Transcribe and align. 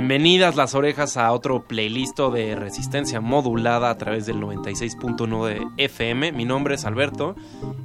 Bienvenidas 0.00 0.56
las 0.56 0.74
orejas 0.74 1.18
a 1.18 1.30
otro 1.30 1.64
playlist 1.64 2.18
de 2.18 2.56
resistencia 2.56 3.20
modulada 3.20 3.90
a 3.90 3.98
través 3.98 4.24
del 4.24 4.40
96.1 4.40 5.46
de 5.46 5.66
FM. 5.76 6.32
Mi 6.32 6.46
nombre 6.46 6.76
es 6.76 6.86
Alberto 6.86 7.36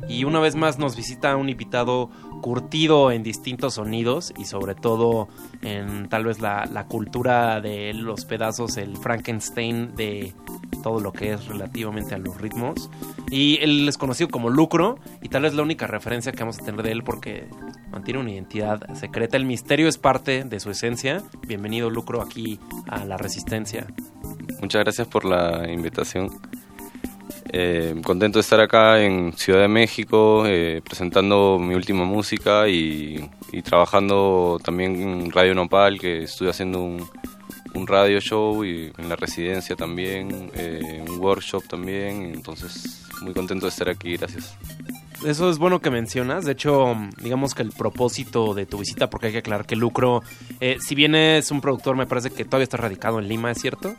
y 0.07 0.23
una 0.23 0.39
vez 0.39 0.55
más 0.55 0.79
nos 0.79 0.95
visita 0.95 1.35
un 1.35 1.49
invitado 1.49 2.09
curtido 2.45 3.11
en 3.11 3.23
distintos 3.23 3.73
sonidos 3.73 4.31
y 4.37 4.45
sobre 4.45 4.75
todo 4.75 5.27
en 5.63 6.07
tal 6.09 6.25
vez 6.25 6.39
la, 6.39 6.85
cultura 6.87 7.59
de 7.59 7.91
los 7.95 8.25
pedazos, 8.25 8.77
el 8.77 8.97
Frankenstein 8.97 9.95
de 9.95 10.31
todo 10.83 10.99
lo 10.99 11.11
que 11.11 11.33
es 11.33 11.47
relativamente 11.47 12.13
a 12.13 12.19
los 12.19 12.39
ritmos. 12.39 12.91
Y 13.31 13.57
él 13.63 13.89
es 13.89 13.97
conocido 13.97 14.29
como 14.29 14.51
Lucro 14.51 14.99
y 15.23 15.29
tal 15.29 15.41
vez 15.41 15.55
la 15.55 15.63
única 15.63 15.87
referencia 15.87 16.33
que 16.33 16.41
vamos 16.41 16.59
a 16.59 16.63
tener 16.63 16.83
de 16.83 16.91
él 16.91 17.03
porque 17.03 17.47
mantiene 17.89 18.19
una 18.19 18.29
identidad 18.29 18.93
secreta. 18.93 19.37
El 19.37 19.45
misterio 19.45 19.87
es 19.87 19.97
parte 19.97 20.43
de 20.43 20.59
su 20.59 20.69
esencia. 20.69 21.23
Bienvenido 21.47 21.89
Lucro 21.89 22.21
aquí 22.21 22.59
a 22.87 23.05
La 23.05 23.17
Resistencia. 23.17 23.87
Muchas 24.61 24.83
gracias 24.83 25.07
por 25.07 25.25
la 25.25 25.67
invitación. 25.71 26.29
Eh, 27.57 27.95
contento 28.03 28.37
de 28.37 28.41
estar 28.41 28.59
acá 28.59 29.01
en 29.01 29.31
Ciudad 29.31 29.61
de 29.61 29.69
México 29.69 30.43
eh, 30.45 30.81
presentando 30.83 31.57
mi 31.57 31.73
última 31.73 32.03
música 32.03 32.67
y, 32.67 33.29
trabajando 33.63 34.59
también 34.61 35.01
en 35.01 35.31
Radio 35.31 35.55
Nopal, 35.55 35.97
que 35.97 36.23
estoy 36.23 36.49
haciendo 36.49 36.81
un, 36.81 37.07
un 37.73 37.87
radio 37.87 38.19
show 38.19 38.65
y 38.65 38.91
en 38.97 39.07
la 39.07 39.15
residencia 39.15 39.77
también, 39.77 40.51
eh, 40.53 41.01
un 41.07 41.17
workshop 41.17 41.63
también, 41.65 42.23
entonces 42.33 43.07
muy 43.21 43.33
contento 43.33 43.67
de 43.67 43.69
estar 43.69 43.87
aquí, 43.87 44.17
gracias. 44.17 44.57
Eso 45.25 45.49
es 45.49 45.57
bueno 45.57 45.79
que 45.79 45.89
mencionas, 45.89 46.43
de 46.43 46.51
hecho, 46.51 46.93
digamos 47.23 47.55
que 47.55 47.63
el 47.63 47.71
propósito 47.71 48.53
de 48.53 48.65
tu 48.65 48.79
visita, 48.79 49.09
porque 49.09 49.27
hay 49.27 49.31
que 49.31 49.39
aclarar 49.39 49.65
que 49.65 49.77
Lucro, 49.77 50.23
eh, 50.59 50.75
si 50.81 50.93
bien 50.93 51.15
es 51.15 51.51
un 51.51 51.61
productor, 51.61 51.95
me 51.95 52.05
parece 52.05 52.31
que 52.31 52.43
todavía 52.43 52.65
está 52.65 52.75
radicado 52.75 53.17
en 53.19 53.29
Lima, 53.29 53.49
¿es 53.51 53.61
cierto? 53.61 53.95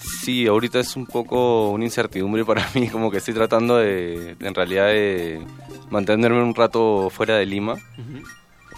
Sí, 0.00 0.46
ahorita 0.46 0.80
es 0.80 0.96
un 0.96 1.06
poco 1.06 1.70
una 1.70 1.84
incertidumbre 1.84 2.44
para 2.44 2.68
mí, 2.74 2.88
como 2.92 3.10
que 3.10 3.18
estoy 3.18 3.34
tratando 3.34 3.76
de, 3.76 4.36
en 4.40 4.54
realidad, 4.54 4.86
de 4.86 5.40
mantenerme 5.90 6.42
un 6.42 6.54
rato 6.54 7.10
fuera 7.10 7.36
de 7.36 7.46
Lima, 7.46 7.76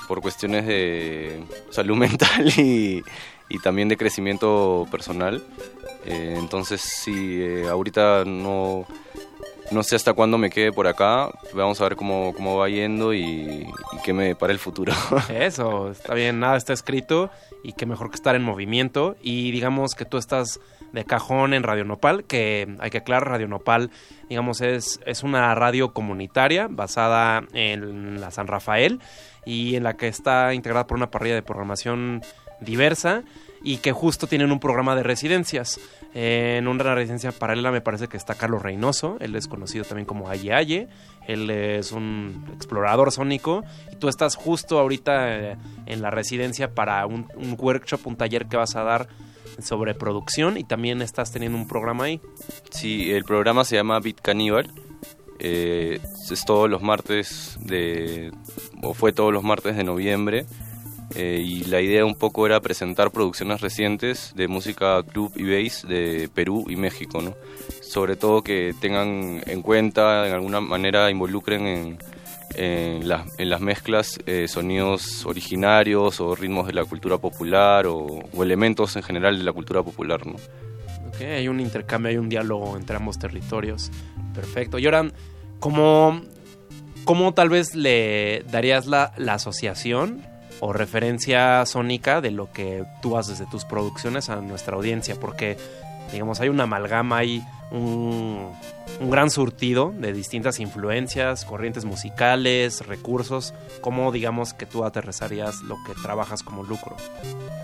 por 0.08 0.20
cuestiones 0.20 0.66
de 0.66 1.42
salud 1.70 1.96
mental 1.98 2.48
y, 2.56 3.02
y 3.48 3.58
también 3.58 3.88
de 3.88 3.96
crecimiento 3.96 4.86
personal. 4.90 5.42
Eh, 6.06 6.36
entonces, 6.38 6.80
sí, 6.80 7.40
eh, 7.42 7.66
ahorita 7.68 8.24
no, 8.24 8.86
no 9.70 9.82
sé 9.82 9.96
hasta 9.96 10.12
cuándo 10.12 10.38
me 10.38 10.50
quede 10.50 10.72
por 10.72 10.86
acá. 10.86 11.30
Vamos 11.54 11.80
a 11.80 11.84
ver 11.84 11.96
cómo, 11.96 12.32
cómo 12.34 12.56
va 12.56 12.68
yendo 12.68 13.12
y, 13.12 13.20
y 13.22 14.02
qué 14.04 14.12
me 14.12 14.34
para 14.34 14.52
el 14.52 14.58
futuro. 14.58 14.92
Eso, 15.28 15.90
está 15.90 16.14
bien, 16.14 16.40
nada 16.40 16.56
está 16.56 16.72
escrito 16.72 17.30
y 17.62 17.72
qué 17.74 17.86
mejor 17.86 18.10
que 18.10 18.16
estar 18.16 18.34
en 18.34 18.42
movimiento. 18.42 19.16
Y 19.22 19.50
digamos 19.50 19.94
que 19.94 20.04
tú 20.04 20.16
estás 20.16 20.60
de 20.92 21.04
cajón 21.04 21.54
en 21.54 21.62
Radio 21.62 21.84
Nopal, 21.84 22.24
que 22.24 22.76
hay 22.80 22.90
que 22.90 22.98
aclarar, 22.98 23.28
Radio 23.28 23.48
Nopal, 23.48 23.90
digamos, 24.28 24.60
es, 24.60 25.00
es 25.06 25.22
una 25.22 25.54
radio 25.54 25.92
comunitaria 25.92 26.68
basada 26.68 27.42
en 27.52 28.20
la 28.20 28.30
San 28.30 28.46
Rafael 28.46 29.00
y 29.44 29.76
en 29.76 29.84
la 29.84 29.96
que 29.96 30.08
está 30.08 30.54
integrada 30.54 30.86
por 30.86 30.96
una 30.96 31.10
parrilla 31.10 31.34
de 31.34 31.42
programación 31.42 32.22
diversa 32.60 33.22
y 33.62 33.78
que 33.78 33.92
justo 33.92 34.26
tienen 34.26 34.52
un 34.52 34.60
programa 34.60 34.96
de 34.96 35.02
residencias. 35.02 35.80
en 36.14 36.66
una 36.66 36.94
residencia 36.94 37.30
paralela 37.30 37.70
me 37.70 37.80
parece 37.80 38.08
que 38.08 38.16
está 38.16 38.34
Carlos 38.34 38.62
Reynoso, 38.62 39.16
él 39.20 39.36
es 39.36 39.48
conocido 39.48 39.84
también 39.84 40.06
como 40.06 40.28
Aye 40.28 40.54
Aye, 40.54 40.88
él 41.26 41.50
es 41.50 41.92
un 41.92 42.46
explorador 42.54 43.12
sónico 43.12 43.62
y 43.92 43.96
tú 43.96 44.08
estás 44.08 44.34
justo 44.34 44.78
ahorita 44.78 45.36
eh, 45.36 45.56
en 45.86 46.02
la 46.02 46.10
residencia 46.10 46.74
para 46.74 47.06
un, 47.06 47.28
un, 47.36 47.56
workshop, 47.58 48.06
un 48.06 48.16
taller 48.16 48.46
que 48.46 48.56
vas 48.56 48.74
a 48.76 48.82
dar 48.82 49.08
sobre 49.58 49.94
producción 49.94 50.56
y 50.56 50.64
también 50.64 51.02
estás 51.02 51.32
teniendo 51.32 51.58
un 51.58 51.66
programa 51.66 52.04
ahí. 52.04 52.20
Sí, 52.70 53.10
el 53.12 53.24
programa 53.24 53.64
se 53.64 53.76
llama 53.76 54.00
Beat 54.00 54.20
Cannibal. 54.20 54.70
Eh, 55.38 56.00
es 56.30 56.44
todos 56.44 56.68
los 56.68 56.82
martes 56.82 57.58
de 57.60 58.30
o 58.82 58.92
fue 58.92 59.12
todos 59.12 59.32
los 59.32 59.42
martes 59.42 59.74
de 59.74 59.84
noviembre 59.84 60.44
eh, 61.14 61.42
y 61.42 61.64
la 61.64 61.80
idea 61.80 62.04
un 62.04 62.14
poco 62.14 62.46
era 62.46 62.60
presentar 62.60 63.10
producciones 63.10 63.60
recientes 63.60 64.32
de 64.36 64.46
música 64.46 65.02
club 65.02 65.32
y 65.34 65.42
bass 65.42 65.84
de 65.88 66.28
Perú 66.32 66.66
y 66.68 66.76
México, 66.76 67.20
¿no? 67.20 67.34
Sobre 67.80 68.14
todo 68.16 68.42
que 68.42 68.74
tengan 68.80 69.42
en 69.46 69.62
cuenta, 69.62 70.28
en 70.28 70.34
alguna 70.34 70.60
manera 70.60 71.10
involucren 71.10 71.66
en, 71.66 71.98
en, 72.54 73.08
la, 73.08 73.24
en 73.38 73.50
las 73.50 73.60
mezclas 73.60 74.18
eh, 74.26 74.48
sonidos 74.48 75.24
originarios 75.26 76.20
o 76.20 76.34
ritmos 76.34 76.66
de 76.66 76.72
la 76.72 76.84
cultura 76.84 77.18
popular 77.18 77.86
o, 77.86 78.06
elementos 78.42 78.96
en 78.96 79.02
general 79.02 79.38
de 79.38 79.44
la 79.44 79.52
cultura 79.52 79.82
popular, 79.82 80.26
¿no? 80.26 80.34
Ok, 81.08 81.20
hay 81.20 81.48
un 81.48 81.60
intercambio, 81.60 82.10
hay 82.10 82.16
un 82.16 82.28
diálogo 82.28 82.76
entre 82.76 82.96
ambos 82.96 83.18
territorios. 83.18 83.90
Perfecto. 84.34 84.78
Y 84.78 84.86
ahora, 84.86 85.10
¿cómo, 85.58 86.20
cómo 87.04 87.34
tal 87.34 87.48
vez 87.48 87.74
le 87.74 88.44
darías 88.50 88.86
la, 88.86 89.12
la 89.16 89.34
asociación 89.34 90.22
o 90.60 90.72
referencia 90.72 91.64
sónica 91.66 92.20
de 92.20 92.30
lo 92.30 92.52
que 92.52 92.84
tú 93.02 93.16
haces 93.16 93.38
de 93.38 93.46
tus 93.46 93.64
producciones 93.64 94.28
a 94.28 94.36
nuestra 94.36 94.76
audiencia, 94.76 95.16
porque 95.18 95.56
digamos 96.12 96.40
hay 96.40 96.48
una 96.48 96.64
amalgama, 96.64 97.18
hay 97.18 97.42
un, 97.70 98.52
un, 99.00 99.10
gran 99.10 99.30
surtido 99.30 99.92
de 99.96 100.12
distintas 100.12 100.58
influencias, 100.60 101.44
corrientes 101.44 101.84
musicales, 101.84 102.86
recursos, 102.86 103.54
¿cómo 103.80 104.10
digamos 104.12 104.54
que 104.54 104.66
tú 104.66 104.84
aterrizarías 104.84 105.62
lo 105.62 105.76
que 105.86 105.92
trabajas 106.02 106.42
como 106.42 106.64
lucro? 106.64 106.96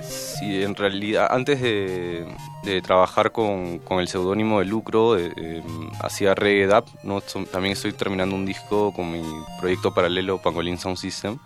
Sí, 0.03 0.63
en 0.63 0.75
realidad 0.77 1.29
antes 1.31 1.61
de, 1.61 2.27
de 2.63 2.83
trabajar 2.83 3.33
con, 3.33 3.81
con 3.81 3.99
el 3.99 4.09
seudónimo 4.09 4.61
de 4.61 4.67
lucro, 4.67 5.19
eh, 5.19 5.33
eh, 5.37 5.63
hacía 6.01 6.35
reggae 6.35 6.67
dub, 6.67 6.85
¿no? 7.03 7.21
también 7.21 7.73
estoy 7.73 7.93
terminando 7.93 8.37
un 8.37 8.47
disco 8.47 8.93
con 8.93 9.11
mi 9.11 9.23
proyecto 9.59 9.93
paralelo 9.93 10.39
Pangolin 10.39 10.79
Sound 10.79 10.99
System 10.99 11.39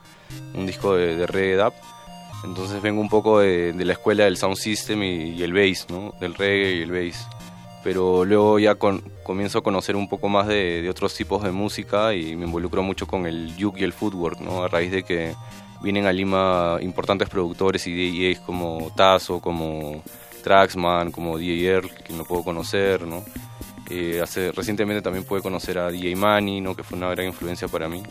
un 0.54 0.66
disco 0.66 0.94
de, 0.94 1.16
de 1.16 1.26
reggae 1.26 1.56
dub. 1.56 1.72
Entonces 2.44 2.80
vengo 2.80 3.00
un 3.00 3.08
poco 3.08 3.40
de, 3.40 3.72
la 3.74 3.92
escuela 3.92 4.24
del 4.24 4.36
sound 4.36 4.56
system 4.56 5.02
y, 5.02 5.42
el 5.42 5.52
bass, 5.52 5.86
¿no? 5.90 6.14
Del 6.20 6.34
reggae 6.34 6.76
y 6.76 6.82
el 6.82 6.90
bass. 6.90 7.26
Pero 7.82 8.24
luego 8.24 8.58
ya 8.58 8.74
comienzo 8.74 9.58
a 9.58 9.62
conocer 9.62 9.96
un 9.96 10.08
poco 10.08 10.28
más 10.28 10.46
de, 10.46 10.82
de, 10.82 10.90
otros 10.90 11.14
tipos 11.14 11.42
de 11.42 11.50
música 11.50 12.14
y 12.14 12.36
me 12.36 12.44
involucro 12.46 12.82
mucho 12.82 13.06
con 13.06 13.26
el 13.26 13.54
juke 13.58 13.80
y 13.80 13.84
el 13.84 13.92
footwork, 13.92 14.40
¿no? 14.40 14.64
A 14.64 14.68
raíz 14.68 14.90
de 14.90 15.02
que 15.02 15.34
vienen 15.80 16.06
a 16.06 16.12
Lima 16.12 16.78
importantes 16.80 17.28
productores 17.28 17.86
y 17.86 17.94
DJs 17.94 18.40
como 18.40 18.92
Tazo, 18.94 19.40
como 19.40 20.02
Traxman, 20.42 21.10
como 21.10 21.38
DJ 21.38 21.66
Earl, 21.66 21.90
que 22.04 22.12
no 22.12 22.24
puedo 22.24 22.42
conocer, 22.42 23.06
¿no? 23.06 23.24
Eh, 23.90 24.20
hace, 24.22 24.52
recientemente 24.52 25.02
también 25.02 25.24
pude 25.24 25.42
conocer 25.42 25.76
a 25.78 25.90
DJ 25.90 26.14
Manny, 26.14 26.60
¿no? 26.60 26.76
que 26.76 26.84
fue 26.84 26.96
una 26.96 27.10
gran 27.10 27.26
influencia 27.26 27.66
para 27.66 27.88
mí. 27.88 28.02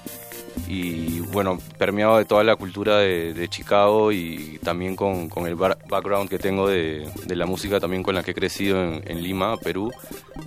Y 0.68 1.20
bueno, 1.32 1.58
permeado 1.78 2.18
de 2.18 2.26
toda 2.26 2.44
la 2.44 2.56
cultura 2.56 2.98
de, 2.98 3.48
Chicago 3.50 4.12
y 4.12 4.60
también 4.64 4.96
con, 4.96 5.30
el 5.46 5.56
background 5.56 6.30
que 6.30 6.38
tengo 6.38 6.68
de, 6.68 7.10
de, 7.26 7.36
la 7.36 7.46
música 7.46 7.80
también 7.80 8.04
con 8.04 8.14
la 8.14 8.24
que 8.24 8.32
he 8.32 8.36
crecido 8.36 8.82
en, 8.82 9.24
Lima, 9.24 9.58
Perú, 9.58 9.92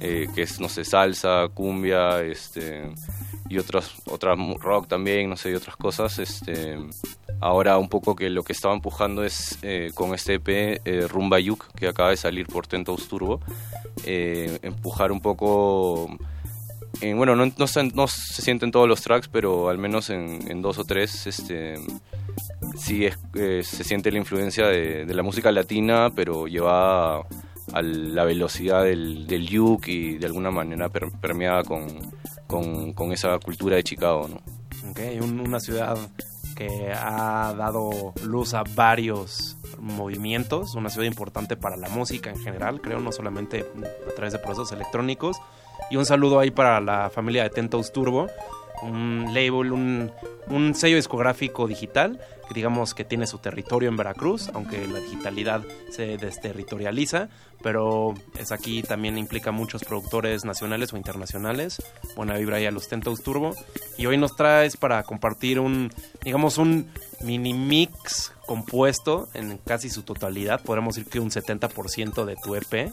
eh, 0.01 0.29
que 0.35 0.43
es, 0.43 0.61
no 0.61 0.69
sé, 0.69 0.85
salsa, 0.85 1.49
cumbia, 1.53 2.23
este, 2.23 2.85
y 3.49 3.59
otras, 3.59 3.93
otras 4.07 4.39
rock 4.61 4.89
también, 4.89 5.29
no 5.29 5.37
sé, 5.37 5.51
y 5.51 5.55
otras 5.55 5.77
cosas. 5.77 6.19
Este, 6.19 6.79
ahora 7.41 7.79
un 7.79 7.89
poco 7.89 8.15
que 8.15 8.31
lo 8.31 8.45
que 8.45 8.53
estaba 8.53 8.75
empujando 8.75 9.25
es 9.25 9.59
eh, 9.63 9.91
con 9.95 10.15
este 10.15 10.35
EP 10.35 10.49
eh, 10.85 11.09
Rumba 11.09 11.41
Yuk, 11.41 11.73
que 11.75 11.89
acaba 11.89 12.11
de 12.11 12.17
salir 12.17 12.47
por 12.47 12.67
Tentos 12.67 13.09
Turbo, 13.09 13.41
empujar 14.05 15.11
un 15.13 15.21
poco... 15.21 16.17
bueno, 17.01 17.35
no, 17.35 17.53
no, 17.57 17.67
se, 17.67 17.85
no, 17.85 18.07
se, 18.07 18.43
sienten 18.43 18.71
todos 18.71 18.89
los 18.89 19.01
tracks, 19.03 19.29
pero 19.29 19.69
al 19.69 19.79
menos 19.79 20.11
en, 20.11 20.63
dos 20.63 20.79
o 20.79 20.85
tres 20.85 21.27
este, 21.27 21.75
sí 22.77 23.07
es, 23.07 23.19
se 23.67 23.85
siente 23.85 24.13
la 24.13 24.19
influencia 24.19 24.67
de, 24.67 25.05
la 25.07 25.23
música 25.23 25.51
latina, 25.51 26.11
pero 26.15 26.47
llevada 26.47 27.23
a 27.73 27.83
la 27.83 28.25
velocidad 28.25 28.85
del, 28.85 29.27
del 29.27 29.49
y 29.87 30.19
de 30.19 30.27
alguna 30.27 30.51
manera 30.51 30.89
permeada 30.89 31.65
con, 31.65 32.13
con, 32.47 33.13
esa 33.13 33.39
cultura 33.39 33.77
de 33.77 33.85
Chicago, 33.85 34.29
¿no? 34.29 34.91
Okay, 34.91 35.19
una 35.21 35.61
ciudad 35.61 35.97
que 36.55 36.93
ha 36.93 37.55
dado 37.57 38.13
luz 38.25 38.55
a 38.55 38.63
varios 38.75 39.57
movimientos, 39.79 40.75
una 40.75 40.91
ciudad 40.91 41.07
importante 41.07 41.57
para 41.57 41.77
la 41.77 41.89
música 41.89 42.31
en 42.31 42.39
general, 42.39 42.81
creo, 42.81 43.01
no 43.01 43.13
solamente 43.13 43.65
a 44.07 44.15
través 44.15 44.33
de 44.33 44.39
procesos 44.39 44.73
electrónicos. 44.73 45.39
Y 45.91 45.97
un 45.97 46.07
saludo 46.07 46.39
ahí 46.39 46.51
para 46.51 46.81
la 46.81 47.11
familia 47.11 47.43
de 47.43 47.51
Tentos 47.51 47.93
Turbo, 47.93 48.29
un 48.83 49.27
label, 49.29 49.73
un, 49.73 50.11
un 50.49 50.75
sello 50.75 50.97
discográfico 50.97 51.67
digital 51.67 52.19
que 52.49 52.55
digamos 52.55 52.95
que 52.95 53.05
tiene 53.05 53.27
su 53.27 53.39
territorio 53.39 53.89
en 53.89 53.97
Veracruz, 53.97 54.51
aunque 54.55 54.87
la 54.87 54.99
digitalidad 54.99 55.63
se 55.91 56.17
desterritorializa, 56.17 57.29
pero 57.63 58.15
es 58.39 58.53
aquí 58.53 58.83
también 58.83 59.19
implica 59.19 59.53
muchos 59.53 59.85
productores 59.85 60.45
nacionales 60.45 60.93
o 60.93 60.97
internacionales. 60.97 61.83
Buena 62.17 62.37
vibra 62.37 62.57
ahí 62.57 62.67
a 62.67 62.71
los 62.71 62.89
Tentos 62.89 63.23
Turbo. 63.23 63.55
Y 63.97 64.07
hoy 64.07 64.17
nos 64.17 64.35
traes 64.37 64.77
para 64.77 65.03
compartir 65.05 65.61
un, 65.61 65.93
digamos, 66.25 66.59
un 66.59 66.91
mini 67.23 67.55
mix 67.55 68.33
compuesto 68.47 69.29
en 69.35 69.59
casi 69.59 69.89
su 69.89 70.03
totalidad, 70.03 70.63
podemos 70.63 70.97
decir 70.97 71.11
que 71.11 71.21
un 71.21 71.31
70% 71.31 72.25
de 72.25 72.37
tu 72.37 72.55
EP. 72.55 72.91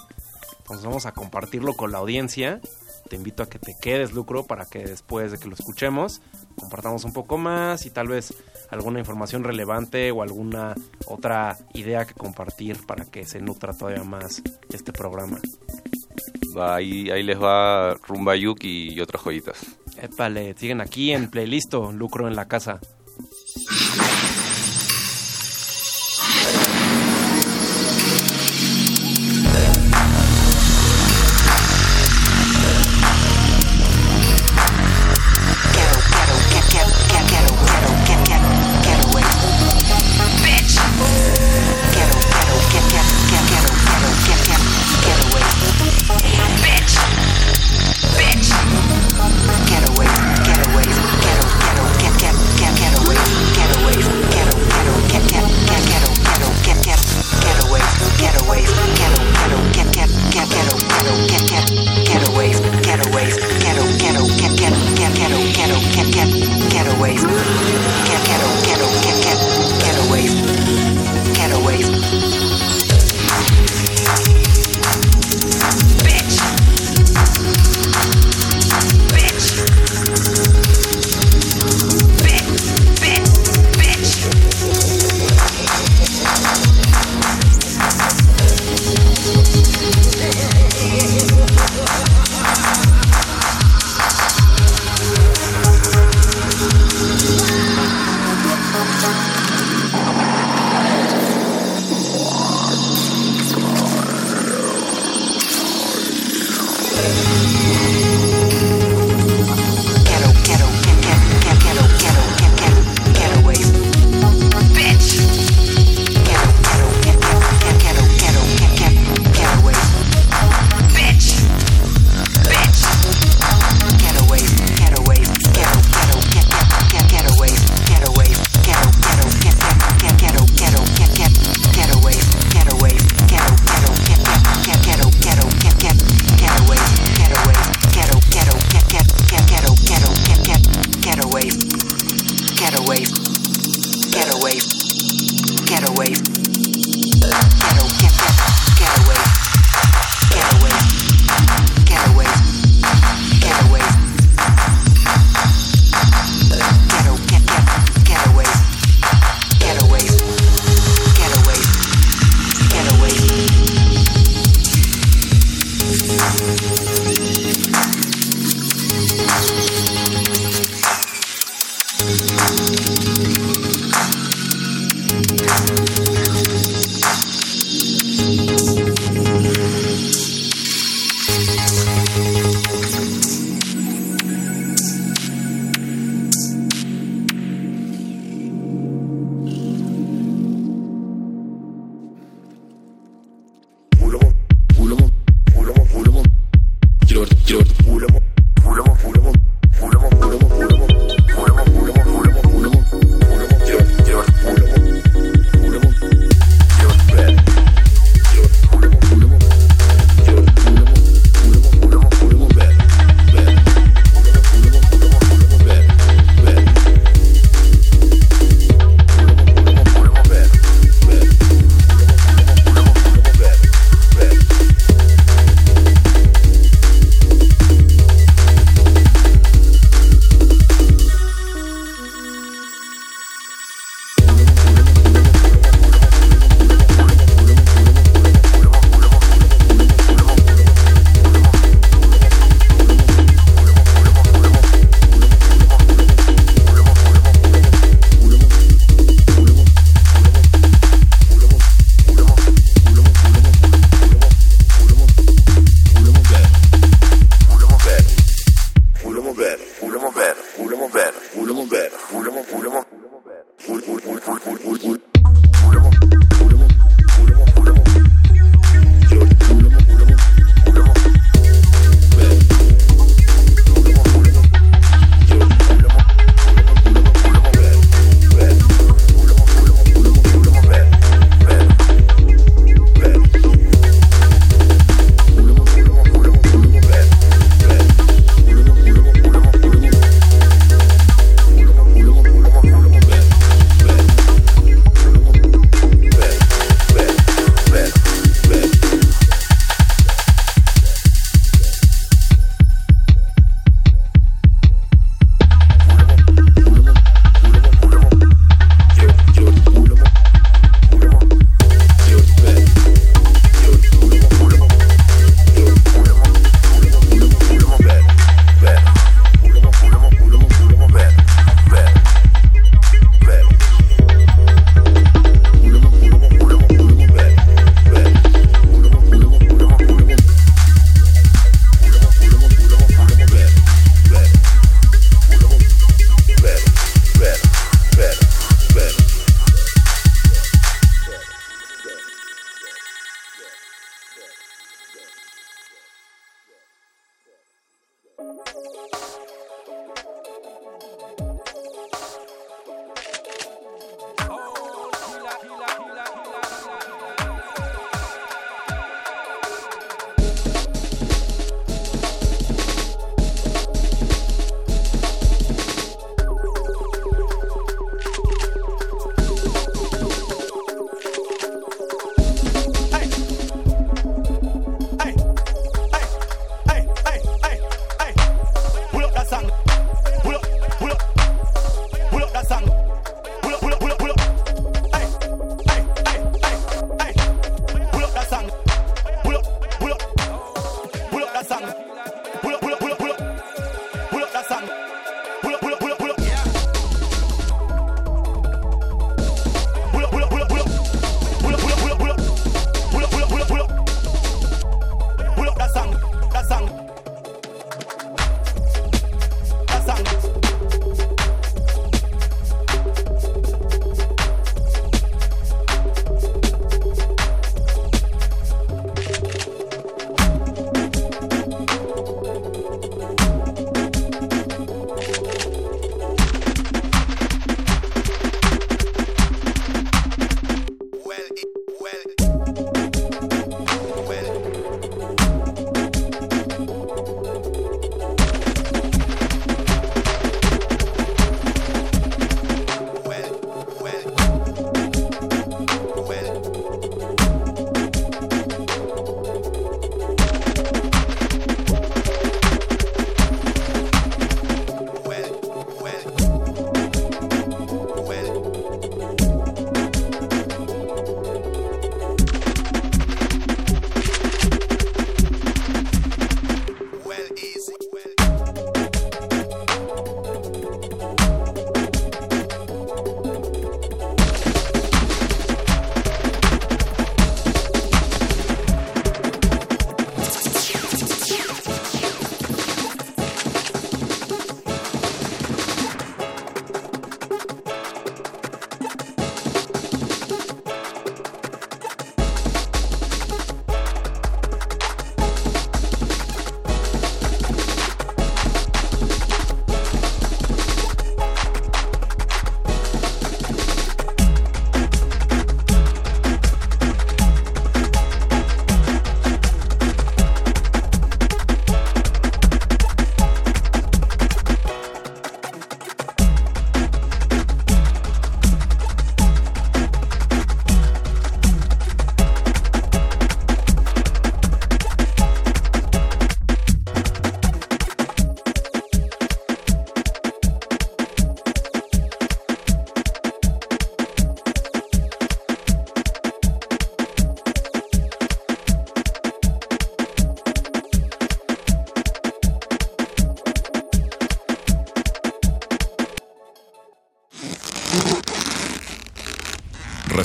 Entonces 0.59 0.85
vamos 0.85 1.05
a 1.07 1.13
compartirlo 1.13 1.73
con 1.73 1.91
la 1.91 1.97
audiencia 1.97 2.61
te 3.09 3.15
invito 3.15 3.43
a 3.43 3.49
que 3.49 3.59
te 3.59 3.75
quedes, 3.81 4.13
Lucro, 4.13 4.45
para 4.45 4.65
que 4.65 4.79
después 4.79 5.31
de 5.31 5.39
que 5.39 5.47
lo 5.47 5.55
escuchemos 5.55 6.21
compartamos 6.55 7.03
un 7.05 7.13
poco 7.13 7.37
más 7.37 7.85
y 7.85 7.89
tal 7.89 8.07
vez 8.07 8.33
alguna 8.69 8.99
información 8.99 9.43
relevante 9.43 10.11
o 10.11 10.21
alguna 10.21 10.75
otra 11.07 11.57
idea 11.73 12.05
que 12.05 12.13
compartir 12.13 12.85
para 12.85 13.05
que 13.05 13.25
se 13.25 13.41
nutra 13.41 13.73
todavía 13.73 14.03
más 14.03 14.41
este 14.71 14.93
programa. 14.93 15.39
ahí, 16.61 17.09
ahí 17.09 17.23
les 17.23 17.41
va 17.41 17.95
Rumba 17.95 18.35
Yuki 18.35 18.93
y 18.93 19.01
otras 19.01 19.23
joyitas. 19.23 19.65
Épale, 20.01 20.55
siguen 20.57 20.81
aquí 20.81 21.11
en 21.11 21.29
playlist, 21.29 21.73
Lucro 21.73 22.27
en 22.27 22.35
la 22.35 22.47
casa. 22.47 22.79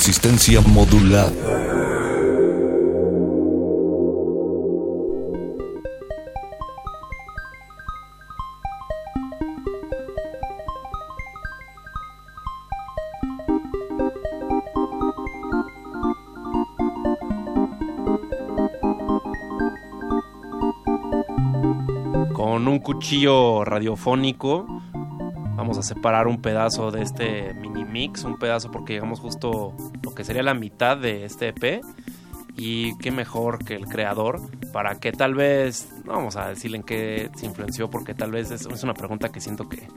Resistencia 0.06 0.60
modulada. 0.60 1.32
Con 22.34 22.68
un 22.68 22.78
cuchillo 22.80 23.64
radiofónico 23.64 24.66
vamos 25.56 25.78
a 25.78 25.82
separar 25.82 26.26
un 26.26 26.42
pedazo 26.42 26.90
de 26.90 27.00
este 27.00 27.54
mini 27.54 27.86
mix, 27.86 28.24
un 28.24 28.38
pedazo 28.38 28.70
porque 28.70 28.92
llegamos 28.92 29.18
justo 29.18 29.72
sería 30.24 30.42
la 30.42 30.54
mitad 30.54 30.96
de 30.96 31.24
este 31.24 31.48
EP 31.48 31.82
y 32.56 32.96
qué 32.98 33.10
mejor 33.10 33.64
que 33.64 33.74
el 33.74 33.86
creador 33.86 34.40
para 34.72 34.98
que 34.98 35.12
tal 35.12 35.34
vez, 35.34 35.88
vamos 36.04 36.36
a 36.36 36.48
decirle 36.48 36.78
en 36.78 36.82
qué 36.82 37.30
se 37.36 37.46
influenció 37.46 37.90
porque 37.90 38.14
tal 38.14 38.30
vez 38.30 38.50
es, 38.50 38.66
es 38.66 38.82
una 38.82 38.94
pregunta 38.94 39.30
que 39.30 39.40
siento 39.40 39.68
que, 39.68 39.88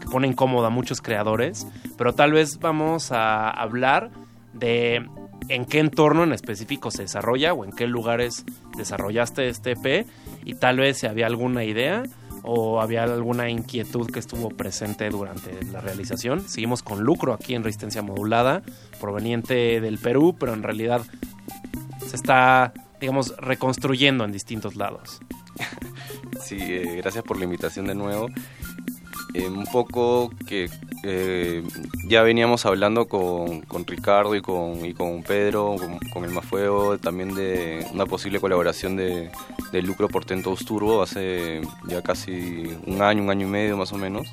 que 0.00 0.06
pone 0.10 0.26
incómoda 0.28 0.68
a 0.68 0.70
muchos 0.70 1.00
creadores, 1.00 1.66
pero 1.96 2.14
tal 2.14 2.32
vez 2.32 2.58
vamos 2.58 3.12
a 3.12 3.50
hablar 3.50 4.10
de 4.52 5.06
en 5.48 5.64
qué 5.64 5.80
entorno 5.80 6.24
en 6.24 6.32
específico 6.32 6.90
se 6.90 7.02
desarrolla 7.02 7.52
o 7.52 7.64
en 7.64 7.72
qué 7.72 7.86
lugares 7.86 8.44
desarrollaste 8.76 9.48
este 9.48 9.72
EP 9.72 10.06
y 10.44 10.54
tal 10.54 10.78
vez 10.78 10.98
si 10.98 11.06
había 11.06 11.26
alguna 11.26 11.64
idea 11.64 12.04
o 12.42 12.80
había 12.80 13.04
alguna 13.04 13.48
inquietud 13.48 14.10
que 14.10 14.18
estuvo 14.18 14.48
presente 14.50 15.08
durante 15.10 15.64
la 15.66 15.80
realización. 15.80 16.46
Seguimos 16.48 16.82
con 16.82 17.02
lucro 17.02 17.32
aquí 17.32 17.54
en 17.54 17.64
Resistencia 17.64 18.02
Modulada, 18.02 18.62
proveniente 19.00 19.80
del 19.80 19.98
Perú, 19.98 20.36
pero 20.38 20.52
en 20.54 20.62
realidad 20.62 21.02
se 22.06 22.16
está, 22.16 22.72
digamos, 23.00 23.36
reconstruyendo 23.36 24.24
en 24.24 24.32
distintos 24.32 24.76
lados. 24.76 25.20
Sí, 26.40 26.56
eh, 26.58 26.96
gracias 26.96 27.22
por 27.22 27.38
la 27.38 27.44
invitación 27.44 27.86
de 27.86 27.94
nuevo. 27.94 28.28
Eh, 29.32 29.48
un 29.48 29.64
poco 29.66 30.30
que 30.46 30.68
eh, 31.02 31.62
ya 32.06 32.22
veníamos 32.22 32.64
hablando 32.66 33.06
con, 33.06 33.62
con 33.62 33.86
Ricardo 33.86 34.34
y 34.34 34.40
con, 34.40 34.84
y 34.84 34.94
con 34.94 35.22
Pedro, 35.22 35.76
con, 35.78 35.98
con 36.10 36.24
el 36.24 36.30
Mafuego, 36.30 36.98
también 36.98 37.34
de 37.34 37.86
una 37.92 38.06
posible 38.06 38.40
colaboración 38.40 38.96
de, 38.96 39.30
de 39.72 39.82
Lucro 39.82 40.08
Portento 40.08 40.54
Turbo 40.64 41.02
hace 41.02 41.62
ya 41.88 42.02
casi 42.02 42.76
un 42.86 43.02
año, 43.02 43.22
un 43.22 43.30
año 43.30 43.46
y 43.46 43.50
medio 43.50 43.76
más 43.76 43.92
o 43.92 43.98
menos. 43.98 44.28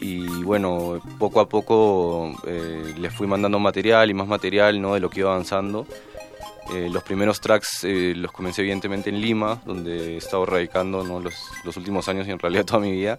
Y 0.00 0.26
bueno, 0.42 1.00
poco 1.18 1.40
a 1.40 1.48
poco 1.48 2.34
eh, 2.46 2.94
les 2.98 3.12
fui 3.14 3.26
mandando 3.26 3.58
material 3.58 4.10
y 4.10 4.14
más 4.14 4.26
material 4.26 4.80
¿no? 4.80 4.94
de 4.94 5.00
lo 5.00 5.08
que 5.10 5.20
iba 5.20 5.30
avanzando. 5.30 5.86
Eh, 6.74 6.88
los 6.90 7.02
primeros 7.02 7.40
tracks 7.40 7.84
eh, 7.84 8.14
los 8.16 8.32
comencé 8.32 8.62
evidentemente 8.62 9.10
en 9.10 9.20
Lima, 9.20 9.60
donde 9.66 10.14
he 10.14 10.16
estado 10.16 10.46
radicando 10.46 11.04
¿no? 11.04 11.20
los, 11.20 11.34
los, 11.64 11.76
últimos 11.76 12.08
años 12.08 12.26
y 12.26 12.30
en 12.30 12.38
realidad 12.38 12.64
toda 12.64 12.80
mi 12.80 12.92
vida. 12.92 13.18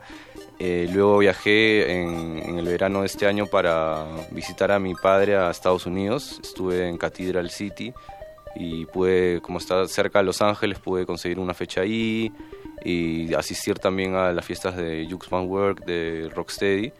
Eh, 0.60 0.88
luego 0.92 1.18
viajé 1.20 1.92
en, 1.92 2.58
el 2.58 2.66
verano 2.66 3.02
de 3.02 3.08
este 3.08 3.28
año 3.28 3.46
para 3.48 4.06
visitar 4.32 4.72
a 4.72 4.80
mi 4.80 4.94
padre 4.96 5.36
a 5.36 5.52
Estados 5.52 5.86
Unidos. 5.86 6.40
Estuve 6.42 6.88
en 6.88 6.98
Cathedral 6.98 7.50
City 7.50 7.94
y 8.56 8.86
pude, 8.86 9.42
como 9.42 9.58
está 9.58 9.88
cerca 9.88 10.20
de 10.20 10.26
Los 10.26 10.42
Ángeles, 10.42 10.80
pude 10.80 11.06
conseguir 11.06 11.40
una 11.40 11.54
fecha 11.54 11.82
ahí 11.82 12.32
y 12.84 13.34
asistir 13.34 13.80
también 13.80 14.16
a 14.16 14.32
las 14.32 14.46
fiestas 14.46 14.78
de 14.78 15.08
Jux 15.10 15.30
Van 15.30 15.48
Work, 15.48 15.86
de 15.86 16.30
Rocksteady. 16.34 16.94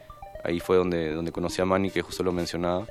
Ahí 0.44 0.60
fue 0.60 0.76
donde, 0.76 1.12
donde 1.12 1.32
conocí 1.32 1.62
a 1.62 1.64
Manny, 1.64 1.90
que 1.90 2.02
justo 2.02 2.22
lo 2.22 2.32
mencionaba 2.32 2.86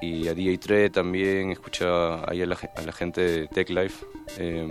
y 0.00 0.28
a 0.28 0.34
DJ 0.34 0.58
Tre 0.58 0.90
también, 0.90 1.50
escucha 1.50 2.28
ahí 2.30 2.42
a 2.42 2.46
la, 2.46 2.56
gente 2.92 3.20
de 3.20 3.48
Tech 3.48 3.68
Life. 3.70 4.04
Eh, 4.38 4.68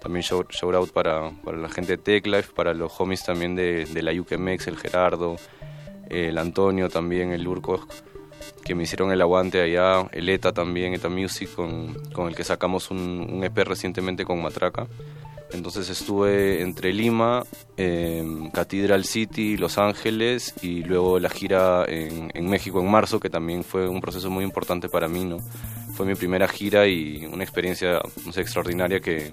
también 0.00 0.22
shout, 0.22 0.50
shout 0.52 0.74
out 0.74 0.90
para, 0.92 1.30
para, 1.44 1.56
la 1.56 1.68
gente 1.68 1.96
de 1.96 2.02
Tech 2.02 2.26
Life, 2.26 2.52
para 2.54 2.74
los 2.74 2.92
homies 3.00 3.24
también 3.24 3.54
de, 3.54 3.84
de 3.86 4.02
la 4.02 4.12
UKMX, 4.12 4.66
el 4.68 4.76
Gerardo, 4.76 5.36
el 6.08 6.38
Antonio 6.38 6.88
también, 6.88 7.32
el 7.32 7.46
Urco, 7.46 7.86
que 8.64 8.74
me 8.74 8.84
hicieron 8.84 9.12
el 9.12 9.20
aguante 9.20 9.60
allá, 9.60 10.08
el 10.12 10.28
ETA 10.28 10.52
también, 10.52 10.94
ETA 10.94 11.08
Music, 11.08 11.50
con, 11.54 11.94
con 12.12 12.28
el 12.28 12.34
que 12.34 12.44
sacamos 12.44 12.90
un, 12.90 13.26
un 13.30 13.44
EP 13.44 13.56
recientemente 13.58 14.24
con 14.24 14.40
Matraca. 14.42 14.86
Entonces 15.50 15.88
estuve 15.88 16.60
entre 16.60 16.92
Lima, 16.92 17.42
eh, 17.76 18.50
Cathedral 18.52 19.04
City, 19.04 19.56
Los 19.56 19.78
Ángeles 19.78 20.54
y 20.60 20.82
luego 20.82 21.18
la 21.18 21.30
gira 21.30 21.86
en, 21.88 22.30
en, 22.34 22.48
México 22.50 22.80
en 22.80 22.90
marzo, 22.90 23.18
que 23.18 23.30
también 23.30 23.64
fue 23.64 23.88
un 23.88 24.00
proceso 24.02 24.28
muy 24.28 24.44
importante 24.44 24.90
para 24.90 25.08
mí. 25.08 25.24
¿no? 25.24 25.38
Fue 25.98 26.06
mi 26.06 26.14
primera 26.14 26.46
gira 26.46 26.86
y 26.86 27.26
una 27.26 27.42
experiencia 27.42 28.00
no 28.24 28.32
sé, 28.32 28.40
extraordinaria 28.40 29.00
que, 29.00 29.32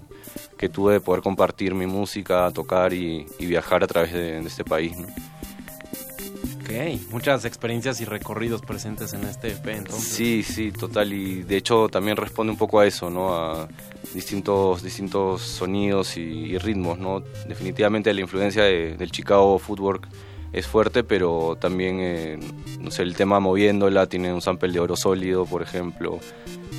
que, 0.58 0.67
tuve 0.67 0.93
de 0.93 0.99
poder 0.99 1.21
compartir 1.21 1.75
mi 1.75 1.86
música, 1.86 2.49
tocar 2.51 2.91
y, 2.91 3.28
y 3.38 3.45
viajar 3.45 3.84
a 3.84 3.88
través 3.88 4.12
de, 4.12 4.41
de 4.41 4.47
este 4.47 4.63
país. 4.63 4.97
¿no? 4.97 5.06
Ok, 5.06 6.99
muchas 7.12 7.45
experiencias 7.45 8.01
y 8.01 8.06
recorridos 8.06 8.63
presentes 8.63 9.13
en 9.13 9.25
este 9.25 9.51
EP 9.51 9.67
entonces. 9.67 10.08
Sí, 10.08 10.41
sí, 10.41 10.71
total. 10.71 11.13
Y 11.13 11.43
de 11.43 11.58
hecho 11.58 11.88
también 11.88 12.17
responde 12.17 12.54
un 12.54 12.58
poco 12.58 12.80
a 12.80 12.88
eso, 12.88 13.12
¿no? 13.12 13.36
A 13.36 13.67
distintos, 14.15 14.82
distintos 14.82 15.43
sonidos 15.43 16.17
y, 16.17 16.21
y 16.21 16.58
ritmos, 16.58 16.97
¿no? 16.97 17.19
Definitivamente 17.47 18.12
la 18.12 18.21
influencia 18.21 18.63
de, 18.63 18.97
del 18.97 19.12
Chicago 19.12 19.60
Footwork 19.60 20.08
es 20.56 20.68
fuerte, 20.68 21.04
pero 21.04 21.58
también, 21.60 21.98
eh, 22.00 22.39
no 22.80 22.89
sé, 22.89 23.04
el 23.04 23.13
tema 23.13 23.41
moviéndola 23.41 24.08
tiene 24.08 24.34
un 24.34 24.41
sample 24.41 24.72
de 24.72 24.80
oro 24.80 24.96
sólido, 24.96 25.46
por 25.46 25.62
ejemplo. 25.62 26.20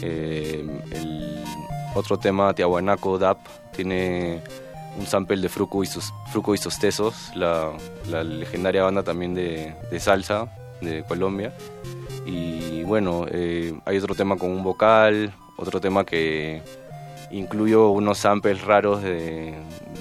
Eh, 0.00 0.64
el 0.92 1.44
otro 1.94 2.16
tema, 2.18 2.54
Tiahuanaco 2.54 3.18
Dap, 3.18 3.38
tiene 3.72 4.40
un 4.98 5.04
sample 5.04 5.36
de 5.36 5.50
Fruco 5.50 5.82
y 5.82 5.86
sus, 5.86 6.10
Fruco 6.32 6.54
y 6.54 6.58
sus 6.58 6.78
Tesos, 6.78 7.14
la, 7.34 7.70
la, 8.08 8.24
legendaria 8.24 8.82
banda 8.82 9.02
también 9.02 9.34
de, 9.34 9.74
de, 9.90 10.00
salsa 10.00 10.50
de 10.80 11.04
Colombia. 11.04 11.52
Y 12.24 12.82
bueno, 12.84 13.26
eh, 13.30 13.78
hay 13.84 13.98
otro 13.98 14.14
tema 14.14 14.38
con 14.38 14.52
un 14.52 14.62
vocal, 14.62 15.34
otro 15.58 15.82
tema 15.82 16.06
que 16.06 16.62
incluyo 17.30 17.90
unos 17.90 18.18
samples 18.18 18.62
raros 18.62 19.02
de, 19.02 19.54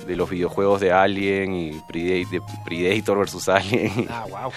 de 0.06 0.16
los 0.16 0.30
videojuegos 0.30 0.82
de 0.82 0.92
Alien 0.92 1.54
y 1.54 1.72
Predator, 1.88 2.42
Predator 2.64 3.18
versus 3.18 3.50
Alien. 3.50 4.08
Ah, 4.10 4.26
wow. 4.30 4.52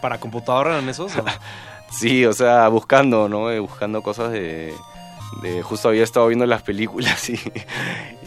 ¿Para 0.00 0.18
computadora 0.18 0.72
eran 0.72 0.88
esos? 0.88 1.16
¿o? 1.16 1.24
sí, 1.90 2.24
o 2.24 2.32
sea, 2.32 2.68
buscando, 2.68 3.28
¿no? 3.28 3.60
Buscando 3.60 4.02
cosas 4.02 4.32
de 4.32 4.74
de, 5.40 5.62
justo 5.62 5.88
había 5.88 6.04
estado 6.04 6.26
viendo 6.26 6.46
las 6.46 6.62
películas 6.62 7.30
y, 7.30 7.38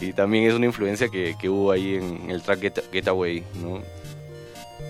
y 0.00 0.12
también 0.12 0.44
es 0.44 0.54
una 0.54 0.66
influencia 0.66 1.08
que, 1.08 1.36
que, 1.38 1.48
hubo 1.48 1.70
ahí 1.70 1.96
en 1.96 2.30
el 2.30 2.42
track 2.42 2.60
Get, 2.60 2.92
Getaway, 2.92 3.44
¿no? 3.54 3.80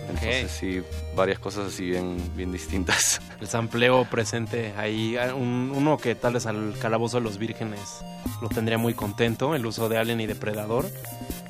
Entonces 0.09 0.51
sí, 0.51 0.83
varias 1.15 1.39
cosas 1.39 1.73
así 1.73 1.91
bien, 1.91 2.17
bien 2.37 2.53
distintas. 2.53 3.21
El 3.41 3.49
sampleo 3.49 4.05
presente 4.11 4.73
ahí, 4.77 5.17
un, 5.35 5.73
uno 5.75 5.99
que 5.99 6.15
tal 6.15 6.35
vez 6.35 6.47
al 6.47 6.75
calabozo 6.81 7.19
de 7.19 7.25
los 7.25 7.39
vírgenes 7.39 8.01
lo 8.41 8.49
tendría 8.49 8.79
muy 8.79 8.95
contento, 8.95 9.55
el 9.55 9.67
uso 9.67 9.89
de 9.89 9.99
Alien 9.99 10.21
y 10.21 10.27
Depredador. 10.27 10.87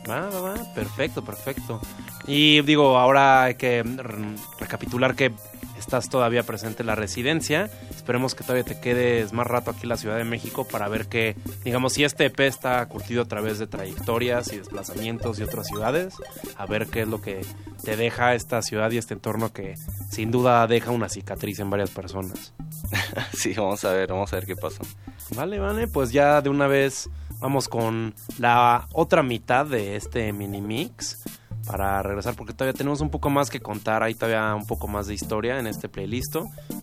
Va, 0.08 0.28
va, 0.28 0.40
va, 0.40 0.74
perfecto, 0.74 1.24
perfecto. 1.24 1.80
Y 2.26 2.60
digo, 2.62 2.98
ahora 2.98 3.44
hay 3.44 3.54
que 3.56 3.84
recapitular 4.58 5.14
que 5.14 5.32
estás 5.78 6.08
todavía 6.08 6.42
presente 6.42 6.82
en 6.82 6.86
la 6.86 6.94
residencia. 6.94 7.70
Esperemos 7.90 8.34
que 8.34 8.42
todavía 8.42 8.64
te 8.64 8.80
quedes 8.80 9.32
más 9.32 9.46
rato 9.46 9.70
aquí 9.70 9.82
en 9.84 9.90
la 9.90 9.96
Ciudad 9.96 10.16
de 10.16 10.24
México 10.24 10.66
para 10.66 10.88
ver 10.88 11.06
que, 11.06 11.36
digamos, 11.64 11.94
si 11.94 12.04
este 12.04 12.26
EP 12.26 12.40
está 12.40 12.84
curtido 12.86 13.22
a 13.22 13.26
través 13.26 13.58
de 13.58 13.66
trayectorias 13.66 14.52
y 14.52 14.58
desplazamientos 14.58 15.36
de 15.36 15.44
otras 15.44 15.66
ciudades, 15.66 16.14
a 16.56 16.66
ver 16.66 16.86
qué 16.86 17.02
es 17.02 17.08
lo 17.08 17.20
que 17.20 17.40
te 17.84 17.96
deja 17.96 18.34
esta 18.34 18.62
ciudad 18.62 18.90
y 18.90 18.98
este 18.98 19.14
entorno 19.14 19.52
que 19.52 19.74
sin 20.10 20.30
duda 20.30 20.66
deja 20.66 20.90
una 20.90 21.08
cicatriz 21.08 21.58
en 21.58 21.70
varias 21.70 21.90
personas. 21.90 22.52
sí, 23.32 23.54
vamos 23.54 23.84
a 23.84 23.92
ver, 23.92 24.08
vamos 24.08 24.32
a 24.32 24.36
ver 24.36 24.46
qué 24.46 24.56
pasa. 24.56 24.82
Vale, 25.34 25.58
vale, 25.58 25.88
pues 25.88 26.12
ya 26.12 26.40
de 26.40 26.48
una 26.48 26.66
vez 26.66 27.10
vamos 27.40 27.68
con 27.68 28.14
la 28.38 28.86
otra 28.92 29.22
mitad 29.22 29.66
de 29.66 29.96
este 29.96 30.32
mini 30.32 30.60
mix 30.60 31.22
para 31.66 32.02
regresar 32.02 32.34
porque 32.34 32.52
todavía 32.52 32.76
tenemos 32.76 33.00
un 33.00 33.10
poco 33.10 33.30
más 33.30 33.50
que 33.50 33.60
contar, 33.60 34.02
hay 34.02 34.14
todavía 34.14 34.54
un 34.54 34.66
poco 34.66 34.88
más 34.88 35.06
de 35.06 35.14
historia 35.14 35.58
en 35.58 35.66
este 35.66 35.88
playlist, 35.88 36.36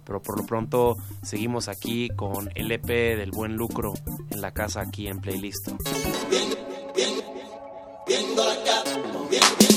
pero 0.06 0.22
por 0.22 0.40
lo 0.40 0.46
pronto 0.46 0.98
seguimos 1.22 1.68
aquí 1.68 2.10
con 2.10 2.50
el 2.56 2.72
EP 2.72 2.86
del 2.86 3.32
buen 3.32 3.56
lucro 3.56 3.94
en 4.30 4.42
la 4.42 4.52
casa 4.52 4.82
aquí 4.82 5.08
en 5.08 5.20
playlist. 5.20 5.70
Bien, 6.30 6.50
bien, 6.96 7.14
viendo 8.06 8.44
la 8.46 8.54
bien. 9.30 9.44
Bien, 9.60 9.73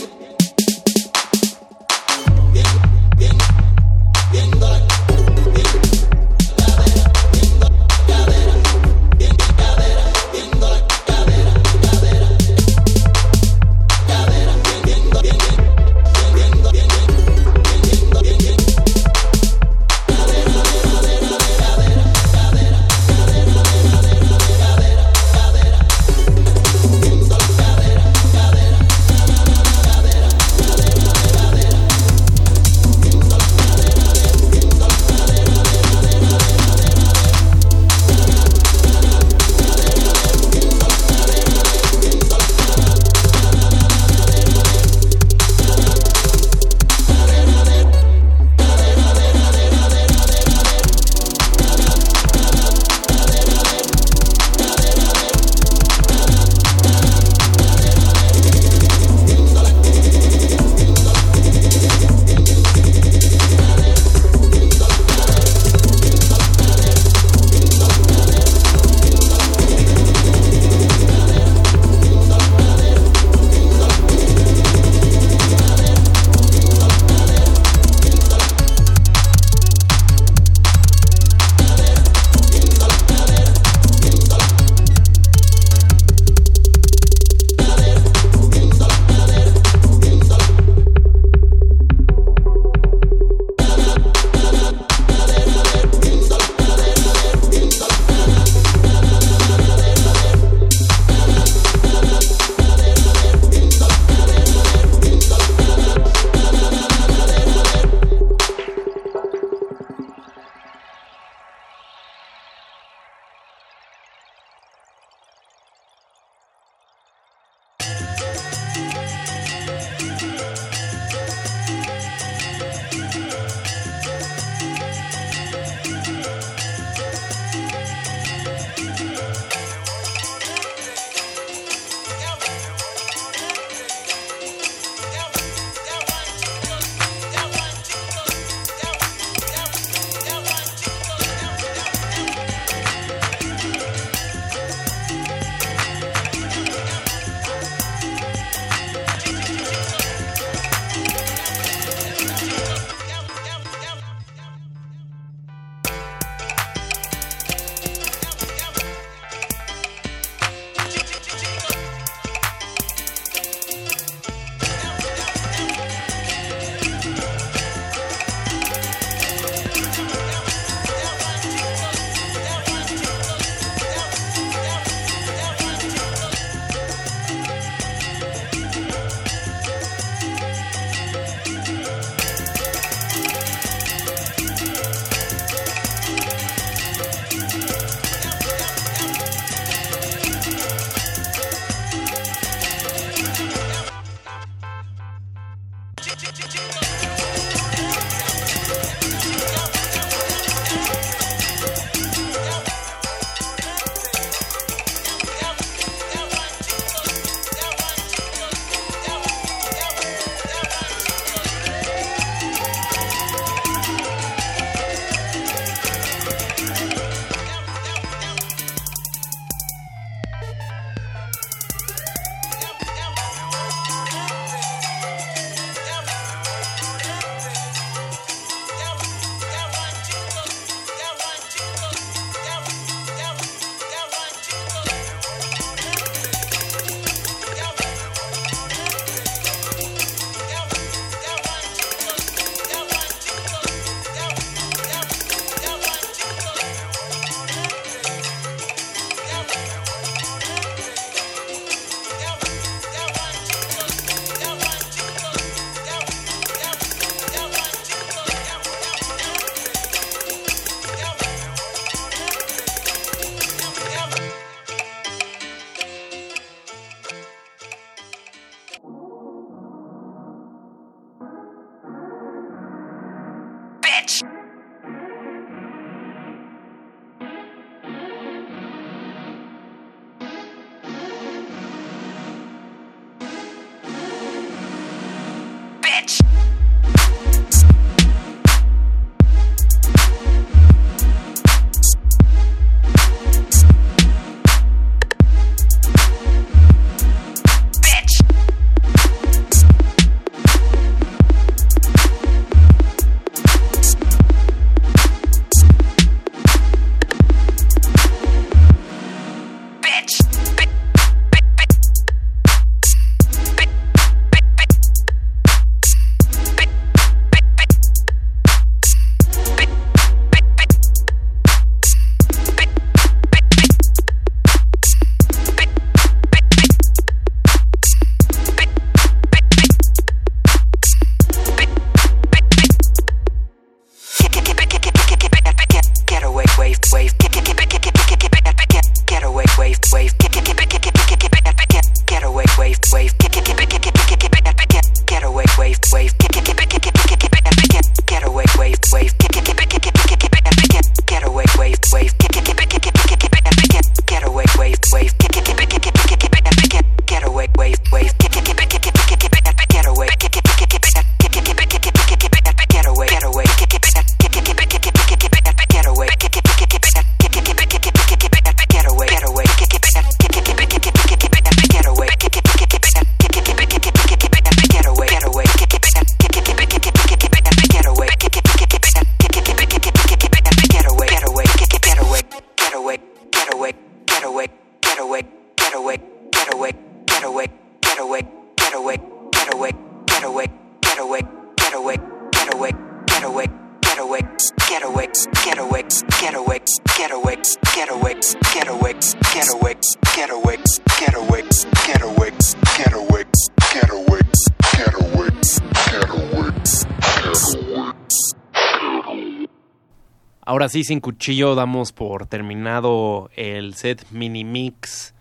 Sin 410.85 411.01
cuchillo, 411.01 411.55
damos 411.55 411.93
por 411.93 412.27
terminado 412.27 413.31
el 413.35 413.75
set 413.75 414.05
mini 414.11 414.45
mix 414.45 415.15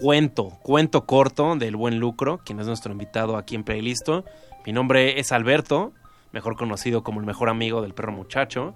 cuento, 0.00 0.58
cuento 0.62 1.06
corto 1.06 1.54
del 1.54 1.76
buen 1.76 2.00
lucro, 2.00 2.40
quien 2.44 2.58
es 2.58 2.66
nuestro 2.66 2.90
invitado 2.90 3.36
aquí 3.36 3.54
en 3.54 3.62
Playlisto. 3.62 4.24
Mi 4.66 4.72
nombre 4.72 5.20
es 5.20 5.30
Alberto, 5.30 5.92
mejor 6.32 6.56
conocido 6.56 7.04
como 7.04 7.20
el 7.20 7.26
mejor 7.26 7.48
amigo 7.48 7.80
del 7.80 7.94
perro 7.94 8.12
muchacho. 8.12 8.74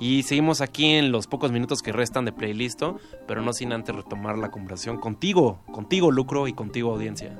Y 0.00 0.24
seguimos 0.24 0.60
aquí 0.60 0.86
en 0.86 1.12
los 1.12 1.28
pocos 1.28 1.52
minutos 1.52 1.82
que 1.82 1.92
restan 1.92 2.24
de 2.24 2.32
Playlisto, 2.32 2.98
pero 3.28 3.42
no 3.42 3.52
sin 3.52 3.72
antes 3.72 3.94
retomar 3.94 4.38
la 4.38 4.50
conversación 4.50 4.98
contigo, 4.98 5.60
contigo 5.72 6.10
lucro 6.10 6.48
y 6.48 6.52
contigo 6.52 6.90
audiencia. 6.92 7.38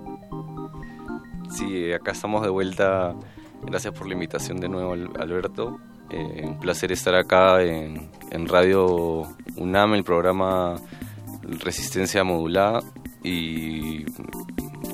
Sí, 1.50 1.92
acá 1.92 2.12
estamos 2.12 2.42
de 2.42 2.48
vuelta. 2.48 3.16
Gracias 3.62 3.92
por 3.92 4.06
la 4.06 4.14
invitación 4.14 4.60
de 4.60 4.68
nuevo, 4.68 4.92
Alberto. 5.18 5.80
Eh, 6.10 6.44
un 6.44 6.58
placer 6.58 6.92
estar 6.92 7.14
acá 7.14 7.62
en, 7.62 8.10
en 8.30 8.48
Radio 8.48 9.28
UNAM, 9.56 9.94
el 9.94 10.04
programa 10.04 10.76
Resistencia 11.42 12.24
Modulada 12.24 12.80
y 13.22 14.04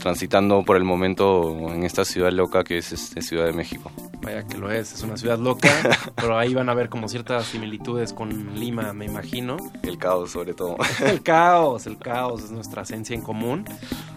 transitando 0.00 0.62
por 0.62 0.76
el 0.76 0.84
momento 0.84 1.72
en 1.72 1.82
esta 1.82 2.04
ciudad 2.04 2.30
loca 2.30 2.64
que 2.64 2.78
es 2.78 2.92
este, 2.92 3.22
Ciudad 3.22 3.46
de 3.46 3.52
México. 3.52 3.90
Vaya 4.22 4.46
que 4.46 4.58
lo 4.58 4.70
es, 4.70 4.92
es 4.92 5.02
una 5.02 5.16
ciudad 5.16 5.38
loca, 5.38 5.68
pero 6.16 6.38
ahí 6.38 6.54
van 6.54 6.68
a 6.68 6.74
ver 6.74 6.88
como 6.88 7.08
ciertas 7.08 7.46
similitudes 7.46 8.12
con 8.12 8.54
Lima, 8.58 8.92
me 8.92 9.04
imagino. 9.04 9.56
El 9.82 9.98
caos 9.98 10.30
sobre 10.30 10.54
todo. 10.54 10.76
el 11.04 11.22
caos, 11.22 11.86
el 11.86 11.98
caos 11.98 12.44
es 12.44 12.50
nuestra 12.50 12.82
esencia 12.82 13.14
en 13.14 13.22
común. 13.22 13.64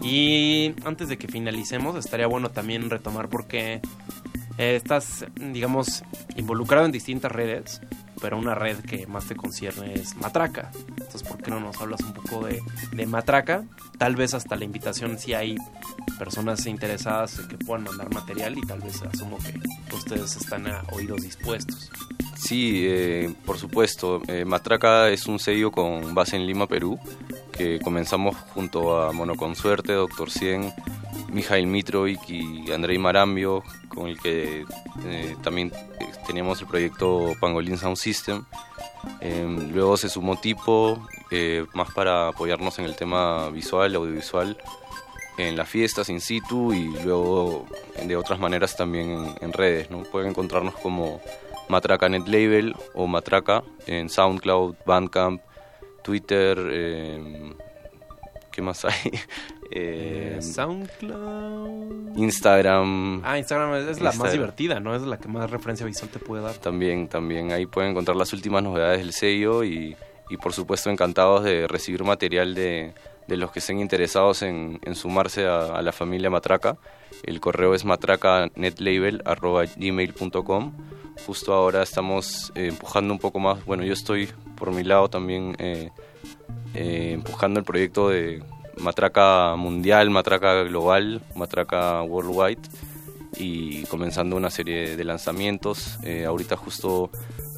Y 0.02 0.74
antes 0.84 1.08
de 1.08 1.18
que 1.18 1.28
finalicemos, 1.28 1.96
estaría 1.96 2.26
bueno 2.26 2.50
también 2.50 2.90
retomar 2.90 3.28
porque 3.28 3.80
eh, 4.60 4.76
estás, 4.76 5.24
digamos, 5.36 6.04
involucrado 6.36 6.84
en 6.84 6.92
distintas 6.92 7.32
redes, 7.32 7.80
pero 8.20 8.36
una 8.36 8.54
red 8.54 8.76
que 8.80 9.06
más 9.06 9.24
te 9.24 9.34
concierne 9.34 9.94
es 9.94 10.14
Matraca. 10.16 10.70
Entonces, 10.88 11.22
¿por 11.22 11.42
qué 11.42 11.50
no 11.50 11.60
nos 11.60 11.80
hablas 11.80 12.02
un 12.02 12.12
poco 12.12 12.44
de, 12.44 12.60
de 12.92 13.06
Matraca? 13.06 13.64
Tal 13.96 14.16
vez 14.16 14.34
hasta 14.34 14.56
la 14.56 14.66
invitación 14.66 15.18
si 15.18 15.32
hay 15.32 15.56
personas 16.18 16.66
interesadas 16.66 17.40
que 17.48 17.56
puedan 17.56 17.84
mandar 17.84 18.12
material 18.12 18.58
y 18.58 18.60
tal 18.66 18.80
vez 18.80 19.00
asumo 19.00 19.38
que 19.38 19.94
ustedes 19.96 20.36
están 20.36 20.66
a 20.66 20.82
oídos 20.92 21.22
dispuestos. 21.22 21.90
Sí, 22.36 22.84
eh, 22.86 23.32
por 23.46 23.56
supuesto. 23.56 24.20
Eh, 24.28 24.44
Matraca 24.44 25.08
es 25.08 25.26
un 25.26 25.38
sello 25.38 25.70
con 25.72 26.14
base 26.14 26.36
en 26.36 26.46
Lima, 26.46 26.66
Perú, 26.66 26.98
que 27.60 27.78
comenzamos 27.78 28.36
junto 28.54 29.02
a 29.02 29.12
Monoconsuerte, 29.12 29.92
Doctor 29.92 30.30
Cien, 30.30 30.72
Mijail 31.30 31.66
Mitrovic 31.66 32.30
y 32.30 32.72
Andrei 32.72 32.96
Marambio, 32.96 33.62
con 33.90 34.08
el 34.08 34.18
que 34.18 34.64
eh, 35.04 35.36
también 35.42 35.70
eh, 36.00 36.06
teníamos 36.26 36.58
el 36.62 36.68
proyecto 36.68 37.34
Pangolin 37.38 37.76
Sound 37.76 37.98
System. 37.98 38.46
Em, 39.20 39.72
luego 39.74 39.98
se 39.98 40.08
sumó 40.08 40.40
Tipo, 40.40 41.06
eh, 41.30 41.66
más 41.74 41.92
para 41.92 42.28
apoyarnos 42.28 42.78
en 42.78 42.86
el 42.86 42.96
tema 42.96 43.50
visual, 43.50 43.94
audiovisual, 43.94 44.56
en 45.36 45.54
las 45.54 45.68
fiestas 45.68 46.08
in 46.08 46.22
situ 46.22 46.72
y 46.72 46.88
luego 47.04 47.66
de 48.02 48.16
otras 48.16 48.40
maneras 48.40 48.74
también 48.74 49.10
en, 49.10 49.34
en 49.42 49.52
redes. 49.52 49.90
¿no? 49.90 50.04
Pueden 50.04 50.30
encontrarnos 50.30 50.76
como 50.76 51.20
Matraca 51.68 52.08
Net 52.08 52.26
Label 52.26 52.74
o 52.94 53.06
Matraca 53.06 53.62
en 53.86 54.08
SoundCloud, 54.08 54.76
Bandcamp, 54.86 55.42
Twitter. 56.10 56.58
Eh, 56.72 57.54
¿Qué 58.50 58.62
más 58.62 58.84
hay? 58.84 58.94
Eh, 59.72 60.38
SoundCloud. 60.40 62.16
Instagram. 62.16 63.22
Ah, 63.24 63.38
Instagram 63.38 63.76
es, 63.76 63.86
es 63.86 64.00
la 64.00 64.10
más 64.10 64.32
divertida, 64.32 64.80
¿no? 64.80 64.96
Es 64.96 65.02
la 65.02 65.20
que 65.20 65.28
más 65.28 65.48
referencia 65.48 65.86
visual 65.86 66.10
te 66.10 66.18
puede 66.18 66.42
dar. 66.42 66.56
También, 66.56 67.06
también. 67.06 67.52
Ahí 67.52 67.66
pueden 67.66 67.92
encontrar 67.92 68.16
las 68.16 68.32
últimas 68.32 68.64
novedades 68.64 68.98
del 68.98 69.12
sello 69.12 69.62
y, 69.62 69.96
y 70.28 70.36
por 70.38 70.54
supuesto 70.54 70.90
encantados 70.90 71.44
de 71.44 71.68
recibir 71.68 72.02
material 72.02 72.56
de, 72.56 72.94
de 73.28 73.36
los 73.36 73.52
que 73.52 73.60
estén 73.60 73.78
interesados 73.78 74.42
en, 74.42 74.80
en 74.82 74.96
sumarse 74.96 75.46
a, 75.46 75.76
a, 75.76 75.82
la 75.82 75.92
familia 75.92 76.30
Matraca. 76.30 76.76
El 77.22 77.38
correo 77.38 77.72
es 77.72 77.84
matracanetlabel.gmail.com 77.84 80.72
Justo 81.26 81.52
ahora 81.52 81.82
estamos 81.82 82.52
eh, 82.54 82.68
empujando 82.68 83.12
un 83.12 83.20
poco 83.20 83.38
más, 83.38 83.64
bueno, 83.64 83.84
yo 83.84 83.92
estoy 83.92 84.28
por 84.56 84.72
mi 84.72 84.82
lado 84.82 85.08
también 85.08 85.54
eh, 85.58 85.90
eh, 86.74 87.12
empujando 87.14 87.60
el 87.60 87.64
proyecto 87.64 88.08
de 88.08 88.42
Matraca 88.78 89.54
Mundial, 89.56 90.10
Matraca 90.10 90.62
Global, 90.64 91.22
Matraca 91.34 92.02
Worldwide 92.02 92.62
y 93.36 93.84
comenzando 93.84 94.36
una 94.36 94.50
serie 94.50 94.96
de 94.96 95.04
lanzamientos. 95.04 95.98
Ahorita 96.26 96.56
justo 96.56 97.10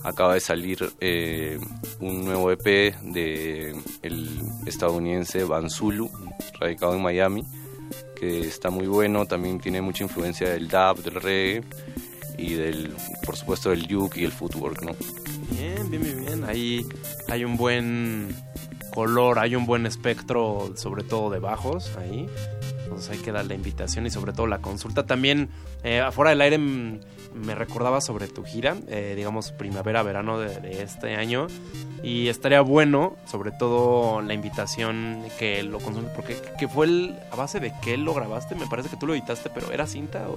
acaba 0.04 0.34
de 0.34 0.40
salir 0.40 0.92
eh, 1.00 1.58
un 2.00 2.24
nuevo 2.24 2.50
EP 2.50 2.94
de 3.02 3.74
el 4.02 4.28
estadounidense 4.66 5.44
Banzulu, 5.44 6.10
radicado 6.58 6.94
en 6.94 7.02
Miami, 7.02 7.44
que 8.16 8.40
está 8.40 8.70
muy 8.70 8.86
bueno, 8.86 9.26
también 9.26 9.60
tiene 9.60 9.80
mucha 9.80 10.04
influencia 10.04 10.48
del 10.50 10.68
dub, 10.68 11.02
del 11.02 11.14
reggae 11.14 11.64
y 12.38 12.54
del, 12.54 12.94
por 13.24 13.36
supuesto, 13.36 13.70
del 13.70 13.86
juke 13.92 14.18
y 14.18 14.24
el 14.24 14.32
footwork, 14.32 14.82
¿no? 14.82 14.92
Bien, 15.50 15.90
bien, 15.90 16.02
bien, 16.02 16.24
bien. 16.24 16.44
Ahí 16.44 16.86
hay 17.28 17.44
un 17.44 17.56
buen 17.56 18.34
color, 18.92 19.38
hay 19.38 19.56
un 19.56 19.66
buen 19.66 19.86
espectro, 19.86 20.72
sobre 20.76 21.04
todo 21.04 21.30
de 21.30 21.38
bajos 21.38 21.96
ahí. 21.96 22.28
Entonces 22.84 23.10
hay 23.10 23.18
que 23.18 23.32
dar 23.32 23.46
la 23.46 23.54
invitación 23.54 24.06
y 24.06 24.10
sobre 24.10 24.32
todo 24.32 24.46
la 24.46 24.58
consulta. 24.58 25.06
También 25.06 25.48
eh, 25.82 26.00
afuera 26.00 26.30
del 26.30 26.40
aire 26.42 26.58
me 26.58 27.54
recordaba 27.54 28.00
sobre 28.02 28.28
tu 28.28 28.44
gira, 28.44 28.76
eh, 28.88 29.14
digamos 29.16 29.52
primavera-verano 29.52 30.38
de, 30.38 30.82
este 30.82 31.16
año. 31.16 31.46
Y 32.02 32.28
estaría 32.28 32.60
bueno, 32.60 33.16
sobre 33.26 33.52
todo 33.52 34.20
la 34.20 34.34
invitación 34.34 35.24
que 35.38 35.62
lo 35.62 35.78
consulte, 35.78 36.10
porque 36.14 36.36
que 36.58 36.68
fue 36.68 36.86
el, 36.86 37.16
a 37.30 37.36
base 37.36 37.60
de 37.60 37.72
qué 37.82 37.96
lo 37.96 38.12
grabaste, 38.12 38.54
me 38.54 38.66
parece 38.66 38.90
que 38.90 38.96
tú 38.96 39.06
lo 39.06 39.14
editaste, 39.14 39.50
pero 39.50 39.72
¿era 39.72 39.86
cinta 39.86 40.28
o...? 40.28 40.34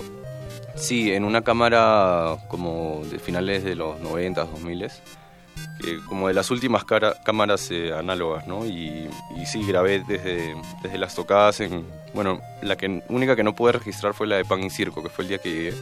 Sí, 0.75 1.13
en 1.13 1.23
una 1.23 1.41
cámara 1.41 2.38
como 2.47 3.01
de 3.09 3.17
finales 3.17 3.63
de 3.63 3.75
los 3.75 3.99
90, 4.01 4.45
2000 4.45 4.83
eh, 4.83 5.99
como 6.07 6.27
de 6.27 6.33
las 6.33 6.51
últimas 6.51 6.83
cámaras 6.85 7.69
eh, 7.71 7.93
análogas, 7.93 8.45
¿no? 8.47 8.65
Y, 8.65 9.09
y, 9.38 9.45
sí, 9.45 9.65
grabé 9.65 10.03
desde, 10.05 10.55
desde 10.83 10.97
las 10.97 11.15
tocadas 11.15 11.61
en... 11.61 11.85
Bueno, 12.13 12.41
la 12.61 12.75
que, 12.75 13.03
única 13.09 13.35
que 13.35 13.43
no 13.43 13.55
pude 13.55 13.73
registrar 13.73 14.13
fue 14.13 14.27
la 14.27 14.35
de 14.38 14.45
Pan 14.45 14.63
y 14.63 14.69
Circo, 14.69 15.01
que 15.01 15.09
fue 15.09 15.23
el 15.23 15.29
día 15.29 15.38
que 15.38 15.49
llegué, 15.49 15.73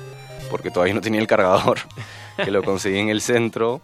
porque 0.50 0.72
todavía 0.72 0.94
no 0.94 1.02
tenía 1.02 1.20
el 1.22 1.28
cargador, 1.28 1.80
que 2.44 2.52
lo 2.52 2.64
conseguí 2.64 3.00
en 3.00 3.10
el 3.10 3.22
centro, 3.22 3.82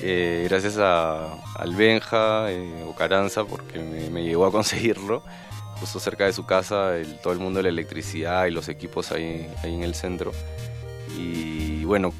eh, 0.00 0.46
gracias 0.48 0.76
a, 0.78 1.34
al 1.56 1.74
Benja 1.74 2.50
eh, 2.50 2.84
o 2.86 2.94
Caranza, 2.94 3.44
porque 3.44 3.78
me, 3.78 4.10
me 4.10 4.22
llegó 4.22 4.46
a 4.46 4.50
conseguirlo 4.50 5.22
justo 5.82 5.98
cerca 5.98 6.26
de 6.26 6.32
su 6.32 6.46
casa, 6.46 6.96
el, 6.96 7.18
todo 7.18 7.32
el 7.32 7.40
mundo 7.40 7.58
de 7.58 7.64
la 7.64 7.68
electricidad 7.70 8.46
y 8.46 8.52
los 8.52 8.68
equipos 8.68 9.10
ahí, 9.10 9.50
ahí 9.64 9.74
en 9.74 9.82
el 9.82 9.96
centro. 9.96 10.30
Y 11.18 11.84
bueno, 11.84 12.12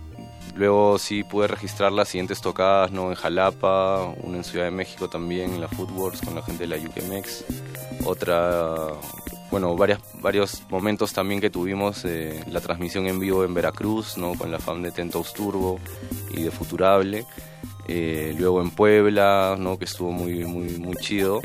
luego 0.56 0.98
sí 0.98 1.22
pude 1.22 1.46
registrar 1.46 1.92
las 1.92 2.08
siguientes 2.08 2.40
tocadas, 2.40 2.90
¿no? 2.90 3.10
En 3.10 3.14
Jalapa, 3.14 4.12
una 4.24 4.38
en 4.38 4.44
Ciudad 4.44 4.64
de 4.64 4.72
México 4.72 5.08
también, 5.08 5.54
en 5.54 5.60
la 5.60 5.68
Footworks 5.68 6.22
con 6.22 6.34
la 6.34 6.42
gente 6.42 6.66
de 6.66 6.76
la 6.76 6.76
UKMX. 6.76 7.44
Otra, 8.04 8.74
bueno, 9.52 9.76
varias, 9.76 10.00
varios 10.20 10.64
momentos 10.68 11.12
también 11.12 11.40
que 11.40 11.48
tuvimos, 11.48 12.04
eh, 12.04 12.42
la 12.48 12.60
transmisión 12.60 13.06
en 13.06 13.20
vivo 13.20 13.44
en 13.44 13.54
Veracruz, 13.54 14.18
¿no? 14.18 14.34
Con 14.34 14.50
la 14.50 14.58
fan 14.58 14.82
de 14.82 14.90
Tentos 14.90 15.32
Turbo 15.34 15.78
y 16.32 16.42
de 16.42 16.50
Futurable. 16.50 17.26
Eh, 17.86 18.34
luego 18.36 18.60
en 18.60 18.72
Puebla, 18.72 19.54
¿no? 19.56 19.78
Que 19.78 19.84
estuvo 19.84 20.10
muy, 20.10 20.44
muy, 20.44 20.78
muy 20.78 20.96
chido 20.96 21.40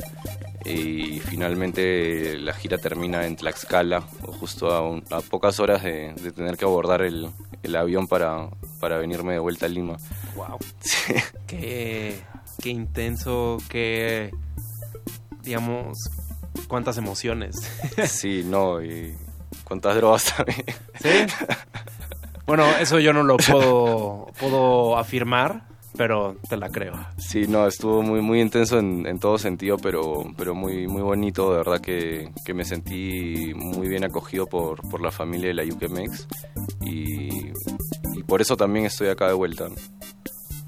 y 0.68 1.20
finalmente 1.20 2.38
la 2.38 2.52
gira 2.52 2.78
termina 2.78 3.26
en 3.26 3.36
Tlaxcala, 3.36 4.02
justo 4.40 4.72
a, 4.72 4.80
un, 4.82 5.04
a 5.10 5.20
pocas 5.20 5.60
horas 5.60 5.82
de, 5.82 6.12
de, 6.14 6.32
tener 6.32 6.56
que 6.56 6.64
abordar 6.64 7.02
el, 7.02 7.28
el, 7.62 7.76
avión 7.76 8.06
para, 8.06 8.48
para 8.80 8.98
venirme 8.98 9.32
de 9.32 9.38
vuelta 9.38 9.66
a 9.66 9.68
Lima. 9.68 9.96
¡Wow! 10.36 10.58
Sí. 10.80 11.14
Qué, 11.46 12.20
qué 12.62 12.68
intenso, 12.70 13.58
qué. 13.68 14.30
digamos. 15.42 15.96
cuántas 16.66 16.98
emociones. 16.98 17.56
Sí, 18.06 18.42
no, 18.44 18.82
y 18.82 19.14
cuántas 19.64 19.96
drogas 19.96 20.34
también. 20.34 20.64
¿Sí? 21.00 21.26
Bueno, 22.46 22.66
eso 22.80 22.98
yo 22.98 23.12
no 23.12 23.22
lo 23.22 23.36
puedo, 23.36 24.32
puedo 24.38 24.96
afirmar 24.96 25.67
pero 25.96 26.36
te 26.48 26.56
la 26.56 26.68
creo. 26.68 26.94
Sí, 27.16 27.46
no, 27.48 27.66
estuvo 27.66 28.02
muy 28.02 28.20
muy 28.20 28.40
intenso 28.40 28.78
en, 28.78 29.06
en 29.06 29.18
todo 29.18 29.38
sentido, 29.38 29.76
pero, 29.78 30.24
pero 30.36 30.54
muy, 30.54 30.86
muy 30.86 31.02
bonito, 31.02 31.50
de 31.52 31.58
verdad 31.58 31.80
que, 31.80 32.32
que 32.44 32.54
me 32.54 32.64
sentí 32.64 33.52
muy 33.54 33.88
bien 33.88 34.04
acogido 34.04 34.46
por, 34.46 34.88
por 34.88 35.00
la 35.00 35.10
familia 35.10 35.48
de 35.48 35.54
la 35.54 35.64
UKMX 35.64 36.28
y, 36.82 37.48
y 38.14 38.22
por 38.26 38.40
eso 38.40 38.56
también 38.56 38.86
estoy 38.86 39.08
acá 39.08 39.26
de 39.28 39.34
vuelta. 39.34 39.68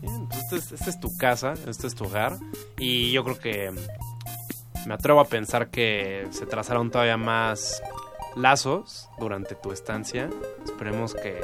Bien, 0.00 0.28
pues 0.28 0.72
esta 0.72 0.90
es, 0.90 1.00
tu 1.00 1.16
casa, 1.16 1.54
este 1.66 1.87
es 1.87 1.94
tu 1.94 2.04
hogar 2.04 2.38
y 2.78 3.12
yo 3.12 3.22
creo 3.24 3.38
que 3.38 3.70
me 4.87 4.94
atrevo 4.94 5.20
a 5.20 5.26
pensar 5.26 5.70
que 5.70 6.26
se 6.30 6.46
trazarán 6.46 6.90
todavía 6.90 7.16
más 7.16 7.83
lazos 8.37 9.09
durante 9.18 9.54
tu 9.54 9.72
estancia. 9.72 10.30
Esperemos 10.64 11.14
que 11.14 11.40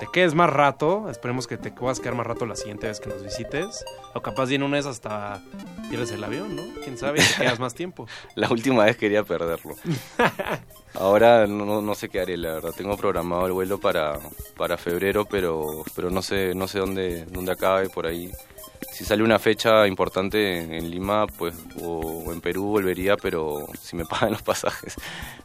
te 0.00 0.06
quedes 0.12 0.34
más 0.34 0.50
rato, 0.50 1.08
esperemos 1.08 1.46
que 1.46 1.56
te 1.56 1.70
puedas 1.70 2.00
quedar 2.00 2.14
más 2.14 2.26
rato 2.26 2.46
la 2.46 2.56
siguiente 2.56 2.86
vez 2.88 3.00
que 3.00 3.08
nos 3.08 3.22
visites. 3.22 3.84
O 4.14 4.20
capaz 4.22 4.50
en 4.50 4.62
una 4.62 4.76
vez 4.76 4.86
hasta 4.86 5.40
pierdes 5.88 6.10
el 6.12 6.22
avión, 6.24 6.54
¿no? 6.56 6.62
Quién 6.82 6.96
sabe, 6.98 7.20
te 7.20 7.42
quedas 7.42 7.58
más 7.60 7.74
tiempo. 7.74 8.06
La 8.34 8.48
última 8.50 8.84
vez 8.84 8.96
quería 8.96 9.22
perderlo. 9.24 9.74
Ahora 10.94 11.46
no, 11.46 11.64
no- 11.64 11.82
no 11.82 11.94
sé 11.94 12.08
qué 12.08 12.20
haré, 12.20 12.36
la 12.36 12.54
verdad. 12.54 12.70
Tengo 12.76 12.96
programado 12.96 13.46
el 13.46 13.52
vuelo 13.52 13.78
para, 13.80 14.18
para 14.56 14.76
febrero, 14.76 15.24
pero, 15.24 15.84
pero 15.96 16.10
no 16.10 16.22
sé, 16.22 16.54
no 16.54 16.68
sé 16.68 16.78
dónde, 16.78 17.24
dónde 17.26 17.52
acabe 17.52 17.88
por 17.88 18.06
ahí. 18.06 18.30
Si 18.92 19.04
sale 19.04 19.22
una 19.22 19.38
fecha 19.38 19.86
importante 19.86 20.76
en, 20.76 20.90
Lima, 20.90 21.26
pues, 21.26 21.54
o, 21.82 22.32
en 22.32 22.40
Perú 22.40 22.64
volvería, 22.66 23.16
pero 23.16 23.66
si 23.80 23.96
me 23.96 24.04
pagan 24.06 24.32
los 24.32 24.42
pasajes. 24.42 24.94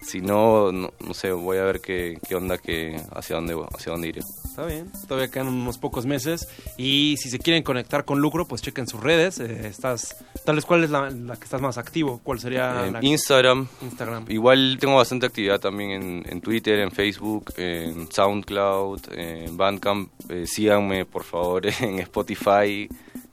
Si 0.02 0.22
no, 0.22 0.72
no, 0.72 0.92
no 1.00 1.14
sé, 1.14 1.32
voy 1.32 1.58
a 1.58 1.64
ver 1.64 1.82
qué, 1.82 2.18
qué 2.28 2.36
onda, 2.36 2.58
que, 2.58 3.00
hacia 3.14 3.36
dónde, 3.38 3.58
hacia 3.76 3.92
dónde 3.92 4.08
iré. 4.10 4.22
Está 4.22 4.66
bien, 4.66 4.92
todavía 5.08 5.32
quedan 5.32 5.48
unos 5.48 5.78
pocos 5.78 6.06
meses. 6.06 6.48
Y 6.78 7.16
si 7.18 7.30
se 7.30 7.40
quieren 7.40 7.64
conectar 7.64 8.06
con 8.06 8.20
Lucro, 8.20 8.48
pues 8.48 8.62
chequen 8.62 8.88
sus 8.88 9.00
redes. 9.02 9.40
Eh, 9.40 9.68
estás, 9.68 10.16
tal 10.46 10.56
vez, 10.56 10.66
¿cuál 10.66 10.84
es 10.84 10.90
la, 10.90 11.10
la 11.10 11.36
que 11.38 11.44
estás 11.46 11.62
más 11.62 11.78
activo? 11.78 12.20
¿Cuál 12.24 12.40
sería 12.40 12.88
la- 12.92 13.00
Instagram. 13.02 13.68
Instagram. 13.82 14.26
Igual 14.30 14.78
tengo 14.80 14.96
bastante 14.98 15.26
actividad 15.26 15.60
también 15.60 15.92
en, 15.92 16.24
en 16.28 16.42
Twitter, 16.42 16.80
en 16.80 16.92
Facebook, 16.92 17.54
en 17.58 18.12
SoundCloud, 18.12 19.02
en 19.14 19.56
Bandcamp. 19.58 20.12
Eh, 20.30 20.46
síganme, 20.46 21.06
por 21.06 21.24
favor, 21.24 21.66
en 21.82 22.00
Spotify, 22.00 22.88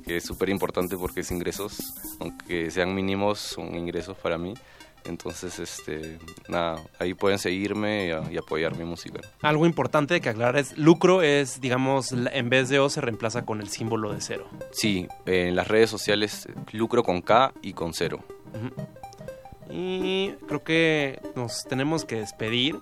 que 0.06 0.16
es 0.18 0.24
súper 0.24 0.48
importante 0.48 0.96
porque 0.96 1.20
es 1.20 1.30
ingresos, 1.30 1.94
aunque 2.20 2.70
sean 2.70 2.94
mínimos, 2.94 3.38
son 3.40 3.74
ingresos 3.74 4.16
para 4.16 4.38
mí. 4.38 4.54
Entonces, 5.04 5.60
este, 5.60 6.18
nada, 6.48 6.82
ahí 6.98 7.14
pueden 7.14 7.38
seguirme 7.38 8.08
y, 8.08 8.10
a- 8.10 8.32
y 8.32 8.36
apoyar 8.38 8.76
mi 8.76 8.84
música. 8.84 9.20
Algo 9.42 9.64
importante 9.64 10.20
que 10.20 10.28
aclarar 10.30 10.56
es, 10.56 10.76
lucro 10.76 11.22
es, 11.22 11.60
digamos, 11.60 12.10
en 12.12 12.48
vez 12.50 12.68
de 12.68 12.80
O 12.80 12.88
se 12.88 13.00
reemplaza 13.00 13.44
con 13.44 13.60
el 13.60 13.68
símbolo 13.68 14.12
de 14.12 14.20
cero. 14.20 14.48
Sí, 14.72 15.06
en 15.26 15.54
las 15.54 15.68
redes 15.68 15.90
sociales, 15.90 16.48
lucro 16.72 17.04
con 17.04 17.20
K 17.22 17.52
y 17.62 17.72
con 17.72 17.94
cero. 17.94 18.24
Y 19.70 20.32
creo 20.48 20.62
que 20.64 21.20
nos 21.34 21.64
tenemos 21.64 22.04
que 22.04 22.16
despedir, 22.16 22.76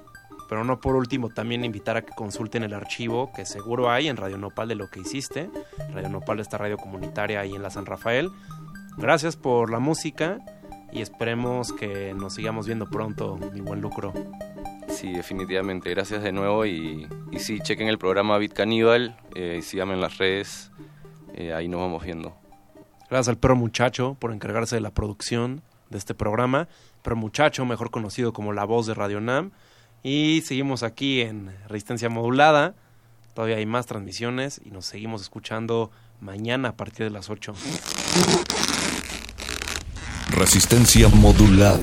pero 0.48 0.64
no 0.64 0.80
por 0.80 0.96
último 0.96 1.28
también 1.28 1.64
invitar 1.64 1.96
a 1.96 2.02
que 2.02 2.12
consulten 2.14 2.62
el 2.62 2.74
archivo 2.74 3.32
que 3.34 3.46
seguro 3.46 3.90
hay 3.90 4.08
en 4.08 4.16
Radio 4.16 4.38
Nopal 4.38 4.68
de 4.68 4.74
lo 4.74 4.88
que 4.88 5.00
hiciste. 5.00 5.50
Radio 5.92 6.08
Nopal, 6.08 6.40
esta 6.40 6.58
radio 6.58 6.76
comunitaria 6.76 7.40
ahí 7.40 7.54
en 7.54 7.62
la 7.62 7.70
San 7.70 7.86
Rafael. 7.86 8.30
Gracias 8.96 9.36
por 9.36 9.70
la 9.70 9.78
música 9.78 10.38
y 10.92 11.02
esperemos 11.02 11.72
que 11.72 12.14
nos 12.14 12.34
sigamos 12.34 12.66
viendo 12.66 12.88
pronto, 12.88 13.38
mi 13.52 13.60
buen 13.60 13.80
lucro. 13.80 14.12
Sí, 14.88 15.12
definitivamente. 15.12 15.90
Gracias 15.90 16.22
de 16.22 16.30
nuevo 16.30 16.64
y, 16.64 17.08
y 17.32 17.38
sí, 17.40 17.58
chequen 17.60 17.88
el 17.88 17.98
programa 17.98 18.38
Beat 18.38 18.52
Caníbal, 18.52 19.16
eh, 19.34 19.60
síganme 19.62 19.94
en 19.94 20.00
las 20.00 20.18
redes, 20.18 20.70
eh, 21.34 21.52
ahí 21.52 21.66
nos 21.68 21.80
vamos 21.80 22.04
viendo. 22.04 22.36
Gracias 23.10 23.28
al 23.28 23.38
perro 23.38 23.56
muchacho 23.56 24.16
por 24.18 24.32
encargarse 24.32 24.76
de 24.76 24.80
la 24.80 24.92
producción 24.92 25.62
de 25.90 25.98
este 25.98 26.14
programa. 26.14 26.68
Perro 27.02 27.16
muchacho, 27.16 27.64
mejor 27.64 27.90
conocido 27.90 28.32
como 28.32 28.52
la 28.52 28.64
voz 28.64 28.86
de 28.86 28.94
Radio 28.94 29.20
Nam. 29.20 29.50
Y 30.06 30.42
seguimos 30.42 30.82
aquí 30.82 31.22
en 31.22 31.50
Resistencia 31.66 32.10
Modulada. 32.10 32.74
Todavía 33.32 33.56
hay 33.56 33.64
más 33.64 33.86
transmisiones 33.86 34.60
y 34.62 34.70
nos 34.70 34.84
seguimos 34.84 35.22
escuchando 35.22 35.90
mañana 36.20 36.68
a 36.68 36.76
partir 36.76 37.06
de 37.06 37.10
las 37.10 37.30
8. 37.30 37.54
Resistencia 40.28 41.08
modulada. 41.08 41.80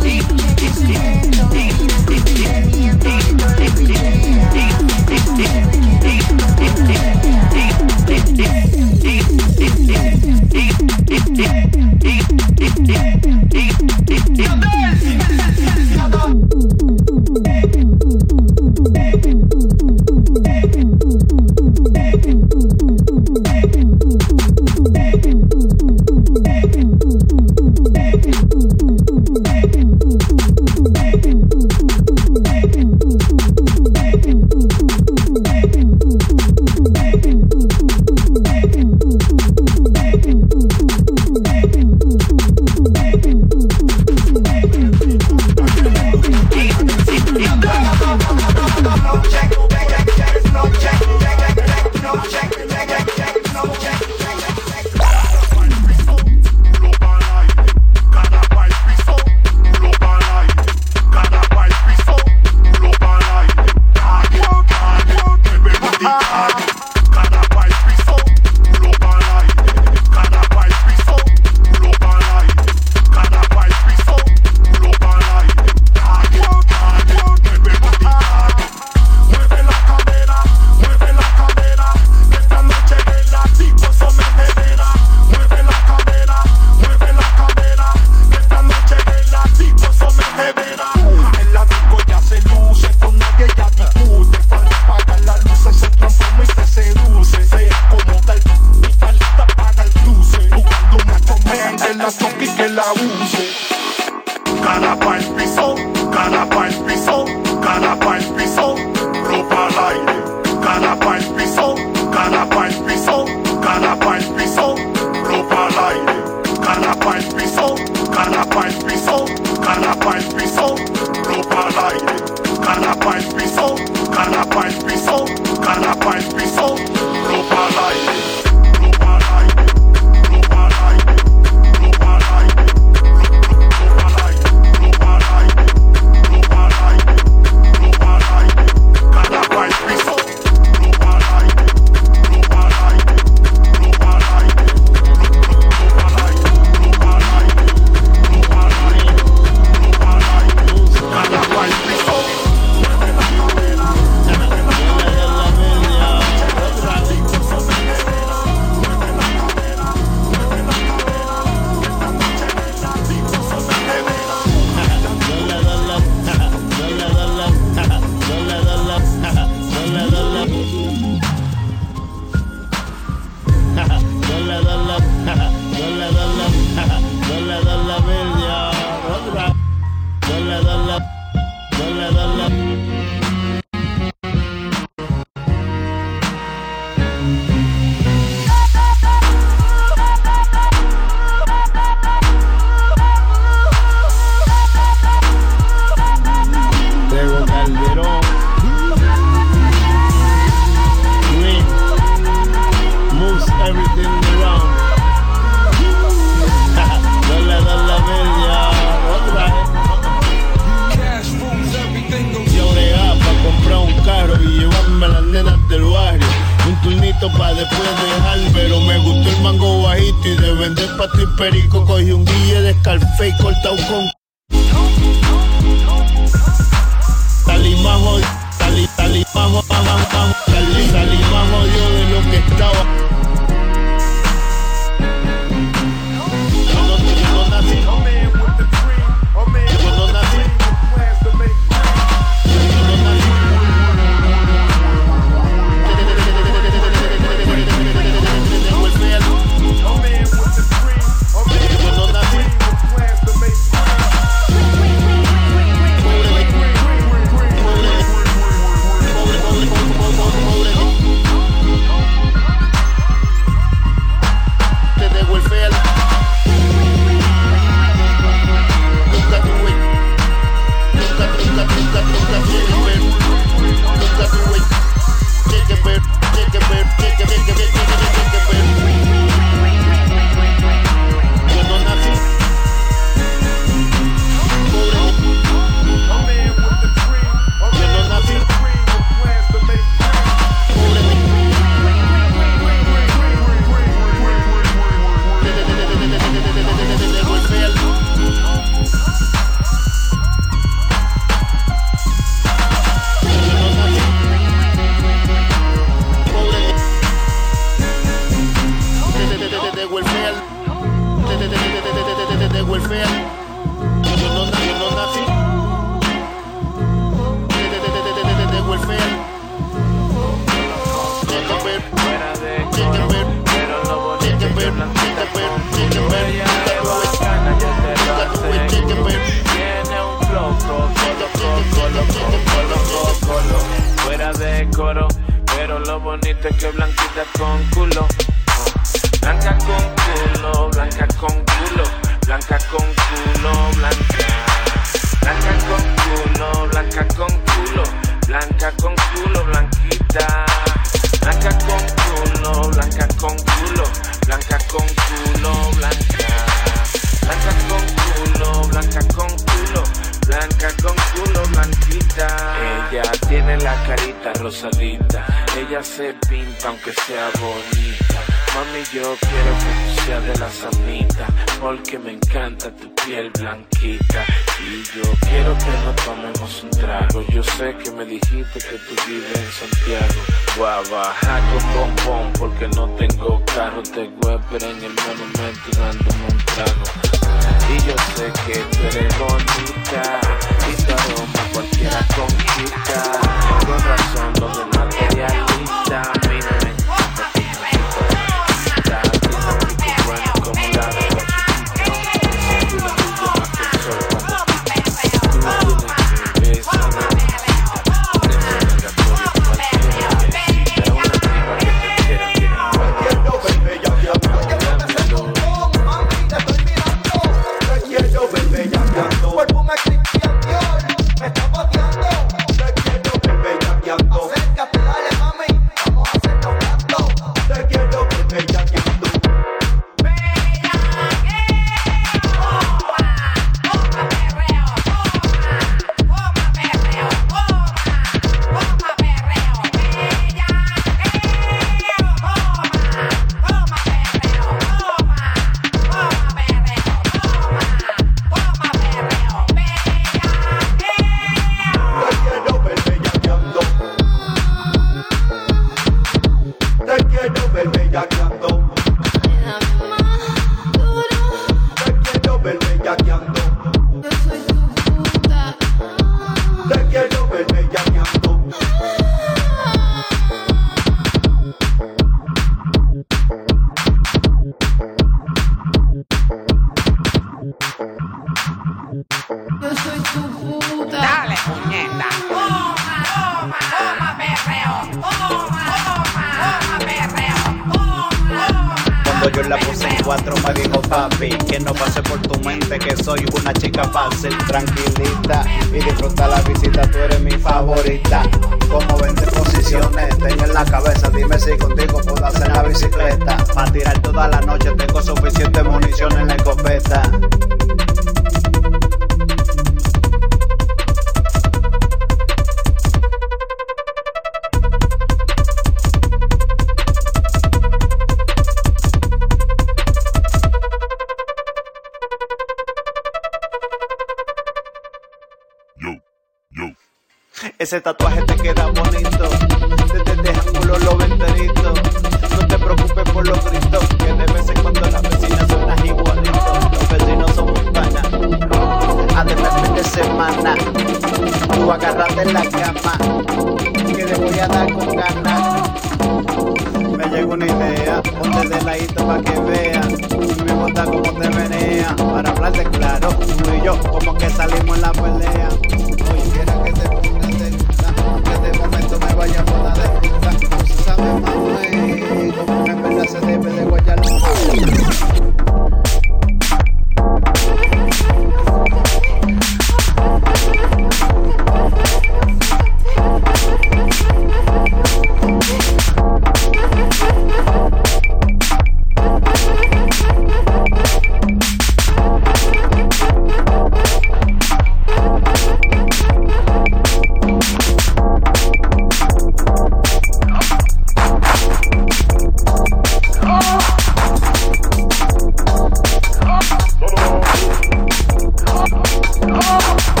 Oh. 599.33 600.00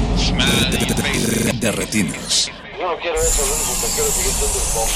De, 0.00 0.78
de- 0.78 1.52
de- 1.52 1.52
de 1.60 1.72
retinas. 1.72 2.50
Yo 2.78 2.90
no 2.90 2.96
quiero 2.98 3.16
eso, 3.20 3.42
lo 3.46 3.54
único 3.54 3.72
que 3.82 3.92
quiero 3.94 4.08
es 4.08 4.14
seguir 4.14 4.32
siendo 4.32 4.58
el 4.58 4.64
pop. 4.72 4.88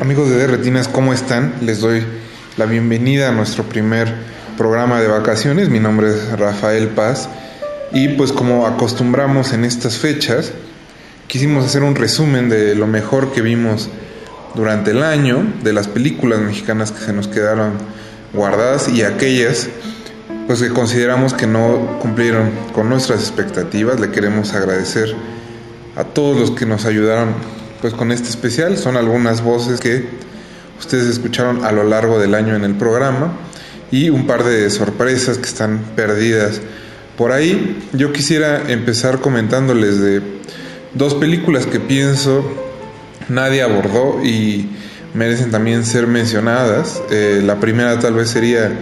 Amigos 0.00 0.28
de 0.28 0.36
Derretinas, 0.36 0.88
¿cómo 0.88 1.12
están? 1.12 1.54
Les 1.62 1.80
doy 1.80 2.02
la 2.56 2.66
bienvenida 2.66 3.28
a 3.28 3.32
nuestro 3.32 3.64
primer 3.64 4.12
programa 4.58 5.00
de 5.00 5.08
vacaciones. 5.08 5.68
Mi 5.68 5.80
nombre 5.80 6.08
es 6.10 6.38
Rafael 6.38 6.88
Paz 6.88 7.28
y 7.92 8.08
pues 8.08 8.32
como 8.32 8.66
acostumbramos 8.66 9.52
en 9.52 9.64
estas 9.64 9.98
fechas, 9.98 10.52
quisimos 11.28 11.64
hacer 11.64 11.82
un 11.82 11.94
resumen 11.94 12.48
de 12.48 12.74
lo 12.74 12.86
mejor 12.86 13.32
que 13.32 13.40
vimos 13.40 13.88
durante 14.54 14.92
el 14.92 15.02
año, 15.02 15.44
de 15.62 15.72
las 15.72 15.88
películas 15.88 16.40
mexicanas 16.40 16.92
que 16.92 17.04
se 17.04 17.12
nos 17.12 17.28
quedaron 17.28 17.72
guardadas 18.32 18.88
y 18.88 19.02
aquellas 19.02 19.68
pues 20.46 20.60
que 20.60 20.68
consideramos 20.68 21.32
que 21.32 21.46
no 21.46 21.98
cumplieron 22.00 22.50
con 22.72 22.88
nuestras 22.88 23.20
expectativas. 23.20 23.98
Le 24.00 24.10
queremos 24.10 24.52
agradecer 24.52 25.14
a 25.96 26.04
todos 26.04 26.38
los 26.38 26.50
que 26.50 26.66
nos 26.66 26.84
ayudaron 26.84 27.34
pues 27.80 27.94
con 27.94 28.12
este 28.12 28.28
especial. 28.28 28.76
Son 28.76 28.96
algunas 28.96 29.42
voces 29.42 29.80
que 29.80 30.06
ustedes 30.78 31.06
escucharon 31.06 31.64
a 31.64 31.72
lo 31.72 31.84
largo 31.84 32.18
del 32.18 32.34
año 32.34 32.54
en 32.54 32.64
el 32.64 32.74
programa 32.74 33.32
y 33.90 34.10
un 34.10 34.26
par 34.26 34.44
de 34.44 34.68
sorpresas 34.70 35.38
que 35.38 35.46
están 35.46 35.78
perdidas 35.96 36.60
por 37.16 37.32
ahí. 37.32 37.82
Yo 37.92 38.12
quisiera 38.12 38.70
empezar 38.70 39.20
comentándoles 39.20 40.00
de 40.00 40.20
dos 40.94 41.14
películas 41.14 41.66
que 41.66 41.80
pienso 41.80 42.63
nadie 43.28 43.62
abordó 43.62 44.24
y 44.24 44.68
merecen 45.14 45.50
también 45.50 45.84
ser 45.84 46.06
mencionadas. 46.06 47.02
Eh, 47.10 47.40
la 47.44 47.60
primera 47.60 47.98
tal 47.98 48.14
vez 48.14 48.30
sería 48.30 48.72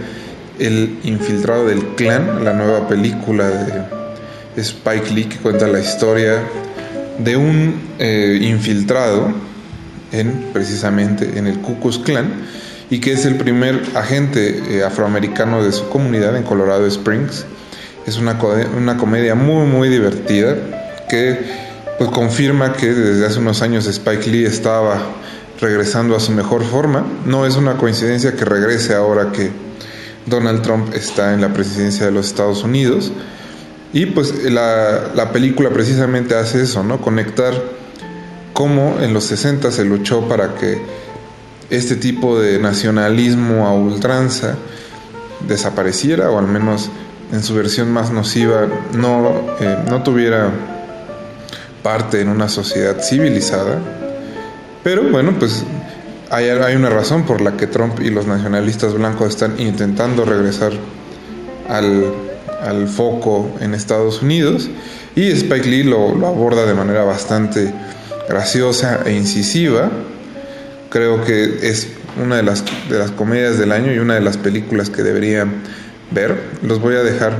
El 0.59 0.99
infiltrado 1.03 1.65
del 1.67 1.83
clan, 1.95 2.43
la 2.43 2.53
nueva 2.53 2.87
película 2.87 3.47
de 3.47 4.61
Spike 4.61 5.11
Lee 5.13 5.25
que 5.25 5.37
cuenta 5.37 5.67
la 5.67 5.79
historia 5.79 6.39
de 7.17 7.37
un 7.37 7.81
eh, 7.99 8.39
infiltrado 8.41 9.33
en 10.11 10.45
precisamente 10.53 11.37
en 11.37 11.47
el 11.47 11.59
Ku 11.59 11.79
Klux 11.79 11.99
Klan 11.99 12.27
y 12.89 12.99
que 12.99 13.13
es 13.13 13.25
el 13.25 13.35
primer 13.35 13.81
agente 13.95 14.61
eh, 14.69 14.83
afroamericano 14.83 15.63
de 15.63 15.71
su 15.71 15.89
comunidad 15.89 16.35
en 16.37 16.43
Colorado 16.43 16.85
Springs. 16.85 17.45
Es 18.05 18.17
una, 18.17 18.37
una 18.77 18.97
comedia 18.97 19.33
muy 19.33 19.65
muy 19.65 19.89
divertida 19.89 20.55
que 21.09 21.72
pues 21.97 22.09
confirma 22.09 22.73
que 22.73 22.87
desde 22.93 23.25
hace 23.25 23.39
unos 23.39 23.61
años 23.61 23.85
Spike 23.85 24.29
Lee 24.29 24.45
estaba 24.45 24.99
regresando 25.59 26.15
a 26.15 26.19
su 26.19 26.31
mejor 26.31 26.63
forma. 26.63 27.05
No 27.25 27.45
es 27.45 27.55
una 27.55 27.77
coincidencia 27.77 28.35
que 28.35 28.45
regrese 28.45 28.95
ahora 28.95 29.31
que 29.31 29.51
Donald 30.25 30.61
Trump 30.61 30.93
está 30.93 31.33
en 31.33 31.41
la 31.41 31.53
presidencia 31.53 32.05
de 32.05 32.11
los 32.11 32.27
Estados 32.27 32.63
Unidos. 32.63 33.11
Y 33.93 34.07
pues 34.07 34.43
la, 34.45 35.11
la 35.13 35.31
película 35.31 35.69
precisamente 35.69 36.35
hace 36.35 36.63
eso, 36.63 36.83
¿no? 36.83 36.99
Conectar 36.99 37.53
cómo 38.53 38.97
en 38.99 39.13
los 39.13 39.25
60 39.25 39.71
se 39.71 39.85
luchó 39.85 40.27
para 40.27 40.55
que 40.55 40.81
este 41.69 41.95
tipo 41.95 42.39
de 42.39 42.59
nacionalismo 42.59 43.67
a 43.67 43.73
ultranza 43.73 44.55
desapareciera 45.47 46.29
o 46.29 46.39
al 46.39 46.47
menos 46.47 46.89
en 47.31 47.43
su 47.43 47.55
versión 47.55 47.91
más 47.91 48.11
nociva 48.11 48.67
no, 48.93 49.55
eh, 49.59 49.77
no 49.89 50.03
tuviera 50.03 50.51
parte 51.83 52.21
en 52.21 52.29
una 52.29 52.49
sociedad 52.49 53.01
civilizada. 53.03 53.79
Pero 54.83 55.03
bueno, 55.03 55.33
pues 55.37 55.63
hay, 56.29 56.49
hay 56.49 56.75
una 56.75 56.89
razón 56.89 57.25
por 57.25 57.41
la 57.41 57.57
que 57.57 57.67
Trump 57.67 57.99
y 58.01 58.09
los 58.09 58.25
nacionalistas 58.25 58.93
blancos 58.93 59.29
están 59.29 59.59
intentando 59.59 60.25
regresar 60.25 60.71
al, 61.69 62.05
al 62.63 62.87
foco 62.87 63.51
en 63.59 63.73
Estados 63.73 64.21
Unidos 64.21 64.69
y 65.15 65.29
Spike 65.29 65.69
Lee 65.69 65.83
lo, 65.83 66.09
aborda 66.25 66.65
de 66.65 66.73
manera 66.73 67.03
bastante 67.03 67.73
graciosa 68.27 69.01
e 69.05 69.13
incisiva. 69.13 69.91
Creo 70.89 71.23
que 71.23 71.59
es 71.67 71.89
una 72.21 72.37
de 72.37 72.43
las, 72.43 72.63
de 72.89 72.99
las 72.99 73.11
comedias 73.11 73.57
del 73.57 73.71
año 73.71 73.93
y 73.93 73.99
una 73.99 74.15
de 74.15 74.21
las 74.21 74.37
películas 74.37 74.89
que 74.89 75.03
deberían 75.03 75.61
ver. 76.11 76.35
Los 76.63 76.79
voy 76.79 76.95
a 76.95 77.03
dejar 77.03 77.33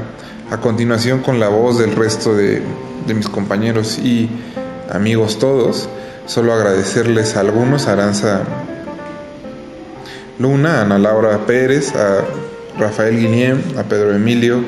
a 0.53 0.57
continuación 0.59 1.21
con 1.21 1.39
la 1.39 1.47
voz 1.47 1.79
del 1.79 1.95
resto 1.95 2.35
de, 2.35 2.61
mis 3.07 3.27
compañeros 3.27 3.97
y 3.97 4.29
amigos 4.91 5.39
todos. 5.39 5.89
Solo 6.27 6.53
agradecerles 6.53 7.35
a 7.35 7.39
algunos, 7.39 7.87
a 7.87 7.93
Aranza 7.93 8.43
Luna, 10.37 10.77
a 10.77 10.81
Ana 10.83 10.99
Laura 10.99 11.47
Pérez, 11.47 11.95
a 11.95 12.23
Rafael 12.77 13.17
Guillem, 13.17 13.63
a 13.79 13.83
Pedro 13.83 14.13
Emilio, 14.13 14.63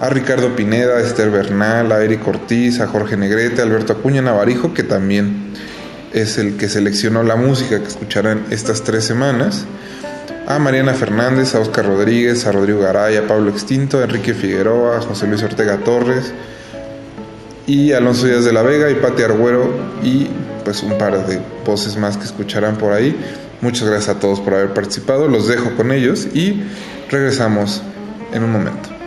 a 0.00 0.10
Ricardo 0.10 0.56
Pineda, 0.56 0.96
a 0.96 1.00
Esther 1.00 1.30
Bernal, 1.30 1.92
a 1.92 2.02
Eric 2.02 2.26
Ortiz, 2.26 2.80
a 2.80 2.88
Jorge 2.88 3.16
Negrete, 3.16 3.60
a 3.60 3.64
Alberto 3.64 3.92
Acuña 3.92 4.20
Navarijo, 4.20 4.74
que 4.74 4.82
también 4.82 5.52
es 6.12 6.38
el 6.38 6.56
que 6.56 6.68
seleccionó 6.68 7.22
la 7.22 7.36
música 7.36 7.78
que 7.78 7.86
escucharán 7.86 8.46
estas 8.50 8.82
tres 8.82 9.04
semanas, 9.04 9.64
a 10.48 10.58
Mariana 10.58 10.94
Fernández, 10.94 11.54
a 11.54 11.60
Oscar 11.60 11.84
Rodríguez, 11.84 12.46
a 12.46 12.52
Rodrigo 12.52 12.80
Garay, 12.80 13.18
a 13.18 13.26
Pablo 13.26 13.50
Extinto, 13.50 13.98
a 13.98 14.04
Enrique 14.04 14.32
Figueroa, 14.32 14.96
a 14.96 15.00
José 15.02 15.26
Luis 15.26 15.42
Ortega 15.42 15.76
Torres, 15.84 16.32
y 17.66 17.92
Alonso 17.92 18.26
Díaz 18.26 18.46
de 18.46 18.54
la 18.54 18.62
Vega 18.62 18.90
y 18.90 18.94
Pati 18.94 19.22
Argüero 19.22 19.70
y 20.02 20.26
pues 20.64 20.82
un 20.82 20.96
par 20.96 21.26
de 21.26 21.38
voces 21.66 21.98
más 21.98 22.16
que 22.16 22.24
escucharán 22.24 22.78
por 22.78 22.94
ahí. 22.94 23.14
Muchas 23.60 23.90
gracias 23.90 24.16
a 24.16 24.20
todos 24.20 24.40
por 24.40 24.54
haber 24.54 24.72
participado, 24.72 25.28
los 25.28 25.48
dejo 25.48 25.76
con 25.76 25.92
ellos 25.92 26.26
y 26.32 26.62
regresamos 27.10 27.82
en 28.32 28.42
un 28.42 28.50
momento. 28.50 28.97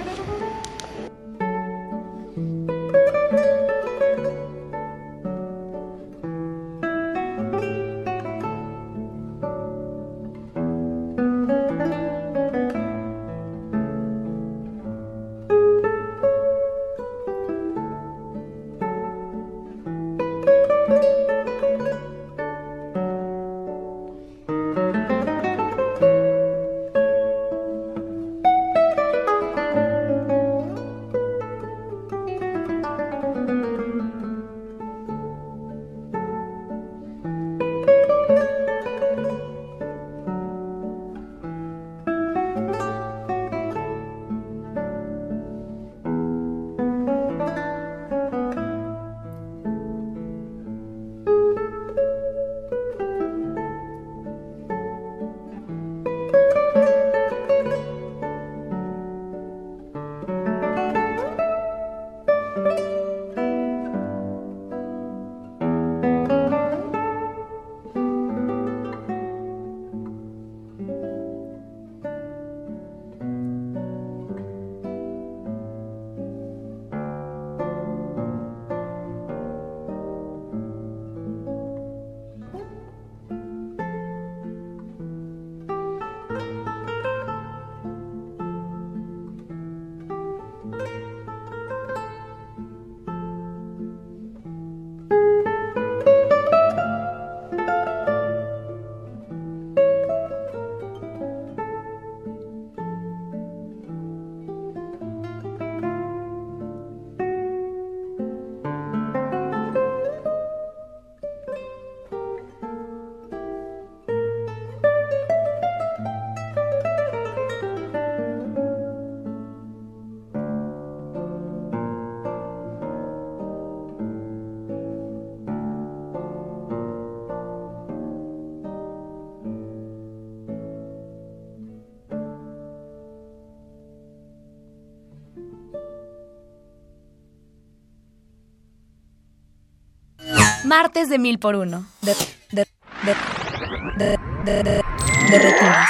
Martes 140.72 141.10
de 141.10 141.20
mil 141.20 141.38
por 141.38 141.58
uno. 141.58 141.86
De, 142.02 142.16
de, 142.54 142.66
de, 143.04 144.18
de, 144.46 144.64
de, 144.64 145.40
retinas. 145.40 145.90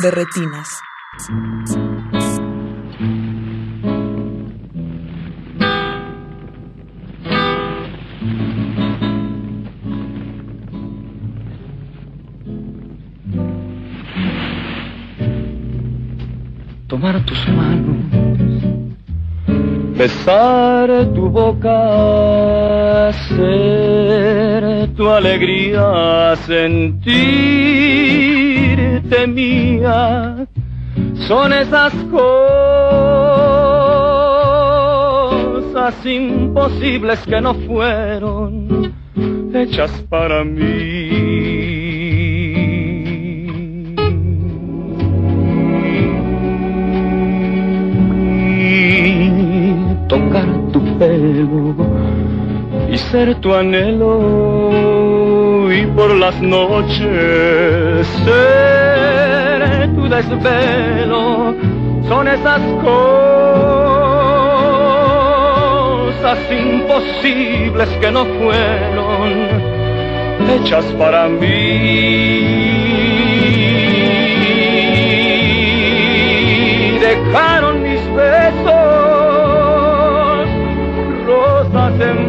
De 0.00 0.10
retinas. 0.10 0.68
tomar 16.88 17.24
tus 17.26 17.48
manos, 17.48 17.71
besar 20.02 20.88
tu 21.14 21.28
boca, 21.28 23.12
ser 23.28 24.88
tu 24.96 25.08
alegría, 25.08 26.34
sentirte 26.44 27.68
mía, 29.28 30.44
son 31.28 31.52
esas 31.52 31.94
cosas 32.10 32.34
imposibles 36.04 37.20
que 37.20 37.40
no 37.40 37.54
fueron 37.54 38.92
hechas 39.54 39.92
para 40.10 40.42
mí. 40.42 40.91
Y 52.90 52.98
ser 52.98 53.34
tu 53.36 53.54
anhelo. 53.54 54.10
Y 55.72 55.86
por 55.86 56.14
las 56.16 56.40
noches 56.40 58.06
ser 58.24 59.94
tu 59.94 60.08
desvelo. 60.08 61.54
Son 62.08 62.28
esas 62.28 62.60
cosas 62.82 63.28
imposibles 66.50 67.88
que 68.00 68.10
no 68.10 68.24
fueron 68.24 69.72
hechas 70.50 70.84
para 70.98 71.28
mí 71.28 72.72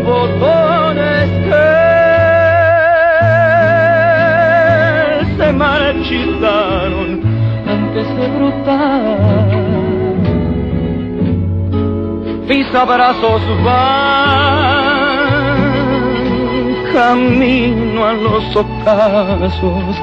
botones 0.03 1.29
que 1.45 1.63
se 5.37 5.53
marchitaron 5.53 7.21
antes 7.67 8.07
de 8.17 8.27
brotar. 8.35 9.73
Mis 12.47 12.75
abrazos 12.75 13.41
van 13.63 14.73
camino 16.93 18.05
a 18.05 18.13
los 18.13 18.55
ocasos 18.55 19.95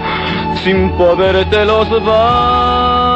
sin 0.64 0.90
poderte 0.92 1.64
los 1.64 1.88
dar 2.04 3.09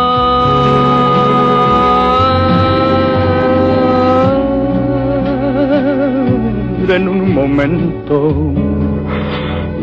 en 6.90 7.08
un 7.08 7.34
momento 7.34 8.32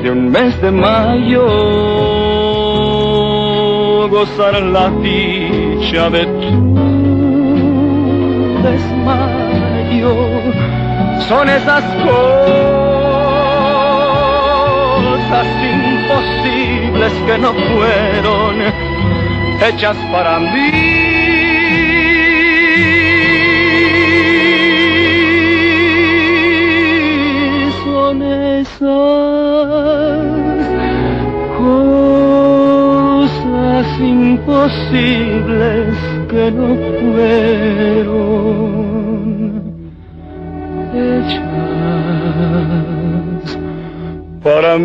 de 0.03 0.11
un 0.11 0.29
mes 0.29 0.61
de 0.61 0.71
mayo. 0.71 1.47
Gozar 4.09 4.61
la 4.61 4.89
dicha 5.01 6.09
de 6.09 6.25
tu 6.25 6.75
desmayo. 8.63 10.15
Son 11.27 11.49
esas 11.49 11.83
cosas 12.03 12.67
imposibles 15.73 17.13
que 17.25 17.37
no 17.37 17.53
fueron 17.53 18.55
hechas 19.61 19.97
para 20.11 20.39
mí 20.39 21.00
cosas 31.61 32.25
imposibles 33.99 35.95
que 36.29 36.51
no 36.51 36.69
fueron 36.99 38.11
hechas 40.93 41.41
para 44.43 44.79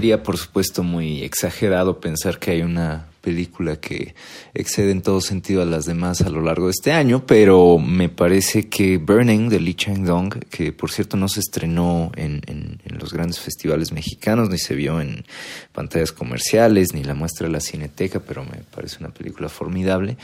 Sería, 0.00 0.22
por 0.22 0.38
supuesto, 0.38 0.82
muy 0.82 1.22
exagerado 1.24 2.00
pensar 2.00 2.38
que 2.38 2.52
hay 2.52 2.62
una 2.62 3.08
película 3.20 3.76
que 3.76 4.14
excede 4.54 4.92
en 4.92 5.02
todo 5.02 5.20
sentido 5.20 5.60
a 5.60 5.66
las 5.66 5.84
demás 5.84 6.22
a 6.22 6.30
lo 6.30 6.40
largo 6.40 6.68
de 6.68 6.70
este 6.70 6.90
año, 6.90 7.26
pero 7.26 7.76
me 7.76 8.08
parece 8.08 8.70
que 8.70 8.96
Burning 8.96 9.50
de 9.50 9.60
Lee 9.60 9.74
Chang-dong, 9.74 10.46
que 10.48 10.72
por 10.72 10.90
cierto 10.90 11.18
no 11.18 11.28
se 11.28 11.40
estrenó 11.40 12.12
en, 12.16 12.40
los 12.98 13.12
grandes 13.12 13.40
festivales 13.40 13.92
mexicanos, 13.92 14.48
ni 14.48 14.56
se 14.56 14.74
vio 14.74 15.02
en 15.02 15.22
pantallas 15.74 16.12
comerciales, 16.12 16.94
ni 16.94 17.04
la 17.04 17.12
muestra 17.12 17.46
de 17.46 17.52
la 17.52 17.60
Cineteca, 17.60 18.20
pero 18.20 18.42
me 18.42 18.62
parece 18.74 18.96
una 19.00 19.10
película 19.10 19.50
formidable. 19.50 20.16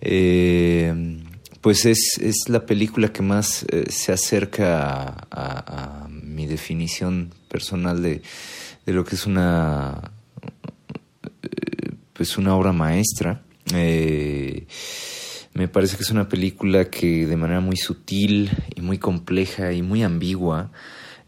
Eh, 0.00 0.94
pues 1.60 1.86
es, 1.86 2.20
es, 2.22 2.48
la 2.48 2.64
película 2.66 3.12
que 3.12 3.22
más 3.22 3.66
eh, 3.68 3.86
se 3.90 4.12
acerca 4.12 5.26
a 5.32 6.06
mi 6.08 6.46
definición 6.46 7.34
personal 7.48 8.00
de 8.00 8.22
de 8.88 8.94
lo 8.94 9.04
que 9.04 9.16
es 9.16 9.26
una 9.26 10.00
pues 12.14 12.38
una 12.38 12.56
obra 12.56 12.72
maestra 12.72 13.42
eh, 13.74 14.66
me 15.52 15.68
parece 15.68 15.98
que 15.98 16.04
es 16.04 16.10
una 16.10 16.26
película 16.26 16.86
que 16.86 17.26
de 17.26 17.36
manera 17.36 17.60
muy 17.60 17.76
sutil 17.76 18.50
y 18.74 18.80
muy 18.80 18.96
compleja 18.96 19.74
y 19.74 19.82
muy 19.82 20.02
ambigua 20.02 20.72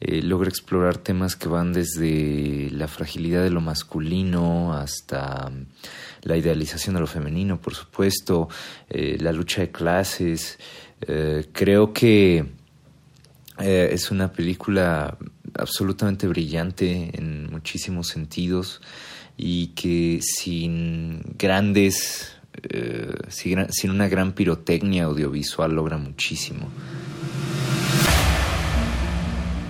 eh, 0.00 0.22
logra 0.22 0.48
explorar 0.48 0.96
temas 0.96 1.36
que 1.36 1.50
van 1.50 1.74
desde 1.74 2.70
la 2.70 2.88
fragilidad 2.88 3.42
de 3.42 3.50
lo 3.50 3.60
masculino 3.60 4.72
hasta 4.72 5.52
la 6.22 6.36
idealización 6.38 6.94
de 6.94 7.02
lo 7.02 7.06
femenino, 7.06 7.60
por 7.60 7.74
supuesto, 7.74 8.48
eh, 8.88 9.18
la 9.20 9.32
lucha 9.32 9.60
de 9.60 9.70
clases. 9.70 10.58
creo 11.52 11.92
que 11.92 12.59
es 13.60 14.10
una 14.10 14.32
película 14.32 15.16
absolutamente 15.54 16.26
brillante 16.26 17.10
en 17.12 17.50
muchísimos 17.50 18.08
sentidos 18.08 18.80
y 19.36 19.68
que 19.68 20.20
sin 20.22 21.22
grandes, 21.38 22.32
eh, 22.62 23.12
sin, 23.28 23.72
sin, 23.72 23.90
una 23.90 24.08
gran 24.08 24.32
pirotecnia 24.32 25.04
audiovisual 25.04 25.72
logra 25.72 25.96
muchísimo. 25.96 26.68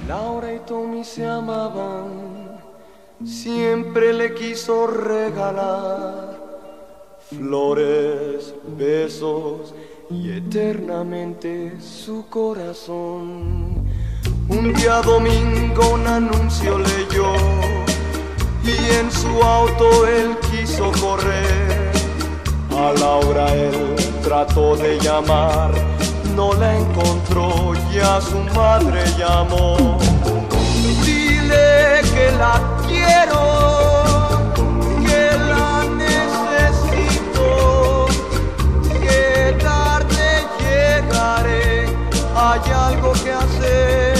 Laura 0.09 0.55
y 0.55 0.59
Tommy 0.67 1.05
se 1.05 1.25
amaban, 1.25 2.59
siempre 3.25 4.13
le 4.13 4.35
quiso 4.35 4.87
regalar 4.89 6.41
flores, 7.31 8.55
besos 8.77 9.73
y 10.11 10.33
eternamente 10.33 11.81
su 11.81 12.27
corazón. 12.29 13.80
Un 14.51 14.73
día 14.75 15.01
domingo 15.03 15.91
un 15.91 16.05
anuncio 16.09 16.77
leyó 16.79 17.35
y 18.65 18.95
en 18.97 19.09
su 19.13 19.29
auto 19.43 20.07
él 20.09 20.37
quiso 20.51 20.91
correr. 21.01 21.93
A 22.77 22.93
Laura 22.99 23.55
él 23.55 23.95
trató 24.25 24.75
de 24.77 24.99
llamar, 24.99 25.71
no 26.35 26.53
la 26.55 26.77
encontró 26.77 27.75
y 27.95 28.01
a 28.01 28.21
su 28.21 28.39
madre 28.57 29.05
llamó. 29.17 29.77
Dile 31.05 32.03
que 32.13 32.33
la 32.37 32.61
quiero, 32.89 33.43
que 35.07 35.31
la 35.49 35.85
necesito, 35.95 37.47
que 39.01 39.57
tarde 39.63 40.27
llega 40.59 41.37
hay 42.35 42.73
algo 42.73 43.13
que 43.13 43.31
hacer 43.31 44.20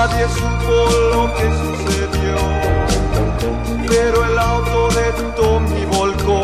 Nadie 0.00 0.26
supo 0.28 0.76
lo 1.12 1.22
que 1.34 1.46
sucedió, 1.60 2.36
pero 3.86 4.24
el 4.24 4.38
auto 4.38 4.88
de 4.96 5.12
Tommy 5.36 5.84
volcó 5.94 6.42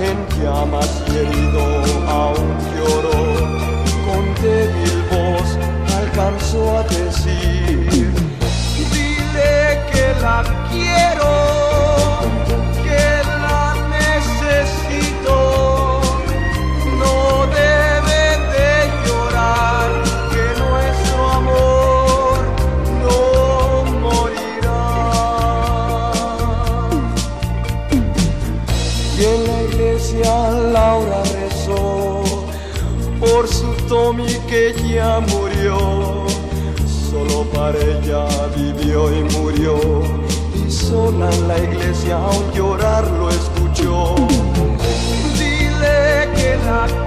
en 0.00 0.16
llamas 0.40 1.02
y 1.08 1.16
herido 1.16 1.64
aún 2.06 2.56
lloró. 2.76 3.18
Con 4.06 4.24
débil 4.40 5.02
voz 5.10 5.58
alcanzó 5.98 6.78
a 6.78 6.82
decir, 6.84 8.12
dile 8.92 9.80
que 9.90 10.14
la 10.22 10.55
para 37.56 37.78
ella 37.78 38.26
vivió 38.54 39.10
y 39.12 39.22
murió. 39.36 39.78
Y 40.54 40.70
sola 40.70 41.30
en 41.30 41.48
la 41.48 41.58
iglesia 41.58 42.16
aún 42.16 42.52
llorar 42.52 43.04
lo 43.10 43.30
escuchó. 43.30 44.14
Dile 45.38 46.28
que 46.36 46.58
la 46.66 47.05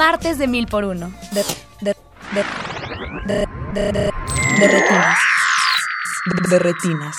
Martes 0.00 0.38
de 0.38 0.46
mil 0.46 0.66
por 0.66 0.86
uno. 0.86 1.12
De, 1.30 1.44
de, 1.82 1.94
de, 2.30 2.44
de, 3.26 3.46
de, 3.74 3.92
de, 3.92 4.68
retinas. 4.68 5.18
De 6.48 6.58
retinas. 6.58 7.16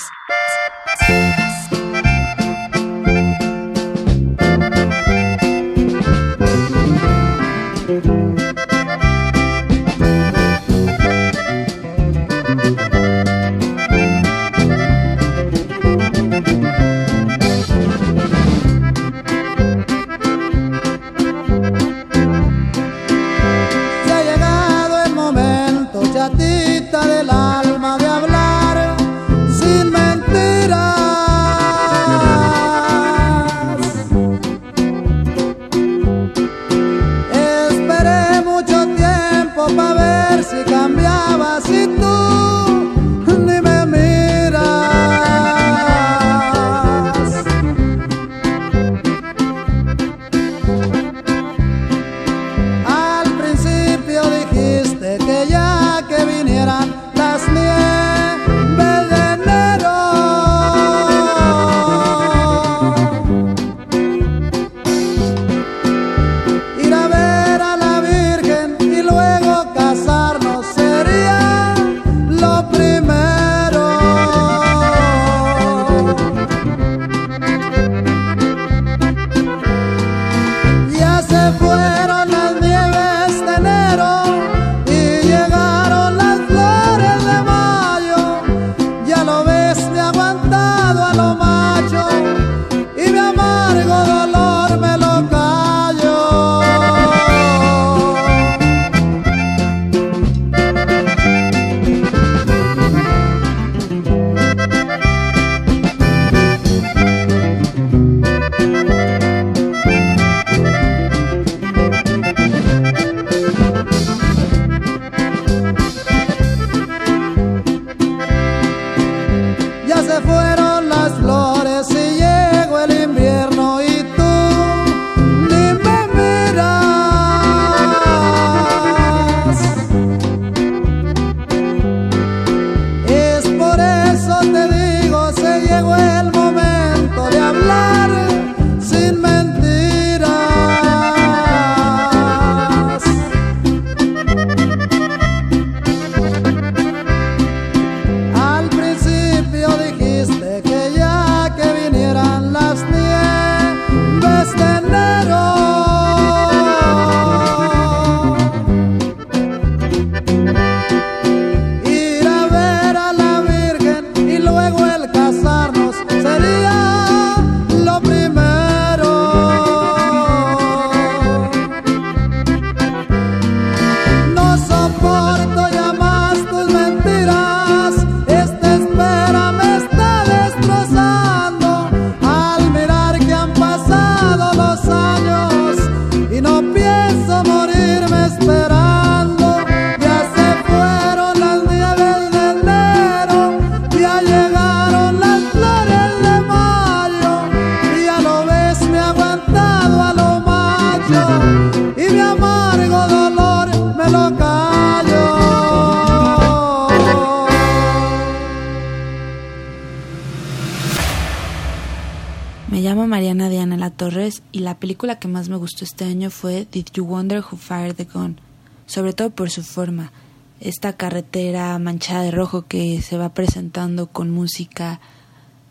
Película 215.01 215.19
que 215.19 215.27
más 215.27 215.49
me 215.49 215.55
gustó 215.55 215.83
este 215.83 216.05
año 216.05 216.29
fue 216.29 216.67
Did 216.71 216.89
You 216.93 217.05
Wonder 217.05 217.39
Who 217.39 217.57
Fired 217.57 217.95
the 217.95 218.03
Gun, 218.03 218.39
sobre 218.85 219.13
todo 219.13 219.31
por 219.31 219.49
su 219.49 219.63
forma. 219.63 220.11
Esta 220.59 220.93
carretera 220.93 221.79
manchada 221.79 222.21
de 222.21 222.29
rojo 222.29 222.67
que 222.67 223.01
se 223.01 223.17
va 223.17 223.33
presentando 223.33 224.05
con 224.11 224.29
música 224.29 224.99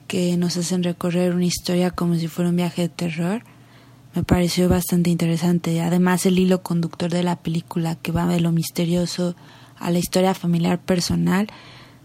que 0.08 0.36
nos 0.36 0.56
hacen 0.56 0.82
recorrer 0.82 1.32
una 1.32 1.44
historia 1.44 1.92
como 1.92 2.16
si 2.16 2.26
fuera 2.26 2.50
un 2.50 2.56
viaje 2.56 2.82
de 2.82 2.88
terror, 2.88 3.44
me 4.16 4.24
pareció 4.24 4.68
bastante 4.68 5.10
interesante. 5.10 5.80
Además, 5.80 6.26
el 6.26 6.36
hilo 6.36 6.64
conductor 6.64 7.08
de 7.08 7.22
la 7.22 7.36
película 7.36 7.94
que 7.94 8.10
va 8.10 8.26
de 8.26 8.40
lo 8.40 8.50
misterioso 8.50 9.36
a 9.78 9.92
la 9.92 10.00
historia 10.00 10.34
familiar 10.34 10.80
personal 10.80 11.46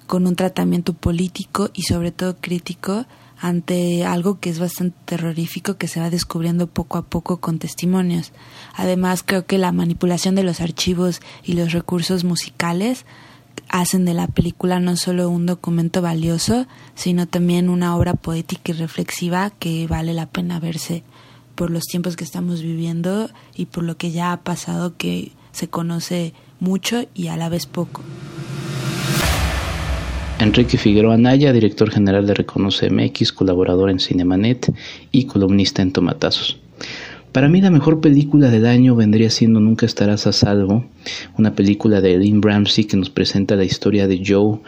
con 0.06 0.28
un 0.28 0.36
tratamiento 0.36 0.94
político 0.94 1.72
y 1.74 1.82
sobre 1.82 2.12
todo 2.12 2.38
crítico 2.40 3.08
ante 3.40 4.06
algo 4.06 4.40
que 4.40 4.50
es 4.50 4.60
bastante 4.60 4.98
terrorífico 5.06 5.78
que 5.78 5.88
se 5.88 6.00
va 6.00 6.10
descubriendo 6.10 6.68
poco 6.68 6.98
a 6.98 7.06
poco 7.06 7.38
con 7.38 7.60
testimonios. 7.60 8.32
Además, 8.76 9.24
creo 9.24 9.46
que 9.46 9.58
la 9.58 9.72
manipulación 9.72 10.36
de 10.36 10.44
los 10.44 10.62
archivos 10.62 11.22
y 11.44 11.54
los 11.54 11.72
recursos 11.72 12.24
musicales 12.24 13.06
hacen 13.70 14.06
de 14.06 14.14
la 14.14 14.28
película 14.28 14.80
no 14.80 14.96
solo 14.96 15.30
un 15.30 15.46
documento 15.46 16.02
valioso, 16.02 16.68
sino 16.94 17.28
también 17.28 17.70
una 17.70 17.96
obra 17.96 18.14
poética 18.14 18.72
y 18.72 18.76
reflexiva 18.76 19.50
que 19.50 19.88
vale 19.88 20.14
la 20.14 20.28
pena 20.28 20.60
verse 20.60 21.04
por 21.56 21.72
los 21.72 21.84
tiempos 21.84 22.16
que 22.16 22.24
estamos 22.24 22.62
viviendo 22.62 23.30
y 23.56 23.66
por 23.66 23.84
lo 23.84 23.98
que 23.98 24.12
ya 24.12 24.32
ha 24.32 24.42
pasado 24.42 24.96
que 24.98 25.32
se 25.52 25.70
conoce 25.70 26.34
mucho 26.60 27.06
y 27.14 27.28
a 27.28 27.38
la 27.38 27.50
vez 27.50 27.66
poco. 27.66 28.02
Enrique 30.38 30.78
Figueroa 30.78 31.18
Naya, 31.18 31.54
director 31.54 31.90
general 31.90 32.28
de 32.28 32.34
Reconoce 32.34 32.90
MX, 32.90 33.32
colaborador 33.32 33.90
en 33.90 34.00
Cinemanet 34.00 34.74
y 35.12 35.26
columnista 35.26 35.82
en 35.82 35.94
Tomatazos. 35.94 36.60
Para 37.32 37.48
mí 37.48 37.62
la 37.62 37.70
mejor 37.70 38.02
película 38.02 38.50
del 38.50 38.66
año 38.66 38.96
vendría 38.96 39.30
siendo 39.30 39.60
Nunca 39.60 39.86
estarás 39.86 40.28
a 40.28 40.34
salvo, 40.34 40.86
una 41.38 41.54
película 41.54 42.02
de 42.02 42.18
Lynn 42.18 42.42
Ramsey 42.42 42.86
que 42.86 42.98
nos 42.98 43.10
presenta 43.10 43.56
la 43.56 43.64
historia 43.64 44.08
de 44.08 44.24
Joe, 44.26 44.60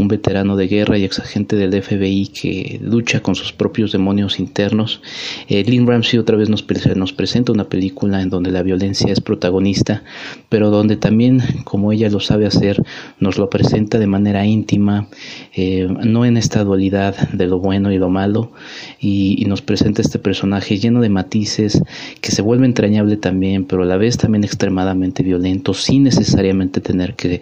un 0.00 0.08
veterano 0.08 0.56
de 0.56 0.66
guerra 0.68 0.98
y 0.98 1.04
exagente 1.04 1.56
del 1.56 1.80
FBI 1.82 2.28
que 2.28 2.80
lucha 2.82 3.20
con 3.20 3.34
sus 3.34 3.52
propios 3.52 3.92
demonios 3.92 4.38
internos. 4.38 5.02
Eh, 5.48 5.64
Lynn 5.64 5.86
Ramsey 5.86 6.18
otra 6.18 6.36
vez 6.36 6.48
nos, 6.48 6.64
nos 6.96 7.12
presenta 7.12 7.52
una 7.52 7.64
película 7.64 8.22
en 8.22 8.30
donde 8.30 8.50
la 8.50 8.62
violencia 8.62 9.12
es 9.12 9.20
protagonista, 9.20 10.02
pero 10.48 10.70
donde 10.70 10.96
también, 10.96 11.42
como 11.64 11.92
ella 11.92 12.08
lo 12.08 12.20
sabe 12.20 12.46
hacer, 12.46 12.82
nos 13.18 13.38
lo 13.38 13.50
presenta 13.50 13.98
de 13.98 14.06
manera 14.06 14.46
íntima, 14.46 15.08
eh, 15.54 15.88
no 16.04 16.24
en 16.24 16.36
esta 16.36 16.64
dualidad 16.64 17.30
de 17.30 17.46
lo 17.46 17.58
bueno 17.58 17.92
y 17.92 17.98
lo 17.98 18.10
malo, 18.10 18.52
y, 19.00 19.36
y 19.40 19.44
nos 19.46 19.62
presenta 19.62 20.02
este 20.02 20.18
personaje 20.18 20.78
lleno 20.78 21.00
de 21.00 21.08
matices, 21.08 21.82
que 22.20 22.30
se 22.30 22.42
vuelve 22.42 22.66
entrañable 22.66 23.16
también, 23.16 23.64
pero 23.64 23.82
a 23.82 23.86
la 23.86 23.96
vez 23.96 24.16
también 24.16 24.44
extremadamente 24.44 25.22
violento, 25.22 25.74
sin 25.74 26.04
necesariamente 26.04 26.80
tener 26.80 27.14
que, 27.14 27.40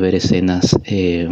ver 0.00 0.14
escenas 0.16 0.76
eh, 0.84 1.28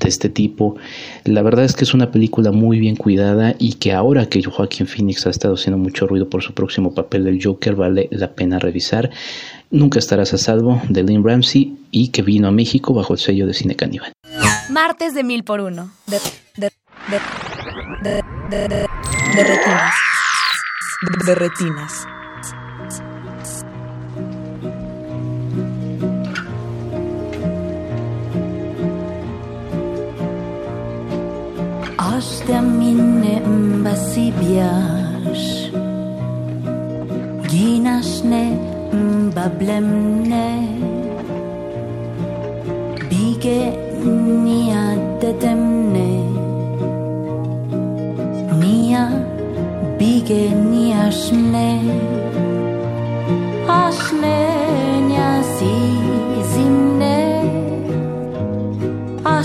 de 0.00 0.08
este 0.08 0.28
tipo. 0.28 0.76
La 1.24 1.42
verdad 1.42 1.64
es 1.64 1.74
que 1.74 1.84
es 1.84 1.94
una 1.94 2.10
película 2.10 2.52
muy 2.52 2.78
bien 2.78 2.96
cuidada 2.96 3.54
y 3.58 3.74
que 3.74 3.92
ahora 3.92 4.26
que 4.26 4.42
Joaquín 4.42 4.86
Phoenix 4.86 5.26
ha 5.26 5.30
estado 5.30 5.54
haciendo 5.54 5.78
mucho 5.78 6.06
ruido 6.06 6.28
por 6.28 6.42
su 6.42 6.52
próximo 6.54 6.94
papel 6.94 7.24
del 7.24 7.42
Joker, 7.42 7.74
vale 7.74 8.08
la 8.10 8.32
pena 8.34 8.58
revisar. 8.58 9.10
Nunca 9.70 9.98
estarás 9.98 10.32
a 10.34 10.38
salvo 10.38 10.80
de 10.88 11.02
Lynn 11.02 11.24
Ramsey 11.24 11.76
y 11.90 12.08
que 12.08 12.22
vino 12.22 12.48
a 12.48 12.52
México 12.52 12.94
bajo 12.94 13.14
el 13.14 13.18
sello 13.18 13.46
de 13.46 13.54
Cine 13.54 13.74
Caníbal. 13.74 14.12
Martes 14.70 15.14
de 15.14 15.24
mil 15.24 15.44
por 15.44 15.60
uno. 15.60 15.90
De, 16.06 16.18
de, 16.56 16.70
de, 18.02 18.22
de, 18.50 19.44
retinas 19.44 19.94
de 21.26 21.34
retinas. 21.34 22.06
Proche 32.16 32.46
terminem 32.46 33.84
basi 33.84 34.32
biasz 34.40 35.68
Ginaśne 37.48 38.42
mbablemne 38.92 40.46
Bige 43.10 43.60
nia 44.44 44.96
detemne 45.20 46.08
Nia 48.60 49.04
bige 49.98 50.44
nia 50.72 51.12
szne 51.12 51.70
A 53.68 53.92
szne 53.92 54.40
nia 55.08 55.44
si 55.54 55.74
zimne 56.52 57.18
A 59.24 59.42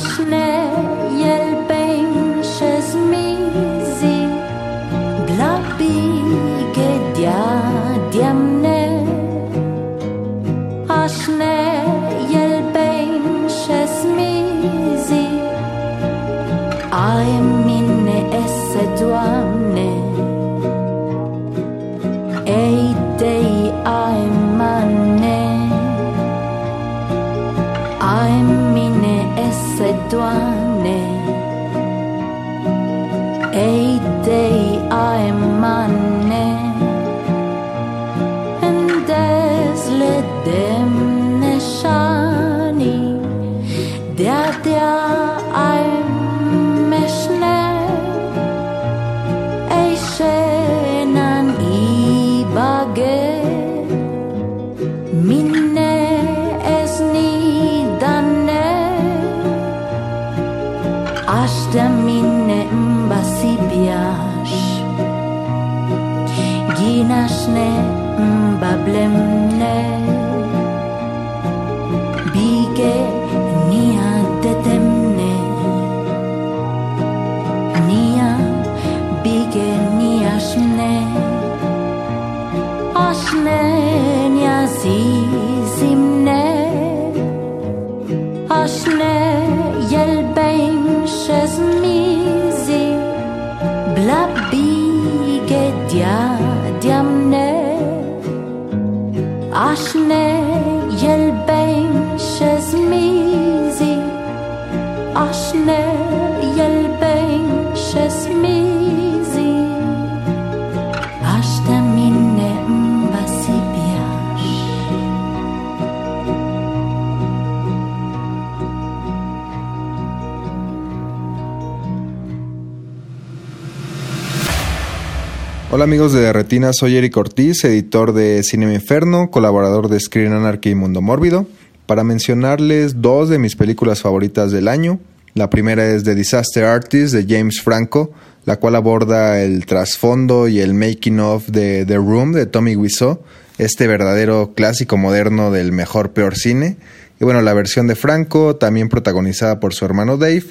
Hola 125.82 125.88
amigos 125.88 126.14
de 126.14 126.32
Retina, 126.32 126.74
soy 126.74 126.96
Eric 126.96 127.18
Ortiz, 127.18 127.64
editor 127.64 128.14
de 128.14 128.44
Cinema 128.44 128.76
Inferno, 128.76 129.32
colaborador 129.32 129.90
de 129.90 130.00
Screen 130.00 130.32
Anarchy 130.32 130.70
y 130.70 130.76
Mundo 130.76 131.02
Mórbido, 131.02 131.48
para 131.88 132.04
mencionarles 132.04 133.02
dos 133.02 133.30
de 133.30 133.40
mis 133.40 133.56
películas 133.56 134.00
favoritas 134.00 134.52
del 134.52 134.68
año. 134.68 135.00
La 135.34 135.50
primera 135.50 135.88
es 135.88 136.04
The 136.04 136.14
Disaster 136.14 136.66
Artist 136.66 137.16
de 137.16 137.26
James 137.28 137.62
Franco, 137.64 138.12
la 138.46 138.58
cual 138.58 138.76
aborda 138.76 139.42
el 139.42 139.66
trasfondo 139.66 140.48
y 140.48 140.60
el 140.60 140.76
making 140.76 141.20
of 141.20 141.48
de 141.48 141.84
The 141.84 141.96
Room 141.96 142.34
de 142.34 142.46
Tommy 142.46 142.76
Wiseau, 142.76 143.24
este 143.58 143.88
verdadero 143.88 144.54
clásico 144.54 144.98
moderno 144.98 145.50
del 145.50 145.72
mejor 145.72 146.12
peor 146.12 146.36
cine. 146.36 146.78
Y 147.20 147.24
bueno, 147.24 147.42
la 147.42 147.56
versión 147.56 147.88
de 147.88 147.96
Franco, 147.96 148.56
también 148.56 148.88
protagonizada 148.88 149.60
por 149.60 149.74
su 149.74 149.84
hermano 149.86 150.18
Dave, 150.18 150.46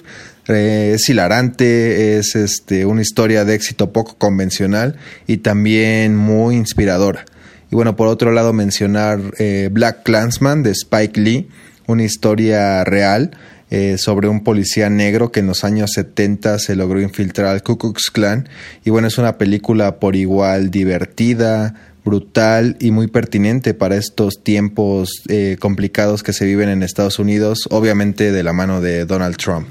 es 0.46 1.08
hilarante, 1.08 2.18
es 2.18 2.34
este, 2.34 2.86
una 2.86 3.02
historia 3.02 3.44
de 3.44 3.54
éxito 3.54 3.92
poco 3.92 4.16
convencional 4.16 4.96
y 5.26 5.38
también 5.38 6.16
muy 6.16 6.56
inspiradora. 6.56 7.24
Y 7.70 7.76
bueno, 7.76 7.94
por 7.96 8.08
otro 8.08 8.32
lado 8.32 8.52
mencionar 8.52 9.20
eh, 9.38 9.68
Black 9.70 10.02
Clansman 10.02 10.62
de 10.62 10.72
Spike 10.72 11.20
Lee, 11.20 11.48
una 11.86 12.04
historia 12.04 12.84
real 12.84 13.30
eh, 13.70 13.98
sobre 13.98 14.26
un 14.26 14.42
policía 14.42 14.90
negro 14.90 15.30
que 15.30 15.40
en 15.40 15.46
los 15.46 15.62
años 15.62 15.92
70 15.94 16.58
se 16.58 16.74
logró 16.74 17.00
infiltrar 17.00 17.46
al 17.46 17.62
Ku 17.62 17.78
Klux 17.78 18.10
Klan. 18.10 18.48
Y 18.84 18.90
bueno, 18.90 19.06
es 19.06 19.18
una 19.18 19.38
película 19.38 20.00
por 20.00 20.16
igual 20.16 20.72
divertida, 20.72 21.74
brutal 22.04 22.76
y 22.80 22.90
muy 22.90 23.06
pertinente 23.06 23.72
para 23.74 23.94
estos 23.94 24.42
tiempos 24.42 25.22
eh, 25.28 25.56
complicados 25.60 26.24
que 26.24 26.32
se 26.32 26.46
viven 26.46 26.68
en 26.68 26.82
Estados 26.82 27.20
Unidos, 27.20 27.68
obviamente 27.70 28.32
de 28.32 28.42
la 28.42 28.52
mano 28.52 28.80
de 28.80 29.04
Donald 29.04 29.36
Trump. 29.36 29.68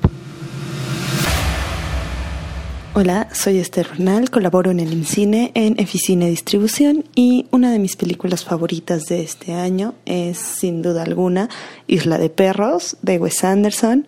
Hola, 2.95 3.29
soy 3.31 3.59
Esther 3.59 3.87
Bernal, 3.87 4.31
colaboro 4.31 4.71
en 4.71 4.79
el 4.79 4.91
IMCINE 4.91 5.51
en 5.53 5.79
Eficine 5.79 6.27
Distribución 6.27 7.05
y 7.13 7.45
una 7.51 7.71
de 7.71 7.77
mis 7.77 7.95
películas 7.95 8.43
favoritas 8.43 9.05
de 9.05 9.21
este 9.21 9.53
año 9.53 9.93
es 10.05 10.39
sin 10.39 10.81
duda 10.81 11.03
alguna 11.03 11.49
Isla 11.85 12.17
de 12.17 12.31
Perros 12.31 12.97
de 13.03 13.19
Wes 13.19 13.43
Anderson. 13.43 14.07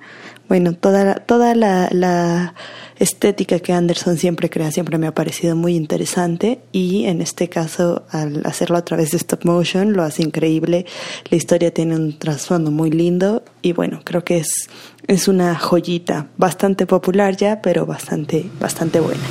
Bueno, 0.52 0.74
toda, 0.74 1.06
la, 1.06 1.16
toda 1.16 1.56
la, 1.56 1.88
la 1.92 2.56
estética 3.00 3.60
que 3.60 3.72
Anderson 3.72 4.18
siempre 4.18 4.50
crea 4.50 4.70
siempre 4.70 4.98
me 4.98 5.08
ha 5.08 5.16
parecido 5.16 5.56
muy 5.56 5.78
interesante 5.78 6.60
y 6.74 7.06
en 7.06 7.22
este 7.22 7.48
caso 7.48 8.04
al 8.12 8.42
hacerlo 8.46 8.76
a 8.76 8.84
través 8.84 9.12
de 9.12 9.18
stop 9.18 9.46
motion 9.46 9.94
lo 9.94 10.04
hace 10.04 10.24
increíble. 10.24 10.86
La 11.30 11.38
historia 11.38 11.74
tiene 11.74 11.96
un 11.96 12.20
trasfondo 12.20 12.70
muy 12.70 12.92
lindo 12.92 13.46
y 13.62 13.72
bueno, 13.72 14.02
creo 14.04 14.26
que 14.26 14.40
es, 14.40 14.70
es 15.08 15.30
una 15.30 15.56
joyita 15.56 16.28
bastante 16.36 16.86
popular 16.86 17.38
ya, 17.38 17.62
pero 17.62 17.86
bastante, 17.86 18.44
bastante 18.60 19.00
buena. 19.00 19.24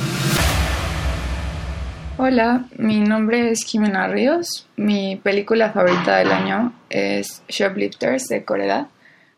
Hola, 2.17 2.65
mi 2.79 2.99
nombre 2.99 3.51
es 3.51 3.63
Jimena 3.63 4.07
Ríos. 4.07 4.65
Mi 4.75 5.17
película 5.17 5.71
favorita 5.71 6.17
del 6.17 6.31
año 6.31 6.73
es 6.89 7.43
Shoplifters 7.47 8.27
de 8.27 8.43
Corea. 8.43 8.87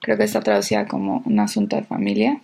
Creo 0.04 0.18
que 0.18 0.26
está 0.26 0.42
traducida 0.42 0.86
como 0.86 1.24
Un 1.26 1.40
asunto 1.40 1.78
de 1.78 1.84
familia. 1.84 2.42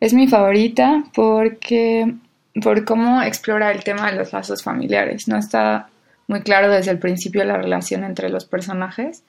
Es 0.00 0.14
mi 0.14 0.26
favorita 0.26 1.04
porque 1.14 2.14
por 2.62 2.86
cómo 2.86 3.20
explora 3.22 3.70
el 3.70 3.84
tema 3.84 4.10
de 4.10 4.16
los 4.16 4.32
lazos 4.32 4.62
familiares. 4.62 5.28
No 5.28 5.36
está 5.36 5.90
muy 6.26 6.40
claro 6.40 6.70
desde 6.70 6.90
el 6.90 6.98
principio 6.98 7.44
la 7.44 7.58
relación 7.58 8.02
entre 8.02 8.30
los 8.30 8.46
personajes 8.46 9.24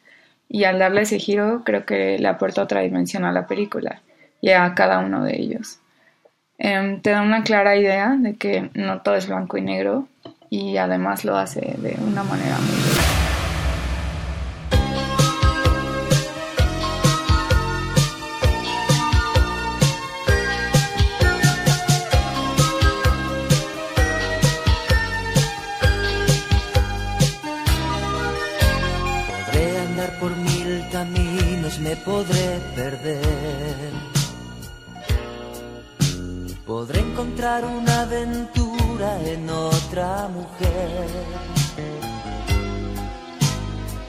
y 0.48 0.64
al 0.64 0.80
darle 0.80 1.02
ese 1.02 1.20
giro 1.20 1.64
creo 1.66 1.86
que 1.86 2.18
le 2.18 2.28
aporta 2.30 2.64
otra 2.64 2.82
dimensión 2.82 3.26
a 3.26 3.34
la 3.34 3.48
película 3.48 4.02
y 4.40 4.52
a 4.52 4.74
cada 4.74 5.00
uno 5.00 5.26
de 5.26 5.36
ellos. 5.36 5.80
Em, 6.58 7.02
te 7.02 7.10
da 7.10 7.22
una 7.22 7.44
clara 7.44 7.76
idea 7.76 8.16
de 8.18 8.36
que 8.36 8.70
no 8.76 9.02
todo 9.02 9.16
es 9.16 9.28
blanco 9.28 9.58
y 9.58 9.62
negro 9.62 10.08
y 10.50 10.78
además 10.78 11.26
lo 11.26 11.36
hace 11.36 11.76
de 11.78 11.98
una 12.02 12.24
manera 12.24 12.58
muy 12.60 13.21
me 31.92 31.98
podré 31.98 32.48
perder. 32.76 33.92
Podré 36.66 37.00
encontrar 37.02 37.66
una 37.66 38.02
aventura 38.04 39.10
en 39.34 39.50
otra 39.50 40.30
mujer. 40.38 41.10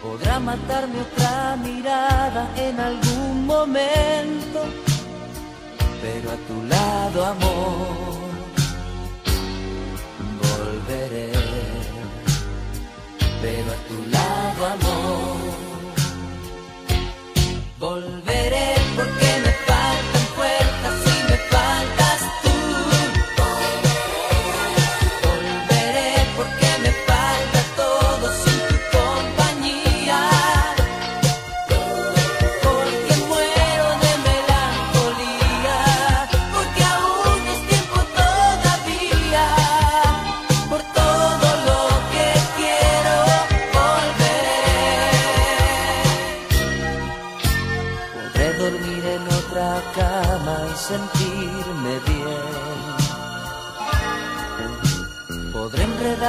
Podrá 0.03 0.39
matarme 0.39 1.01
otra 1.09 1.57
mirada 1.57 2.43
en 2.57 2.79
algún 2.79 3.47
momento, 3.47 4.61
pero 6.03 6.27
a 6.37 6.39
tu 6.49 6.57
lado, 6.75 7.19
amor, 7.35 8.33
volveré. 10.45 11.33
Pero 13.45 13.69
a 13.77 13.79
tu 13.89 13.99
lado, 14.17 14.61
amor, 14.75 15.42
volveré 17.83 18.82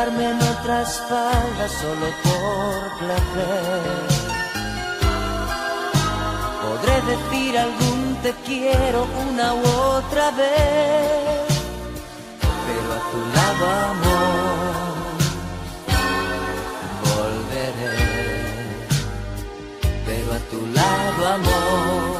Enredarme 0.04 0.32
en 0.32 0.42
otras 0.58 1.00
faldas 1.08 1.72
solo 1.72 2.08
por 2.24 2.98
placer. 3.00 3.84
Podré 6.62 6.96
decir 7.14 7.58
algún 7.58 8.18
te 8.22 8.34
quiero 8.46 9.08
una 9.26 9.54
u 9.54 9.64
otra 9.98 10.32
vez. 10.32 11.48
Pero 12.68 12.88
a 12.98 13.02
tu 13.12 13.20
lado, 13.38 13.64
amor, 13.92 14.84
volveré. 17.08 17.98
Pero 20.06 20.30
a 20.34 20.40
tu 20.52 20.60
lado, 20.80 21.22
amor, 21.38 22.13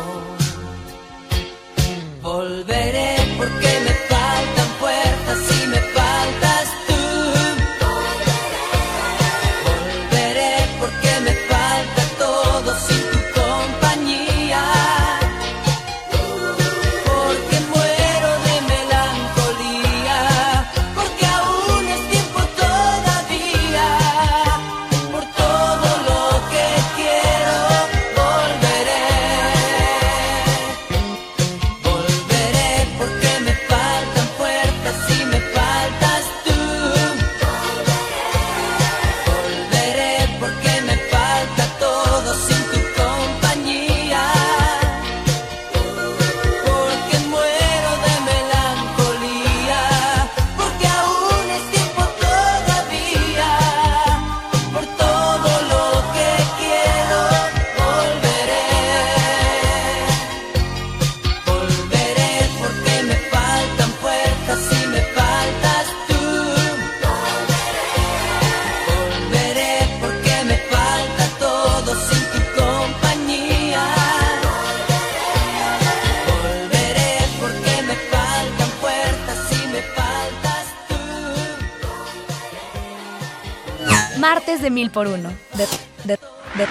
de 84.64 84.72
mil 84.72 84.90
por 84.90 85.08
uno. 85.08 85.30
De, 85.54 85.68
de, 86.06 86.18
de, 86.56 86.68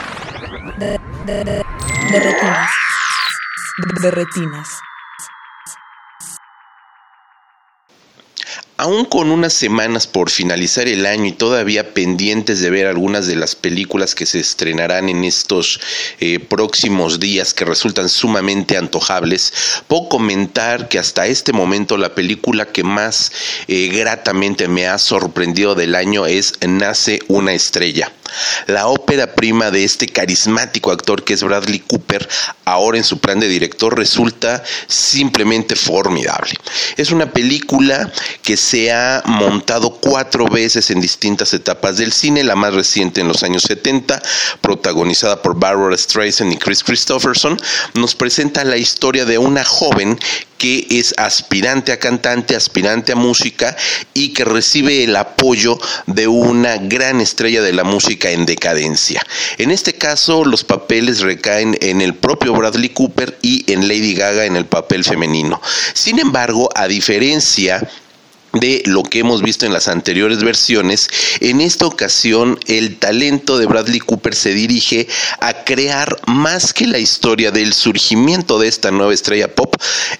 de, 0.78 0.98
de, 1.26 1.44
de, 1.44 1.62
de 2.10 2.20
retinas. 2.20 2.70
De 4.00 4.10
retinas. 4.10 4.68
Aún 8.82 9.04
con 9.04 9.30
unas 9.30 9.52
semanas 9.52 10.08
por 10.08 10.28
finalizar 10.28 10.88
el 10.88 11.06
año 11.06 11.26
y 11.26 11.32
todavía 11.32 11.94
pendientes 11.94 12.60
de 12.60 12.68
ver 12.68 12.88
algunas 12.88 13.28
de 13.28 13.36
las 13.36 13.54
películas 13.54 14.16
que 14.16 14.26
se 14.26 14.40
estrenarán 14.40 15.08
en 15.08 15.22
estos 15.22 15.78
eh, 16.18 16.40
próximos 16.40 17.20
días 17.20 17.54
que 17.54 17.64
resultan 17.64 18.08
sumamente 18.08 18.76
antojables, 18.76 19.52
puedo 19.86 20.08
comentar 20.08 20.88
que 20.88 20.98
hasta 20.98 21.28
este 21.28 21.52
momento 21.52 21.96
la 21.96 22.16
película 22.16 22.72
que 22.72 22.82
más 22.82 23.30
eh, 23.68 23.86
gratamente 23.86 24.66
me 24.66 24.88
ha 24.88 24.98
sorprendido 24.98 25.76
del 25.76 25.94
año 25.94 26.26
es 26.26 26.54
Nace 26.66 27.20
una 27.28 27.54
estrella. 27.54 28.10
La 28.66 28.86
ópera 28.86 29.34
prima 29.34 29.70
de 29.70 29.84
este 29.84 30.08
carismático 30.08 30.90
actor 30.90 31.24
que 31.24 31.34
es 31.34 31.42
Bradley 31.42 31.80
Cooper, 31.80 32.28
ahora 32.64 32.98
en 32.98 33.04
su 33.04 33.18
plan 33.18 33.40
de 33.40 33.48
director, 33.48 33.96
resulta 33.96 34.62
simplemente 34.86 35.76
formidable. 35.76 36.54
Es 36.96 37.10
una 37.10 37.30
película 37.30 38.10
que 38.42 38.56
se 38.56 38.92
ha 38.92 39.22
montado 39.24 39.90
cuatro 39.90 40.46
veces 40.46 40.90
en 40.90 41.00
distintas 41.00 41.52
etapas 41.54 41.96
del 41.96 42.12
cine, 42.12 42.44
la 42.44 42.56
más 42.56 42.74
reciente 42.74 43.20
en 43.20 43.28
los 43.28 43.42
años 43.42 43.62
70, 43.62 44.22
protagonizada 44.60 45.42
por 45.42 45.58
Barbara 45.58 45.96
Streisand 45.96 46.52
y 46.52 46.56
Chris 46.56 46.82
Christopherson, 46.84 47.60
nos 47.94 48.14
presenta 48.14 48.64
la 48.64 48.76
historia 48.76 49.24
de 49.24 49.38
una 49.38 49.64
joven 49.64 50.18
que 50.62 50.86
es 50.90 51.12
aspirante 51.16 51.90
a 51.90 51.98
cantante, 51.98 52.54
aspirante 52.54 53.10
a 53.10 53.16
música 53.16 53.76
y 54.14 54.32
que 54.32 54.44
recibe 54.44 55.02
el 55.02 55.16
apoyo 55.16 55.76
de 56.06 56.28
una 56.28 56.76
gran 56.76 57.20
estrella 57.20 57.62
de 57.62 57.72
la 57.72 57.82
música 57.82 58.30
en 58.30 58.46
decadencia. 58.46 59.26
En 59.58 59.72
este 59.72 59.94
caso, 59.94 60.44
los 60.44 60.62
papeles 60.62 61.18
recaen 61.18 61.76
en 61.80 62.00
el 62.00 62.14
propio 62.14 62.52
Bradley 62.54 62.90
Cooper 62.90 63.36
y 63.42 63.72
en 63.72 63.88
Lady 63.88 64.14
Gaga 64.14 64.44
en 64.44 64.54
el 64.54 64.66
papel 64.66 65.02
femenino. 65.02 65.60
Sin 65.94 66.20
embargo, 66.20 66.68
a 66.76 66.86
diferencia 66.86 67.90
de 68.52 68.82
lo 68.86 69.02
que 69.02 69.20
hemos 69.20 69.42
visto 69.42 69.66
en 69.66 69.72
las 69.72 69.88
anteriores 69.88 70.42
versiones, 70.42 71.08
en 71.40 71.60
esta 71.60 71.86
ocasión 71.86 72.58
el 72.66 72.96
talento 72.98 73.58
de 73.58 73.66
Bradley 73.66 74.00
Cooper 74.00 74.34
se 74.34 74.52
dirige 74.54 75.08
a 75.40 75.64
crear 75.64 76.16
más 76.26 76.72
que 76.72 76.86
la 76.86 76.98
historia 76.98 77.50
del 77.50 77.72
surgimiento 77.72 78.58
de 78.58 78.68
esta 78.68 78.90
nueva 78.90 79.14
estrella 79.14 79.54
pop 79.54 79.74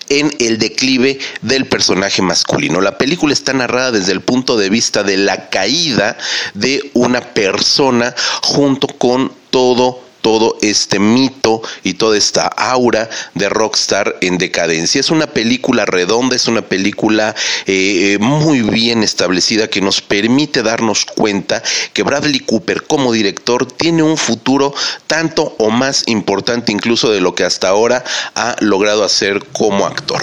en 0.08 0.34
el 0.38 0.58
declive 0.58 1.18
del 1.42 1.66
personaje 1.66 2.22
masculino. 2.22 2.80
La 2.80 2.98
película 2.98 3.32
está 3.32 3.52
narrada 3.52 3.92
desde 3.92 4.12
el 4.12 4.20
punto 4.20 4.56
de 4.56 4.70
vista 4.70 5.02
de 5.02 5.16
la 5.16 5.48
caída 5.50 6.16
de 6.54 6.90
una 6.94 7.20
persona 7.20 8.14
junto 8.42 8.86
con 8.86 9.32
todo 9.50 10.11
todo 10.22 10.56
este 10.62 10.98
mito 10.98 11.60
y 11.82 11.94
toda 11.94 12.16
esta 12.16 12.46
aura 12.46 13.10
de 13.34 13.48
rockstar 13.48 14.16
en 14.20 14.38
decadencia. 14.38 15.00
Es 15.00 15.10
una 15.10 15.26
película 15.26 15.84
redonda, 15.84 16.34
es 16.34 16.48
una 16.48 16.62
película 16.62 17.34
eh, 17.66 18.16
muy 18.20 18.62
bien 18.62 19.02
establecida 19.02 19.68
que 19.68 19.80
nos 19.82 20.00
permite 20.00 20.62
darnos 20.62 21.04
cuenta 21.04 21.62
que 21.92 22.02
Bradley 22.02 22.40
Cooper 22.40 22.84
como 22.84 23.12
director 23.12 23.66
tiene 23.66 24.02
un 24.02 24.16
futuro 24.16 24.74
tanto 25.06 25.54
o 25.58 25.70
más 25.70 26.04
importante 26.06 26.72
incluso 26.72 27.10
de 27.10 27.20
lo 27.20 27.34
que 27.34 27.44
hasta 27.44 27.68
ahora 27.68 28.04
ha 28.34 28.56
logrado 28.60 29.04
hacer 29.04 29.44
como 29.52 29.86
actor. 29.86 30.22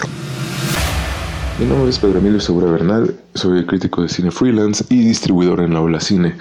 Mi 1.59 1.65
nombre 1.65 1.89
es 1.89 1.99
Pedro 1.99 2.19
Emilio 2.19 2.39
Segura 2.39 2.71
Bernal, 2.71 3.19
soy 3.35 3.65
crítico 3.65 4.01
de 4.01 4.07
cine 4.07 4.31
freelance 4.31 4.85
y 4.89 5.03
distribuidor 5.03 5.59
en 5.59 5.73
la 5.73 5.81
Ola 5.81 5.99
Cine. 5.99 6.38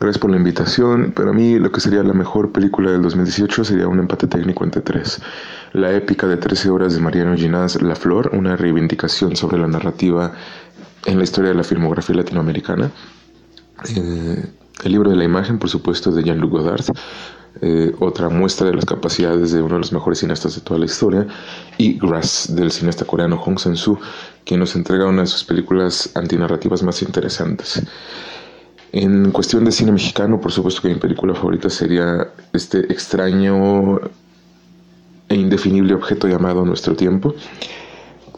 Gracias 0.00 0.18
por 0.18 0.30
la 0.30 0.38
invitación. 0.38 1.12
Para 1.12 1.34
mí, 1.34 1.58
lo 1.58 1.70
que 1.70 1.78
sería 1.78 2.02
la 2.02 2.14
mejor 2.14 2.52
película 2.52 2.90
del 2.90 3.02
2018 3.02 3.64
sería 3.64 3.86
un 3.86 3.98
empate 3.98 4.26
técnico 4.26 4.64
entre 4.64 4.80
tres. 4.80 5.20
La 5.74 5.92
épica 5.92 6.26
de 6.26 6.38
13 6.38 6.70
horas 6.70 6.94
de 6.94 7.00
Mariano 7.00 7.36
Ginás 7.36 7.82
La 7.82 7.94
Flor, 7.94 8.30
una 8.32 8.56
reivindicación 8.56 9.36
sobre 9.36 9.58
la 9.58 9.66
narrativa 9.66 10.32
en 11.04 11.18
la 11.18 11.24
historia 11.24 11.50
de 11.50 11.56
la 11.56 11.64
filmografía 11.64 12.16
latinoamericana. 12.16 12.90
Eh, 13.94 14.46
el 14.84 14.90
libro 14.90 15.10
de 15.10 15.16
la 15.16 15.24
imagen, 15.24 15.58
por 15.58 15.68
supuesto, 15.68 16.10
de 16.10 16.22
Jean-Luc 16.22 16.50
Godard. 16.50 16.86
Eh, 17.60 17.92
otra 18.00 18.30
muestra 18.30 18.68
de 18.68 18.74
las 18.76 18.86
capacidades 18.86 19.52
de 19.52 19.60
uno 19.60 19.74
de 19.74 19.80
los 19.80 19.92
mejores 19.92 20.20
cineastas 20.20 20.54
de 20.54 20.62
toda 20.62 20.80
la 20.80 20.86
historia. 20.86 21.26
Y 21.76 21.98
Grass, 21.98 22.56
del 22.56 22.70
cineasta 22.70 23.04
coreano 23.04 23.36
Hong 23.36 23.58
Sang-soo, 23.58 23.98
quien 24.46 24.60
nos 24.60 24.74
entrega 24.76 25.06
una 25.06 25.20
de 25.20 25.26
sus 25.26 25.44
películas 25.44 26.10
antinarrativas 26.14 26.82
más 26.82 27.02
interesantes. 27.02 27.82
En 28.92 29.30
cuestión 29.30 29.64
de 29.64 29.70
cine 29.70 29.92
mexicano, 29.92 30.40
por 30.40 30.50
supuesto 30.50 30.82
que 30.82 30.88
mi 30.88 30.96
película 30.96 31.34
favorita 31.34 31.70
sería 31.70 32.28
este 32.52 32.92
extraño 32.92 34.00
e 35.28 35.36
indefinible 35.36 35.94
objeto 35.94 36.26
llamado 36.26 36.64
Nuestro 36.64 36.96
Tiempo, 36.96 37.34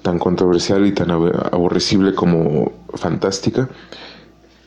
tan 0.02 0.18
controversial 0.18 0.86
y 0.86 0.92
tan 0.92 1.10
aborrecible 1.10 2.14
como 2.14 2.70
fantástica. 2.94 3.70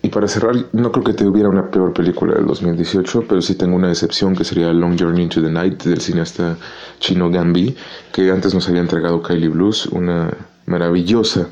Y 0.01 0.09
para 0.09 0.27
cerrar, 0.27 0.55
no 0.71 0.91
creo 0.91 1.03
que 1.03 1.13
te 1.13 1.25
hubiera 1.27 1.49
una 1.49 1.69
peor 1.69 1.93
película 1.93 2.33
del 2.33 2.47
2018, 2.47 3.25
pero 3.27 3.41
sí 3.41 3.53
tengo 3.53 3.75
una 3.75 3.89
excepción 3.89 4.35
que 4.35 4.43
sería 4.43 4.73
Long 4.73 4.99
Journey 4.99 5.23
into 5.23 5.41
the 5.41 5.51
Night 5.51 5.83
del 5.83 6.01
cineasta 6.01 6.57
chino 6.99 7.29
Gambi, 7.29 7.75
que 8.11 8.31
antes 8.31 8.55
nos 8.55 8.67
había 8.69 8.81
entregado 8.81 9.21
Kylie 9.21 9.49
Blues, 9.49 9.85
una 9.87 10.31
maravillosa 10.65 11.47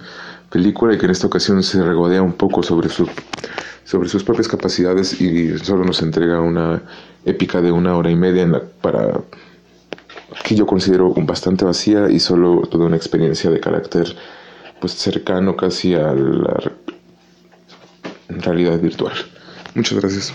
película 0.49 0.93
y 0.93 0.97
que 0.97 1.05
en 1.05 1.11
esta 1.11 1.27
ocasión 1.27 1.61
se 1.61 1.83
regodea 1.83 2.21
un 2.21 2.33
poco 2.33 2.61
sobre 2.63 2.89
su 2.89 3.07
sobre 3.83 4.09
sus 4.09 4.23
propias 4.23 4.47
capacidades 4.47 5.19
y 5.19 5.57
solo 5.59 5.83
nos 5.83 6.01
entrega 6.01 6.41
una 6.41 6.81
épica 7.25 7.61
de 7.61 7.71
una 7.71 7.95
hora 7.95 8.09
y 8.09 8.15
media 8.15 8.43
en 8.43 8.53
la, 8.53 8.61
para 8.81 9.21
que 10.43 10.55
yo 10.55 10.65
considero 10.65 11.13
bastante 11.13 11.65
vacía 11.65 12.09
y 12.09 12.19
solo 12.19 12.67
toda 12.69 12.85
una 12.85 12.95
experiencia 12.95 13.49
de 13.49 13.59
carácter 13.59 14.15
pues 14.79 14.93
cercano 14.93 15.55
casi 15.55 15.93
a 15.95 16.13
la 16.13 16.71
realidad 18.27 18.79
virtual. 18.79 19.13
Muchas 19.75 19.99
gracias. 19.99 20.33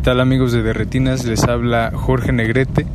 ¿Qué 0.00 0.04
tal 0.04 0.20
amigos 0.20 0.52
de 0.52 0.62
Derretinas? 0.62 1.26
Les 1.26 1.44
habla 1.44 1.92
Jorge 1.94 2.32
Negrete 2.32 2.86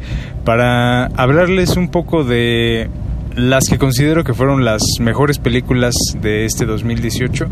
para 0.44 1.06
hablarles 1.06 1.78
un 1.78 1.90
poco 1.90 2.24
de 2.24 2.90
las 3.36 3.70
que 3.70 3.78
considero 3.78 4.24
que 4.24 4.34
fueron 4.34 4.66
las 4.66 4.82
mejores 5.00 5.38
películas 5.38 5.94
de 6.20 6.46
este 6.46 6.66
2018. 6.66 7.46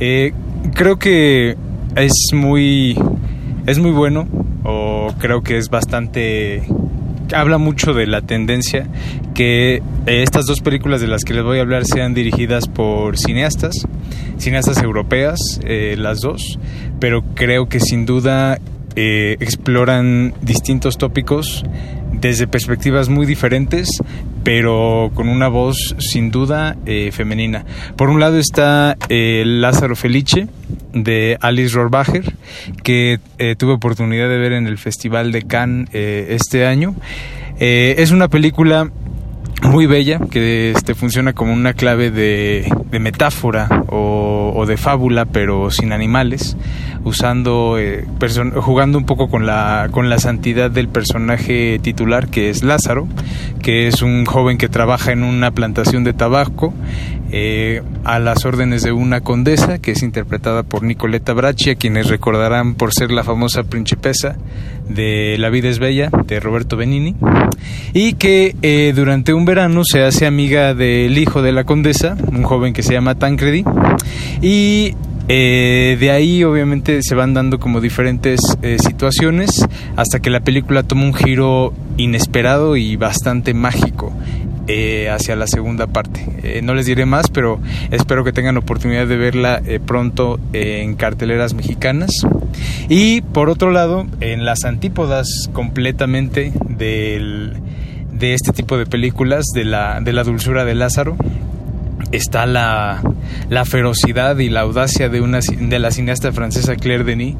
Eh, 0.00 0.34
creo 0.74 0.98
que 0.98 1.56
es 1.96 2.12
muy 2.34 2.94
es 3.66 3.78
muy 3.78 3.90
bueno 3.90 4.28
o 4.64 5.14
creo 5.18 5.40
que 5.40 5.56
es 5.56 5.70
bastante 5.70 6.64
habla 7.34 7.56
mucho 7.56 7.94
de 7.94 8.06
la 8.06 8.20
tendencia 8.20 8.86
que 9.32 9.82
estas 10.04 10.44
dos 10.44 10.60
películas 10.60 11.00
de 11.00 11.06
las 11.06 11.24
que 11.24 11.32
les 11.32 11.42
voy 11.42 11.56
a 11.56 11.62
hablar 11.62 11.86
sean 11.86 12.12
dirigidas 12.12 12.68
por 12.68 13.16
cineastas, 13.16 13.72
cineastas 14.36 14.82
europeas, 14.82 15.40
eh, 15.64 15.96
las 15.98 16.20
dos, 16.20 16.58
pero 17.00 17.22
creo 17.34 17.66
que 17.66 17.80
sin 17.80 18.04
duda 18.04 18.58
eh, 18.96 19.36
exploran 19.40 20.34
distintos 20.42 20.98
tópicos 20.98 21.64
desde 22.20 22.46
perspectivas 22.46 23.08
muy 23.08 23.26
diferentes, 23.26 23.88
pero 24.44 25.10
con 25.14 25.28
una 25.28 25.48
voz 25.48 25.94
sin 25.98 26.30
duda 26.30 26.76
eh, 26.86 27.10
femenina. 27.12 27.64
Por 27.96 28.08
un 28.08 28.20
lado 28.20 28.38
está 28.38 28.96
eh, 29.08 29.42
Lázaro 29.44 29.96
Felice 29.96 30.48
de 30.92 31.36
Alice 31.40 31.74
Rohrbacher, 31.74 32.34
que 32.82 33.18
eh, 33.38 33.56
tuve 33.56 33.72
oportunidad 33.72 34.28
de 34.28 34.38
ver 34.38 34.52
en 34.52 34.66
el 34.66 34.78
Festival 34.78 35.32
de 35.32 35.42
Cannes 35.42 35.88
este 35.92 36.66
año. 36.66 36.94
Es 37.58 38.10
una 38.10 38.28
película 38.28 38.90
muy 39.62 39.86
bella 39.86 40.18
que 40.30 40.72
este, 40.72 40.94
funciona 40.94 41.32
como 41.32 41.52
una 41.52 41.72
clave 41.72 42.10
de, 42.10 42.70
de 42.90 42.98
metáfora 42.98 43.84
o, 43.88 44.64
de 44.66 44.76
fábula 44.76 45.26
pero 45.26 45.70
sin 45.70 45.92
animales 45.92 46.56
usando 47.04 47.76
eh, 47.78 48.06
jugando 48.56 48.96
un 48.96 49.04
poco 49.04 49.28
con 49.28 49.44
la 49.44 49.88
con 49.90 50.08
la 50.08 50.18
santidad 50.18 50.70
del 50.70 50.88
personaje 50.88 51.78
titular 51.82 52.28
que 52.28 52.48
es 52.48 52.62
Lázaro 52.62 53.06
que 53.62 53.86
es 53.88 54.00
un 54.00 54.24
joven 54.24 54.56
que 54.56 54.68
trabaja 54.68 55.12
en 55.12 55.22
una 55.22 55.50
plantación 55.50 56.02
de 56.02 56.14
tabaco 56.14 56.72
eh, 57.30 57.82
a 58.04 58.18
las 58.20 58.46
órdenes 58.46 58.82
de 58.82 58.92
una 58.92 59.20
condesa 59.20 59.78
que 59.80 59.90
es 59.90 60.02
interpretada 60.02 60.62
por 60.62 60.82
Nicoletta 60.82 61.34
Bracci 61.34 61.70
a 61.70 61.74
quienes 61.74 62.08
recordarán 62.08 62.74
por 62.74 62.94
ser 62.94 63.10
la 63.10 63.24
famosa 63.24 63.64
principesa 63.64 64.36
de 64.88 65.36
La 65.38 65.50
vida 65.50 65.68
es 65.68 65.78
bella 65.78 66.10
de 66.26 66.40
Roberto 66.40 66.76
Benini 66.76 67.14
y 67.92 68.14
que 68.14 68.54
eh, 68.62 68.92
durante 68.94 69.32
un 69.32 69.44
verano 69.44 69.82
se 69.84 70.02
hace 70.02 70.26
amiga 70.26 70.74
del 70.74 71.16
hijo 71.16 71.42
de 71.42 71.52
la 71.52 71.64
condesa, 71.64 72.16
un 72.30 72.42
joven 72.42 72.72
que 72.72 72.82
se 72.82 72.92
llama 72.92 73.14
Tancredi, 73.14 73.64
y 74.42 74.94
eh, 75.28 75.96
de 75.98 76.10
ahí 76.10 76.44
obviamente 76.44 77.00
se 77.02 77.14
van 77.14 77.32
dando 77.32 77.58
como 77.58 77.80
diferentes 77.80 78.40
eh, 78.62 78.76
situaciones 78.78 79.66
hasta 79.96 80.20
que 80.20 80.28
la 80.28 80.40
película 80.40 80.82
toma 80.82 81.04
un 81.04 81.14
giro 81.14 81.72
inesperado 81.96 82.76
y 82.76 82.96
bastante 82.96 83.54
mágico. 83.54 84.12
Eh, 84.66 85.10
hacia 85.10 85.36
la 85.36 85.46
segunda 85.46 85.86
parte. 85.86 86.26
Eh, 86.42 86.62
no 86.62 86.72
les 86.74 86.86
diré 86.86 87.04
más, 87.04 87.28
pero 87.28 87.60
espero 87.90 88.24
que 88.24 88.32
tengan 88.32 88.56
oportunidad 88.56 89.06
de 89.06 89.18
verla 89.18 89.60
eh, 89.66 89.78
pronto 89.78 90.40
en 90.54 90.94
carteleras 90.94 91.52
mexicanas. 91.52 92.10
Y 92.88 93.20
por 93.20 93.50
otro 93.50 93.70
lado, 93.70 94.06
en 94.20 94.46
las 94.46 94.64
antípodas 94.64 95.50
completamente 95.52 96.52
del, 96.66 97.52
de 98.10 98.32
este 98.32 98.52
tipo 98.52 98.78
de 98.78 98.86
películas, 98.86 99.44
de 99.54 99.66
la, 99.66 100.00
de 100.00 100.14
la 100.14 100.24
dulzura 100.24 100.64
de 100.64 100.74
Lázaro, 100.74 101.18
está 102.12 102.46
la, 102.46 103.02
la 103.50 103.66
ferocidad 103.66 104.38
y 104.38 104.48
la 104.48 104.60
audacia 104.60 105.10
de, 105.10 105.20
una, 105.20 105.40
de 105.40 105.78
la 105.78 105.90
cineasta 105.90 106.32
francesa 106.32 106.74
Claire 106.76 107.04
Denis, 107.04 107.36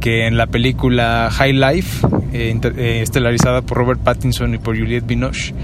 que 0.00 0.26
en 0.26 0.36
la 0.36 0.46
película 0.46 1.30
High 1.30 1.54
Life, 1.54 2.06
estelarizada 2.32 3.62
por 3.62 3.78
Robert 3.78 4.00
Pattinson 4.00 4.54
y 4.54 4.58
por 4.58 4.78
Juliette 4.78 5.06
Binoche, 5.06 5.54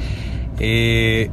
eh, 0.59 1.31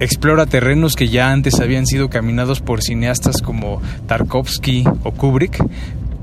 explora 0.00 0.46
terrenos 0.46 0.94
que 0.94 1.08
ya 1.08 1.30
antes 1.30 1.60
habían 1.60 1.86
sido 1.86 2.10
caminados 2.10 2.60
por 2.60 2.82
cineastas 2.82 3.42
como 3.42 3.80
Tarkovsky 4.06 4.84
o 5.02 5.12
Kubrick, 5.12 5.62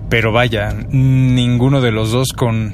pero 0.10 0.32
vaya, 0.32 0.74
ninguno 0.91 1.82
de 1.82 1.91
los 1.91 2.12
dos 2.12 2.34
con 2.36 2.72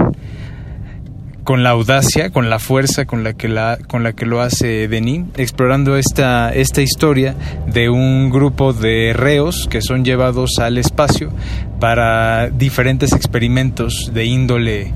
con 1.44 1.64
la 1.64 1.70
audacia, 1.70 2.30
con 2.32 2.50
la 2.50 2.60
fuerza 2.60 3.06
con 3.06 3.24
la 3.24 3.32
que 3.32 3.48
la 3.48 3.78
con 3.88 4.04
la 4.04 4.12
que 4.12 4.26
lo 4.26 4.42
hace 4.42 4.90
Denis, 4.90 5.28
explorando 5.38 5.96
esta 5.96 6.54
esta 6.54 6.82
historia 6.82 7.36
de 7.68 7.90
un 7.90 8.30
grupo 8.30 8.74
de 8.74 9.14
reos 9.16 9.66
que 9.70 9.82
son 9.82 10.04
llevados 10.04 10.60
al 10.60 10.78
espacio 10.78 11.32
para 11.80 12.50
diferentes 12.50 13.14
experimentos 13.14 14.12
de 14.14 14.26
índole, 14.26 14.92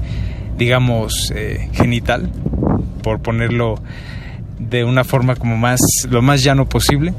digamos, 0.58 1.32
eh, 1.34 1.70
genital, 1.72 2.30
por 3.02 3.22
ponerlo 3.22 3.76
de 4.70 4.84
una 4.84 5.04
forma 5.04 5.36
como 5.36 5.58
más 5.58 5.80
lo 6.10 6.22
más 6.22 6.44
llano 6.44 6.68
posible. 6.68 7.14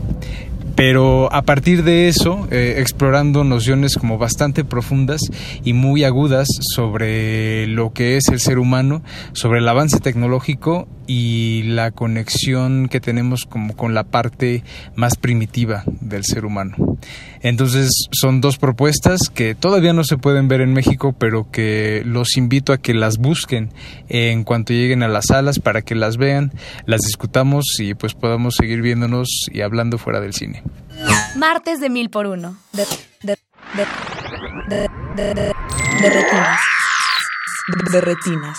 Pero 0.74 1.30
a 1.32 1.42
partir 1.42 1.84
de 1.84 2.08
eso 2.08 2.48
eh, 2.50 2.76
explorando 2.78 3.44
nociones 3.44 3.96
como 3.96 4.16
bastante 4.16 4.64
profundas 4.64 5.20
y 5.64 5.74
muy 5.74 6.04
agudas 6.04 6.48
sobre 6.74 7.66
lo 7.66 7.92
que 7.92 8.16
es 8.16 8.28
el 8.28 8.40
ser 8.40 8.58
humano 8.58 9.02
sobre 9.32 9.58
el 9.58 9.68
avance 9.68 10.00
tecnológico 10.00 10.88
y 11.06 11.62
la 11.64 11.90
conexión 11.90 12.88
que 12.88 13.00
tenemos 13.00 13.44
como 13.44 13.76
con 13.76 13.94
la 13.94 14.04
parte 14.04 14.62
más 14.94 15.16
primitiva 15.16 15.84
del 16.00 16.24
ser 16.24 16.44
humano 16.44 16.76
entonces 17.40 17.90
son 18.12 18.40
dos 18.40 18.58
propuestas 18.58 19.20
que 19.32 19.54
todavía 19.54 19.92
no 19.92 20.04
se 20.04 20.16
pueden 20.16 20.48
ver 20.48 20.60
en 20.60 20.72
México 20.72 21.14
pero 21.18 21.50
que 21.50 22.02
los 22.04 22.36
invito 22.36 22.72
a 22.72 22.78
que 22.78 22.94
las 22.94 23.18
busquen 23.18 23.70
en 24.08 24.44
cuanto 24.44 24.72
lleguen 24.72 25.02
a 25.02 25.08
las 25.08 25.26
salas 25.26 25.58
para 25.58 25.82
que 25.82 25.94
las 25.94 26.16
vean 26.16 26.52
las 26.86 27.00
discutamos 27.00 27.64
y 27.78 27.94
pues 27.94 28.14
podamos 28.14 28.54
seguir 28.54 28.82
viéndonos 28.82 29.28
y 29.52 29.60
hablando 29.60 29.98
fuera 29.98 30.20
del 30.20 30.32
cine 30.32 30.62
Martes 31.36 31.80
de 31.80 31.88
mil 31.88 32.10
por 32.10 32.26
uno. 32.26 32.56
De, 32.72 32.86
de, 33.22 33.36
de, 34.68 34.88
de, 35.16 36.10
retinas. 36.10 36.60
De 37.90 38.00
retinas. 38.00 38.58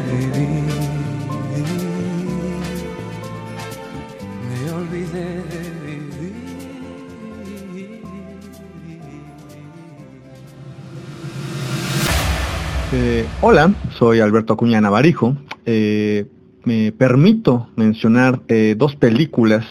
Hola, 13.41 13.73
soy 13.97 14.19
Alberto 14.19 14.53
Acuña 14.53 14.79
Navarijo. 14.79 15.35
Eh, 15.65 16.27
me 16.63 16.91
permito 16.91 17.69
mencionar 17.75 18.41
eh, 18.47 18.75
dos 18.77 18.95
películas 18.95 19.65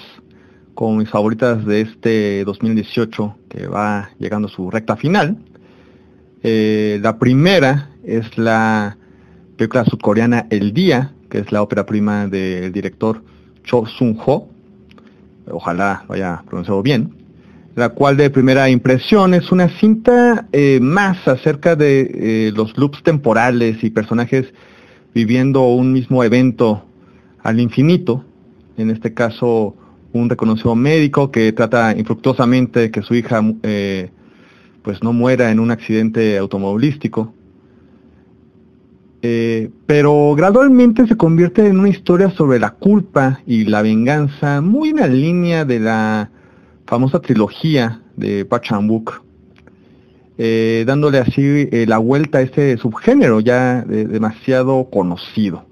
como 0.74 0.96
mis 0.96 1.08
favoritas 1.08 1.64
de 1.64 1.82
este 1.82 2.44
2018 2.44 3.36
que 3.48 3.66
va 3.68 4.10
llegando 4.18 4.48
a 4.48 4.50
su 4.50 4.70
recta 4.70 4.96
final. 4.96 5.38
la 6.42 7.18
primera 7.18 7.90
es 8.02 8.36
la 8.36 8.96
película 9.56 9.84
sudcoreana 9.84 10.46
El 10.50 10.72
Día, 10.72 11.12
que 11.28 11.38
es 11.38 11.52
la 11.52 11.62
ópera 11.62 11.86
prima 11.86 12.26
del 12.26 12.72
director 12.72 13.22
Cho 13.62 13.86
Sung-ho. 13.86 14.48
Ojalá 15.50 16.04
lo 16.08 16.14
haya 16.14 16.42
pronunciado 16.46 16.82
bien 16.82 17.19
la 17.74 17.90
cual 17.90 18.16
de 18.16 18.30
primera 18.30 18.68
impresión 18.68 19.34
es 19.34 19.52
una 19.52 19.68
cinta 19.78 20.48
eh, 20.52 20.80
más 20.82 21.26
acerca 21.28 21.76
de 21.76 22.10
eh, 22.12 22.52
los 22.54 22.76
loops 22.76 23.02
temporales 23.02 23.82
y 23.82 23.90
personajes 23.90 24.52
viviendo 25.14 25.62
un 25.62 25.92
mismo 25.92 26.24
evento 26.24 26.84
al 27.42 27.60
infinito. 27.60 28.24
En 28.76 28.90
este 28.90 29.14
caso, 29.14 29.76
un 30.12 30.28
reconocido 30.28 30.74
médico 30.74 31.30
que 31.30 31.52
trata 31.52 31.96
infructuosamente 31.96 32.90
que 32.90 33.02
su 33.02 33.14
hija 33.14 33.40
eh, 33.62 34.10
pues 34.82 35.02
no 35.02 35.12
muera 35.12 35.50
en 35.50 35.60
un 35.60 35.70
accidente 35.70 36.38
automovilístico. 36.38 37.34
pero 39.86 40.34
gradualmente 40.34 41.06
se 41.06 41.16
convierte 41.16 41.66
en 41.66 41.78
una 41.78 41.90
historia 41.90 42.30
sobre 42.30 42.58
la 42.58 42.70
culpa 42.70 43.40
y 43.46 43.66
la 43.66 43.82
venganza, 43.82 44.62
muy 44.62 44.90
en 44.90 44.96
la 44.96 45.08
línea 45.08 45.66
de 45.66 45.78
la 45.78 46.30
famosa 46.90 47.20
trilogía 47.20 48.00
de 48.16 48.44
Park 48.44 48.64
Chan-wook, 48.64 49.22
eh, 50.38 50.82
dándole 50.84 51.18
así 51.18 51.68
eh, 51.70 51.84
la 51.86 51.98
vuelta 51.98 52.38
a 52.38 52.42
este 52.42 52.76
subgénero 52.78 53.38
ya 53.38 53.82
demasiado 53.82 54.90
conocido. 54.90 55.64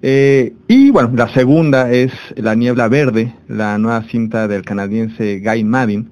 Eh, 0.00 0.54
y 0.68 0.90
bueno, 0.90 1.10
la 1.14 1.28
segunda 1.34 1.92
es 1.92 2.12
La 2.36 2.54
Niebla 2.54 2.88
Verde, 2.88 3.34
la 3.46 3.76
nueva 3.76 4.04
cinta 4.04 4.48
del 4.48 4.62
canadiense 4.62 5.40
Guy 5.40 5.64
Maddin, 5.64 6.08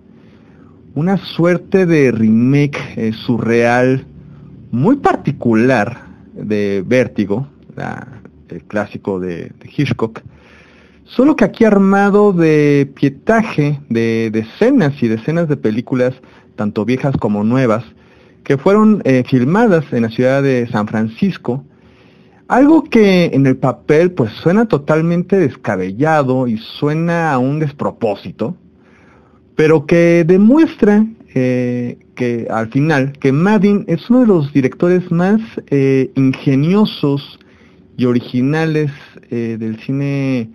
una 0.95 1.17
suerte 1.17 1.87
de 1.87 2.13
remake 2.13 3.11
surreal 3.25 4.05
muy 4.71 4.97
particular 4.97 6.09
de 6.35 6.85
Vértigo, 6.87 7.49
el 8.51 8.63
clásico 8.65 9.19
de 9.19 9.51
Hitchcock, 9.75 10.21
Solo 11.05 11.37
que 11.37 11.45
aquí 11.45 11.65
armado 11.65 12.33
de 12.33 12.91
pietaje 12.95 13.79
de 13.91 14.31
decenas 14.33 15.03
y 15.03 15.09
decenas 15.09 15.49
de 15.49 15.57
películas, 15.57 16.15
tanto 16.57 16.87
viejas 16.87 17.15
como 17.19 17.45
nuevas, 17.45 17.85
que 18.43 18.57
fueron 18.57 19.03
eh, 19.05 19.23
filmadas 19.29 19.85
en 19.93 20.03
la 20.03 20.09
ciudad 20.09 20.43
de 20.43 20.67
San 20.69 20.89
Francisco. 20.89 21.63
Algo 22.49 22.85
que 22.85 23.27
en 23.27 23.47
el 23.47 23.57
papel 23.57 24.13
pues 24.13 24.33
suena 24.33 24.67
totalmente 24.67 25.39
descabellado 25.39 26.47
y 26.49 26.57
suena 26.57 27.33
a 27.33 27.39
un 27.39 27.59
despropósito, 27.59 28.57
pero 29.57 29.87
que 29.87 30.25
demuestra 30.27 31.05
eh, 31.35 31.99
que 32.15 32.47
al 32.51 32.71
final 32.71 33.13
que 33.13 33.31
Madden 33.31 33.85
es 33.89 34.09
uno 34.09 34.21
de 34.21 34.27
los 34.27 34.53
directores 34.55 35.11
más 35.11 35.41
eh, 35.69 36.11
ingeniosos 36.15 37.39
y 37.97 38.07
originales 38.07 38.91
del 39.31 39.81
cine 39.81 40.51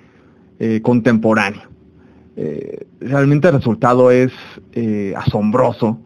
eh, 0.60 0.82
contemporáneo. 0.82 1.64
eh, 2.36 2.86
realmente 3.00 3.48
el 3.48 3.56
resultado 3.56 4.12
es 4.12 4.32
eh, 4.74 5.14
asombroso, 5.16 6.00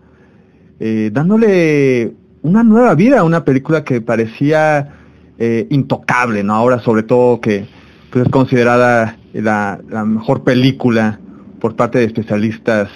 eh, 0.80 1.10
dándole 1.14 2.14
una 2.42 2.64
nueva 2.64 2.96
vida 2.96 3.20
a 3.20 3.24
una 3.24 3.46
película 3.46 3.84
que 3.84 4.02
parecía 4.02 4.94
eh, 5.40 5.68
intocable, 5.70 6.44
¿no? 6.44 6.54
Ahora 6.54 6.80
sobre 6.80 7.04
todo 7.04 7.40
que 7.40 7.68
pues, 8.12 8.26
es 8.26 8.32
considerada 8.32 9.18
la, 9.34 9.80
mejor 10.06 10.44
película 10.44 11.20
por 11.60 11.76
parte 11.76 12.00
de 12.00 12.06
especialistas 12.06 12.90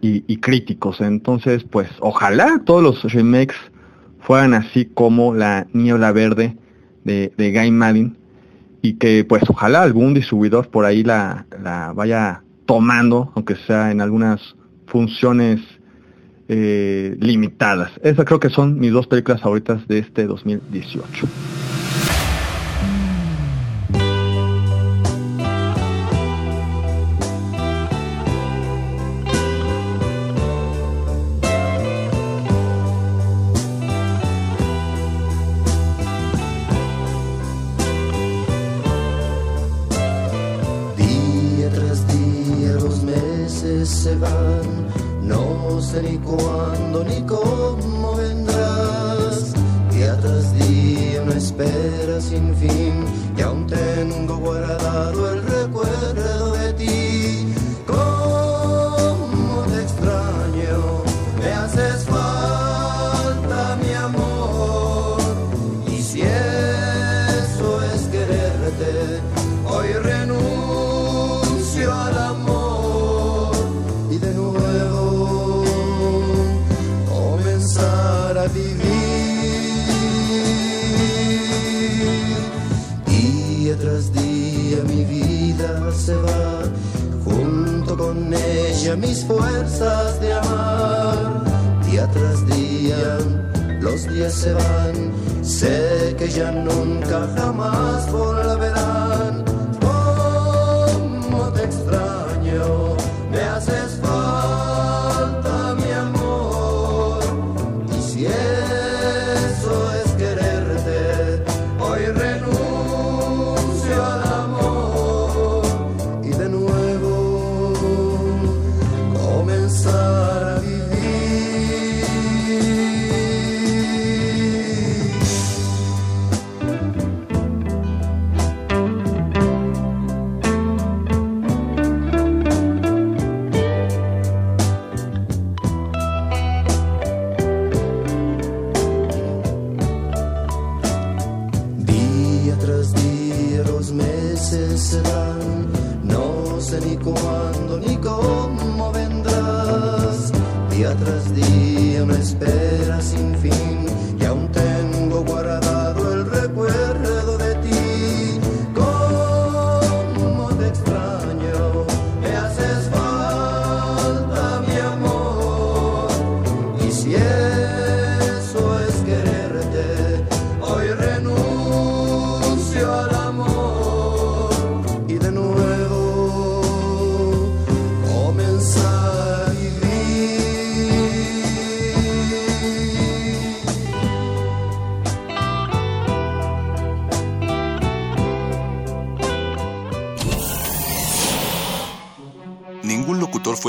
y, 0.00 0.36
críticos. 0.36 1.00
Entonces, 1.00 1.64
pues 1.64 1.88
ojalá 2.00 2.62
todos 2.64 2.82
los 2.82 3.12
remakes 3.12 3.56
fueran 4.20 4.54
así 4.54 4.86
como 4.86 5.34
La 5.34 5.66
Niebla 5.72 6.12
Verde 6.12 6.56
de, 7.04 7.32
de 7.36 7.52
Guy 7.52 7.72
Malin 7.72 8.16
y 8.82 8.94
que 8.94 9.24
pues 9.24 9.42
ojalá 9.48 9.82
algún 9.82 10.14
distribuidor 10.14 10.68
por 10.68 10.84
ahí 10.84 11.02
la, 11.02 11.46
la 11.62 11.92
vaya 11.92 12.42
tomando, 12.66 13.32
aunque 13.34 13.56
sea 13.66 13.90
en 13.90 14.00
algunas 14.00 14.56
funciones 14.86 15.60
eh, 16.48 17.16
limitadas. 17.20 17.92
Esas 18.02 18.24
creo 18.24 18.40
que 18.40 18.50
son 18.50 18.78
mis 18.78 18.92
dos 18.92 19.06
películas 19.06 19.40
favoritas 19.40 19.86
de 19.88 19.98
este 19.98 20.26
2018. 20.26 21.57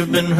you've 0.00 0.12
been 0.12 0.39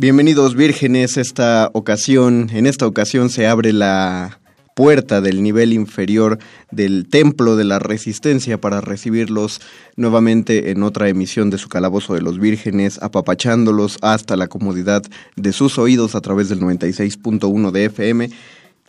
Bienvenidos 0.00 0.54
vírgenes, 0.54 1.16
esta 1.16 1.70
ocasión, 1.72 2.50
en 2.52 2.66
esta 2.66 2.86
ocasión 2.86 3.30
se 3.30 3.48
abre 3.48 3.72
la 3.72 4.38
puerta 4.76 5.20
del 5.20 5.42
nivel 5.42 5.72
inferior 5.72 6.38
del 6.70 7.08
templo 7.08 7.56
de 7.56 7.64
la 7.64 7.80
resistencia 7.80 8.60
para 8.60 8.80
recibirlos 8.80 9.60
nuevamente 9.96 10.70
en 10.70 10.84
otra 10.84 11.08
emisión 11.08 11.50
de 11.50 11.58
su 11.58 11.68
calabozo 11.68 12.14
de 12.14 12.22
los 12.22 12.38
vírgenes, 12.38 13.02
apapachándolos 13.02 13.98
hasta 14.00 14.36
la 14.36 14.46
comodidad 14.46 15.02
de 15.34 15.52
sus 15.52 15.78
oídos 15.78 16.14
a 16.14 16.20
través 16.20 16.48
del 16.48 16.60
96.1 16.60 17.72
de 17.72 17.84
FM. 17.86 18.30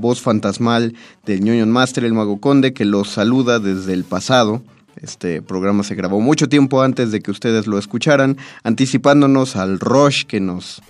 voz 0.00 0.20
fantasmal 0.20 0.94
del 1.26 1.42
ñoño 1.42 1.66
Master, 1.66 2.04
el 2.04 2.12
mago 2.12 2.40
conde, 2.40 2.72
que 2.72 2.84
los 2.84 3.08
saluda 3.08 3.58
desde 3.58 3.92
el 3.92 4.04
pasado. 4.04 4.62
Este 5.00 5.42
programa 5.42 5.82
se 5.82 5.96
grabó 5.96 6.20
mucho 6.20 6.48
tiempo 6.48 6.80
antes 6.80 7.10
de 7.10 7.22
que 7.22 7.32
ustedes 7.32 7.66
lo 7.66 7.76
escucharan, 7.76 8.36
anticipándonos 8.62 9.56
al 9.56 9.80
rush 9.80 10.26
que 10.26 10.38
nos 10.38 10.80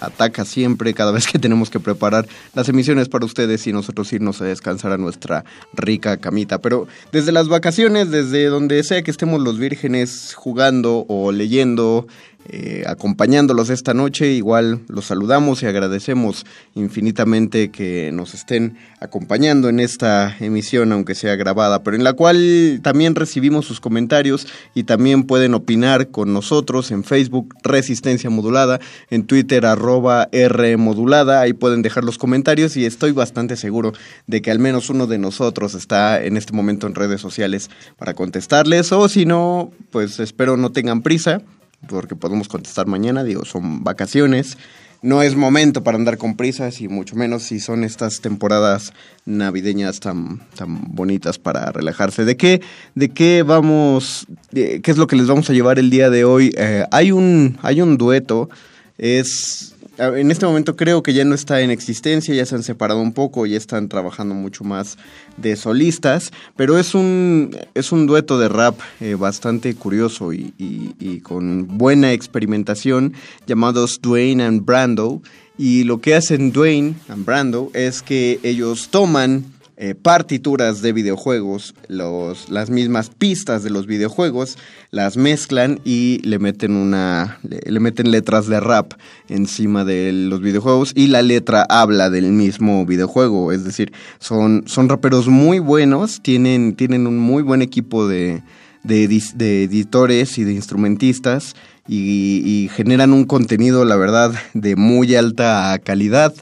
ataca 0.00 0.44
siempre 0.44 0.94
cada 0.94 1.12
vez 1.12 1.26
que 1.26 1.38
tenemos 1.38 1.70
que 1.70 1.80
preparar 1.80 2.26
las 2.54 2.68
emisiones 2.68 3.08
para 3.08 3.24
ustedes 3.26 3.66
y 3.66 3.72
nosotros 3.72 4.12
irnos 4.12 4.40
a 4.40 4.46
descansar 4.46 4.92
a 4.92 4.98
nuestra 4.98 5.44
rica 5.72 6.16
camita. 6.16 6.58
Pero 6.60 6.88
desde 7.12 7.32
las 7.32 7.48
vacaciones, 7.48 8.10
desde 8.10 8.46
donde 8.46 8.82
sea 8.82 9.02
que 9.02 9.10
estemos 9.10 9.40
los 9.40 9.58
vírgenes 9.58 10.34
jugando 10.34 11.04
o 11.08 11.32
leyendo, 11.32 12.06
eh, 12.52 12.82
acompañándolos 12.88 13.70
esta 13.70 13.94
noche, 13.94 14.32
igual 14.32 14.80
los 14.88 15.04
saludamos 15.04 15.62
y 15.62 15.66
agradecemos 15.66 16.44
infinitamente 16.74 17.70
que 17.70 18.10
nos 18.12 18.34
estén 18.34 18.76
acompañando 18.98 19.68
en 19.68 19.78
esta 19.78 20.36
emisión, 20.40 20.90
aunque 20.90 21.14
sea 21.14 21.36
grabada, 21.36 21.84
pero 21.84 21.96
en 21.96 22.02
la 22.02 22.14
cual 22.14 22.80
también 22.82 23.14
recibimos 23.14 23.66
sus 23.66 23.78
comentarios 23.78 24.48
y 24.74 24.82
también 24.82 25.28
pueden 25.28 25.54
opinar 25.54 26.08
con 26.08 26.32
nosotros 26.32 26.90
en 26.90 27.04
Facebook 27.04 27.54
Resistencia 27.62 28.30
Modulada, 28.30 28.80
en 29.10 29.26
Twitter 29.26 29.64
arroba 29.64 30.28
R 30.32 30.76
Modulada, 30.76 31.42
ahí 31.42 31.52
pueden 31.52 31.82
dejar 31.82 32.02
los 32.02 32.18
comentarios 32.18 32.76
y 32.76 32.84
estoy 32.84 33.12
bastante 33.12 33.54
seguro 33.54 33.92
de 34.26 34.42
que 34.42 34.50
al 34.50 34.58
menos 34.58 34.90
uno 34.90 35.06
de 35.06 35.18
nosotros 35.18 35.74
está 35.74 36.20
en 36.20 36.36
este 36.36 36.52
momento 36.52 36.88
en 36.88 36.96
redes 36.96 37.20
sociales 37.20 37.70
para 37.96 38.14
contestarles. 38.14 38.90
O 38.90 39.08
si 39.08 39.24
no, 39.24 39.70
pues 39.92 40.18
espero 40.18 40.56
no 40.56 40.72
tengan 40.72 41.02
prisa 41.02 41.42
porque 41.88 42.16
podemos 42.16 42.48
contestar 42.48 42.86
mañana, 42.86 43.24
digo, 43.24 43.44
son 43.44 43.84
vacaciones. 43.84 44.56
No 45.02 45.22
es 45.22 45.34
momento 45.34 45.82
para 45.82 45.96
andar 45.96 46.18
con 46.18 46.36
prisas 46.36 46.82
y 46.82 46.88
mucho 46.88 47.16
menos 47.16 47.44
si 47.44 47.58
son 47.58 47.84
estas 47.84 48.20
temporadas 48.20 48.92
navideñas 49.24 49.98
tan, 49.98 50.40
tan 50.54 50.94
bonitas 50.94 51.38
para 51.38 51.72
relajarse. 51.72 52.26
¿De 52.26 52.36
qué, 52.36 52.60
de 52.94 53.08
qué 53.08 53.42
vamos, 53.42 54.26
qué 54.52 54.82
es 54.84 54.98
lo 54.98 55.06
que 55.06 55.16
les 55.16 55.26
vamos 55.26 55.48
a 55.48 55.54
llevar 55.54 55.78
el 55.78 55.88
día 55.88 56.10
de 56.10 56.24
hoy? 56.24 56.52
Eh, 56.54 56.84
hay, 56.90 57.12
un, 57.12 57.58
hay 57.62 57.80
un 57.80 57.96
dueto, 57.96 58.50
es... 58.98 59.74
En 60.00 60.30
este 60.30 60.46
momento 60.46 60.76
creo 60.76 61.02
que 61.02 61.12
ya 61.12 61.24
no 61.24 61.34
está 61.34 61.60
en 61.60 61.70
existencia, 61.70 62.34
ya 62.34 62.46
se 62.46 62.54
han 62.54 62.62
separado 62.62 63.00
un 63.00 63.12
poco, 63.12 63.44
ya 63.44 63.58
están 63.58 63.88
trabajando 63.88 64.34
mucho 64.34 64.64
más 64.64 64.96
de 65.36 65.56
solistas, 65.56 66.30
pero 66.56 66.78
es 66.78 66.94
un, 66.94 67.56
es 67.74 67.92
un 67.92 68.06
dueto 68.06 68.38
de 68.38 68.48
rap 68.48 68.78
eh, 69.00 69.14
bastante 69.14 69.74
curioso 69.74 70.32
y, 70.32 70.54
y- 70.58 71.20
con 71.20 71.78
buena 71.78 72.12
experimentación 72.12 73.12
llamados 73.46 74.00
Dwayne 74.00 74.42
and 74.42 74.64
Brando. 74.64 75.20
Y 75.58 75.84
lo 75.84 76.00
que 76.00 76.14
hacen 76.14 76.52
Dwayne 76.52 76.94
and 77.08 77.26
Brando 77.26 77.70
es 77.74 78.00
que 78.00 78.40
ellos 78.42 78.88
toman 78.90 79.44
eh, 79.82 79.94
partituras 79.94 80.82
de 80.82 80.92
videojuegos, 80.92 81.74
los, 81.88 82.50
las 82.50 82.68
mismas 82.68 83.08
pistas 83.08 83.62
de 83.62 83.70
los 83.70 83.86
videojuegos, 83.86 84.58
las 84.90 85.16
mezclan 85.16 85.80
y 85.86 86.20
le 86.22 86.38
meten 86.38 86.74
una, 86.76 87.38
le, 87.42 87.80
meten 87.80 88.10
letras 88.10 88.46
de 88.46 88.60
rap 88.60 88.92
encima 89.30 89.86
de 89.86 90.12
los 90.12 90.42
videojuegos 90.42 90.92
y 90.94 91.06
la 91.06 91.22
letra 91.22 91.62
habla 91.66 92.10
del 92.10 92.26
mismo 92.26 92.84
videojuego, 92.84 93.52
es 93.52 93.64
decir, 93.64 93.90
son, 94.18 94.64
son 94.66 94.90
raperos 94.90 95.28
muy 95.28 95.60
buenos, 95.60 96.20
tienen, 96.20 96.74
tienen 96.76 97.06
un 97.06 97.16
muy 97.16 97.42
buen 97.42 97.62
equipo 97.62 98.06
de, 98.06 98.42
de, 98.84 99.04
editores 99.04 100.36
y 100.36 100.44
de 100.44 100.52
instrumentistas 100.52 101.56
y, 101.88 102.42
y 102.44 102.68
generan 102.68 103.14
un 103.14 103.24
contenido, 103.24 103.86
la 103.86 103.96
verdad, 103.96 104.34
de 104.52 104.76
muy 104.76 105.14
alta 105.14 105.80
calidad. 105.82 106.34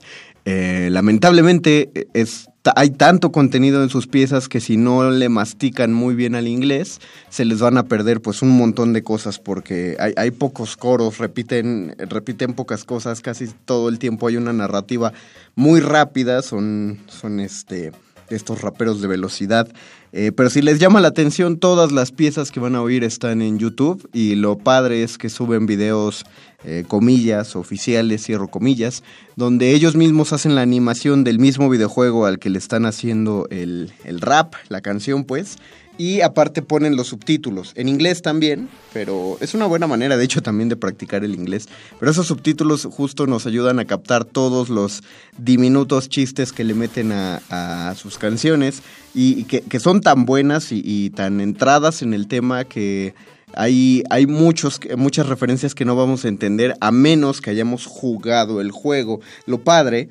Eh, 0.44 0.88
lamentablemente 0.90 2.08
es, 2.14 2.47
hay 2.76 2.90
tanto 2.90 3.32
contenido 3.32 3.82
en 3.82 3.88
sus 3.88 4.06
piezas 4.06 4.48
que 4.48 4.60
si 4.60 4.76
no 4.76 5.10
le 5.10 5.28
mastican 5.28 5.92
muy 5.92 6.14
bien 6.14 6.34
al 6.34 6.48
inglés, 6.48 7.00
se 7.28 7.44
les 7.44 7.60
van 7.60 7.78
a 7.78 7.84
perder 7.84 8.20
pues 8.20 8.42
un 8.42 8.56
montón 8.56 8.92
de 8.92 9.02
cosas 9.02 9.38
porque 9.38 9.96
hay, 9.98 10.12
hay 10.16 10.30
pocos 10.30 10.76
coros, 10.76 11.18
repiten, 11.18 11.94
repiten 11.98 12.54
pocas 12.54 12.84
cosas, 12.84 13.20
casi 13.20 13.48
todo 13.64 13.88
el 13.88 13.98
tiempo 13.98 14.28
hay 14.28 14.36
una 14.36 14.52
narrativa 14.52 15.12
muy 15.54 15.80
rápida, 15.80 16.42
son, 16.42 16.98
son 17.08 17.40
este 17.40 17.92
estos 18.30 18.60
raperos 18.60 19.00
de 19.00 19.08
velocidad. 19.08 19.68
Eh, 20.12 20.32
pero 20.32 20.48
si 20.48 20.62
les 20.62 20.78
llama 20.78 21.00
la 21.00 21.08
atención, 21.08 21.58
todas 21.58 21.92
las 21.92 22.12
piezas 22.12 22.50
que 22.50 22.60
van 22.60 22.74
a 22.74 22.82
oír 22.82 23.04
están 23.04 23.42
en 23.42 23.58
YouTube 23.58 24.08
y 24.12 24.36
lo 24.36 24.56
padre 24.56 25.02
es 25.02 25.18
que 25.18 25.28
suben 25.28 25.66
videos, 25.66 26.24
eh, 26.64 26.84
comillas, 26.88 27.56
oficiales, 27.56 28.24
cierro 28.24 28.48
comillas, 28.48 29.02
donde 29.36 29.72
ellos 29.72 29.96
mismos 29.96 30.32
hacen 30.32 30.54
la 30.54 30.62
animación 30.62 31.24
del 31.24 31.38
mismo 31.38 31.68
videojuego 31.68 32.24
al 32.24 32.38
que 32.38 32.50
le 32.50 32.58
están 32.58 32.86
haciendo 32.86 33.46
el, 33.50 33.92
el 34.04 34.20
rap, 34.20 34.54
la 34.68 34.80
canción 34.80 35.24
pues, 35.24 35.58
y 35.98 36.20
aparte 36.20 36.62
ponen 36.62 36.96
los 36.96 37.08
subtítulos, 37.08 37.72
en 37.74 37.88
inglés 37.88 38.22
también, 38.22 38.68
pero 38.92 39.36
es 39.40 39.52
una 39.54 39.66
buena 39.66 39.88
manera 39.88 40.16
de 40.16 40.24
hecho 40.24 40.40
también 40.40 40.68
de 40.68 40.76
practicar 40.76 41.24
el 41.24 41.34
inglés, 41.34 41.68
pero 41.98 42.10
esos 42.10 42.28
subtítulos 42.28 42.86
justo 42.90 43.26
nos 43.26 43.46
ayudan 43.46 43.80
a 43.80 43.84
captar 43.84 44.24
todos 44.24 44.68
los 44.68 45.02
diminutos 45.36 46.08
chistes 46.08 46.52
que 46.52 46.64
le 46.64 46.74
meten 46.74 47.12
a, 47.12 47.42
a 47.50 47.94
sus 47.96 48.16
canciones 48.16 48.82
y, 49.12 49.44
que, 49.44 49.60
que 49.62 49.80
son 49.80 50.00
tan 50.00 50.24
buenas 50.24 50.70
y, 50.70 50.80
y 50.84 51.10
tan 51.10 51.40
entradas 51.40 52.02
en 52.02 52.14
el 52.14 52.28
tema 52.28 52.64
que 52.64 53.14
hay, 53.54 54.04
hay 54.10 54.26
muchos, 54.26 54.80
muchas 54.96 55.26
referencias 55.26 55.74
que 55.74 55.84
no 55.84 55.96
vamos 55.96 56.24
a 56.24 56.28
entender 56.28 56.76
a 56.80 56.92
menos 56.92 57.40
que 57.40 57.50
hayamos 57.50 57.86
jugado 57.86 58.60
el 58.60 58.70
juego. 58.70 59.20
Lo 59.46 59.58
padre 59.58 60.08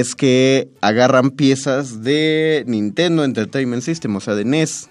es 0.00 0.14
que 0.14 0.68
agarran 0.80 1.30
piezas 1.30 2.02
de 2.02 2.64
Nintendo 2.66 3.24
Entertainment 3.24 3.82
System, 3.82 4.16
o 4.16 4.20
sea, 4.20 4.34
de 4.34 4.44
NES, 4.44 4.90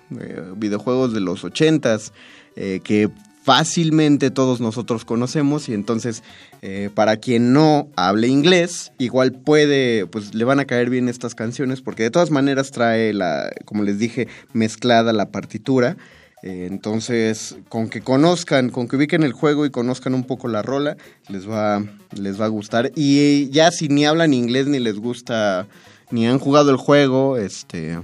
videojuegos 0.55 1.13
de 1.13 1.19
los 1.19 1.43
80s, 1.43 2.11
eh, 2.55 2.79
que 2.83 3.09
fácilmente 3.43 4.31
todos 4.31 4.61
nosotros 4.61 5.03
conocemos 5.03 5.67
y 5.67 5.73
entonces 5.73 6.23
eh, 6.61 6.89
para 6.93 7.17
quien 7.17 7.51
no 7.51 7.89
hable 7.97 8.27
inglés, 8.29 8.93
igual 8.97 9.33
puede, 9.33 10.07
pues 10.07 10.33
le 10.33 10.45
van 10.45 10.61
a 10.61 10.65
caer 10.65 10.89
bien 10.89 11.09
estas 11.09 11.35
canciones 11.35 11.81
porque 11.81 12.03
de 12.03 12.11
todas 12.11 12.31
maneras 12.31 12.71
trae 12.71 13.13
la, 13.13 13.51
como 13.65 13.83
les 13.83 13.99
dije, 13.99 14.27
mezclada 14.53 15.11
la 15.11 15.29
partitura. 15.31 15.97
Eh, 16.43 16.67
entonces, 16.69 17.55
con 17.69 17.89
que 17.89 18.01
conozcan, 18.01 18.69
con 18.69 18.89
que 18.89 18.97
ubiquen 18.97 19.23
el 19.23 19.31
juego 19.31 19.65
y 19.65 19.71
conozcan 19.71 20.13
un 20.13 20.25
poco 20.25 20.49
la 20.49 20.61
rola, 20.61 20.97
les 21.29 21.49
va, 21.49 21.81
les 22.11 22.39
va 22.39 22.45
a 22.45 22.49
gustar. 22.49 22.91
Y 22.95 23.49
ya 23.49 23.71
si 23.71 23.87
ni 23.87 24.05
hablan 24.05 24.33
inglés 24.33 24.67
ni 24.67 24.79
les 24.79 24.99
gusta, 24.99 25.67
ni 26.11 26.27
han 26.27 26.39
jugado 26.39 26.69
el 26.69 26.77
juego, 26.77 27.37
este, 27.37 27.97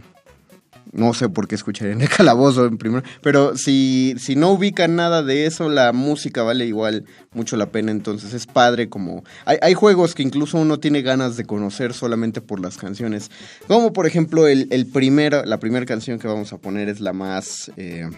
no 0.92 1.14
sé 1.14 1.30
por 1.30 1.48
qué 1.48 1.56
escucharían 1.56 2.02
el 2.02 2.10
calabozo 2.10 2.66
en 2.66 2.78
primero. 2.78 3.04
Pero 3.22 3.56
si, 3.58 4.16
si 4.18 4.36
no 4.36 4.52
ubican 4.52 4.96
nada 4.96 5.24
de 5.24 5.46
eso, 5.46 5.70
la 5.70 5.94
música 5.94 6.44
vale 6.44 6.66
igual 6.66 7.06
mucho 7.34 7.58
la 7.58 7.72
pena. 7.72 7.92
Entonces 7.92 8.34
es 8.34 8.46
padre 8.48 8.90
como... 8.90 9.24
Hay, 9.46 9.58
hay 9.62 9.74
juegos 9.74 10.16
que 10.16 10.24
incluso 10.24 10.58
uno 10.58 10.80
tiene 10.80 11.02
ganas 11.02 11.38
de 11.38 11.46
conocer 11.46 11.94
solamente 11.94 12.42
por 12.42 12.60
las 12.60 12.78
canciones. 12.78 13.30
Como 13.68 13.94
por 13.94 14.08
ejemplo 14.08 14.48
el, 14.48 14.68
el 14.72 14.86
primer, 14.88 15.48
la 15.48 15.60
primera 15.60 15.86
canción 15.86 16.20
que 16.20 16.28
vamos 16.28 16.54
a 16.54 16.58
poner 16.58 16.90
es 16.90 17.00
la 17.00 17.14
más... 17.14 17.72
eh, 17.78 18.10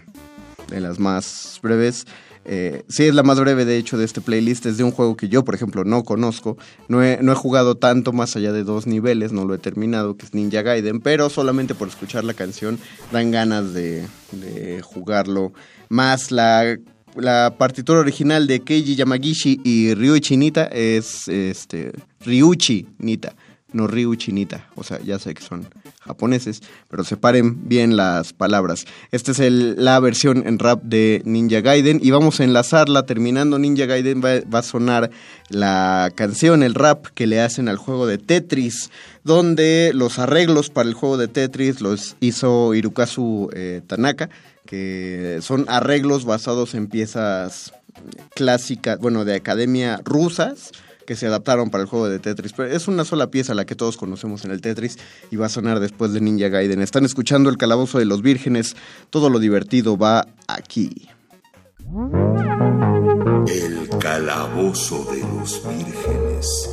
de 0.69 0.80
las 0.80 0.99
más 0.99 1.60
breves. 1.61 2.06
Eh, 2.45 2.84
sí, 2.89 3.03
es 3.03 3.13
la 3.13 3.23
más 3.23 3.39
breve 3.39 3.65
de 3.65 3.77
hecho 3.77 3.97
de 3.97 4.05
este 4.05 4.22
playlist. 4.22 4.65
Es 4.65 4.77
de 4.77 4.84
un 4.84 4.91
juego 4.91 5.15
que 5.15 5.30
yo, 5.30 5.43
por 5.43 5.55
ejemplo, 5.55 5.84
no 5.84 6.03
conozco. 6.03 6.57
No 6.88 7.03
he, 7.03 7.19
no 7.22 7.31
he 7.31 7.35
jugado 7.35 7.76
tanto 7.76 8.13
más 8.13 8.35
allá 8.35 8.51
de 8.51 8.63
dos 8.63 8.88
niveles, 8.88 9.31
no 9.31 9.45
lo 9.45 9.53
he 9.53 9.59
terminado, 9.59 10.18
que 10.18 10.26
es 10.26 10.34
Ninja 10.34 10.61
Gaiden. 10.61 10.99
Pero 10.99 11.30
solamente 11.30 11.76
por 11.76 11.88
escuchar 11.88 12.23
la 12.23 12.34
canción 12.34 12.80
dan 13.11 13.31
ganas 13.31 13.73
de, 13.73 14.07
de 14.31 14.81
jugarlo. 14.81 15.53
Más 15.89 16.31
la, 16.31 16.77
la 17.15 17.55
partitura 17.57 17.99
original 17.99 18.47
de 18.47 18.61
Keiji 18.61 18.95
Yamagishi 18.95 19.59
y 19.63 19.93
Ryuichi 19.93 20.38
Nita 20.38 20.65
es 20.65 21.27
este, 21.27 21.91
Ryuichi 22.26 22.88
Nita. 22.97 23.35
No 23.73 23.88
Ryuichi 23.88 24.31
Nita. 24.31 24.68
O 24.76 24.84
sea, 24.84 24.99
ya 25.02 25.18
sé 25.19 25.34
que 25.34 25.41
son 25.43 25.68
japoneses, 26.02 26.61
pero 26.89 27.03
separen 27.03 27.68
bien 27.69 27.95
las 27.95 28.34
palabras. 28.34 28.85
Esta 29.11 29.31
es 29.31 29.39
el- 29.39 29.76
la 29.84 29.99
versión 29.99 30.43
en 30.48 30.60
rap 30.60 30.81
de 30.84 31.22
Ninja 31.26 31.61
Gaiden 31.61 31.99
y 32.03 32.11
vamos 32.11 32.39
a 32.39 32.43
enlazarla. 32.43 33.06
Terminando 33.06 33.60
Ninja 33.60 33.85
Gaiden 33.85 34.22
va, 34.23 34.41
va 34.53 34.60
a 34.60 34.64
sonar 34.64 35.11
la 35.49 36.11
canción, 36.15 36.64
el 36.64 36.76
rap 36.76 37.06
que 37.14 37.27
le 37.27 37.39
hacen 37.41 37.68
al 37.69 37.77
juego 37.77 38.07
de 38.07 38.18
Tetris, 38.18 38.89
donde 39.23 39.91
los 39.93 40.19
arreglos 40.19 40.69
para 40.69 40.89
el 40.89 40.95
juego 40.95 41.18
de 41.18 41.27
Tetris 41.27 41.81
los 41.81 42.15
hizo 42.19 42.73
Hirokazu 42.73 43.49
eh, 43.53 43.81
Tanaka, 43.88 44.30
que 44.65 45.39
son 45.41 45.65
arreglos 45.68 46.26
basados 46.26 46.73
en 46.76 46.88
piezas 46.88 47.73
clásicas, 48.35 48.99
bueno, 48.99 49.26
de 49.26 49.35
academia 49.35 49.99
rusas 50.03 50.72
que 51.11 51.17
se 51.17 51.27
adaptaron 51.27 51.69
para 51.69 51.83
el 51.83 51.89
juego 51.89 52.07
de 52.07 52.19
Tetris. 52.19 52.53
Pero 52.53 52.73
es 52.73 52.88
una 52.88 53.03
sola 53.03 53.29
pieza 53.29 53.53
la 53.53 53.65
que 53.65 53.75
todos 53.75 53.97
conocemos 53.97 54.45
en 54.45 54.51
el 54.51 54.61
Tetris 54.61 54.97
y 55.29 55.35
va 55.35 55.47
a 55.47 55.49
sonar 55.49 55.81
después 55.81 56.13
de 56.13 56.21
Ninja 56.21 56.47
Gaiden. 56.47 56.81
Están 56.81 57.03
escuchando 57.03 57.49
el 57.49 57.57
Calabozo 57.57 57.99
de 57.99 58.05
los 58.05 58.21
Vírgenes. 58.21 58.77
Todo 59.09 59.29
lo 59.29 59.39
divertido 59.39 59.97
va 59.97 60.25
aquí. 60.47 61.09
El 63.45 63.89
calabozo 63.99 65.05
de 65.11 65.19
los 65.19 65.61
vírgenes. 65.67 66.69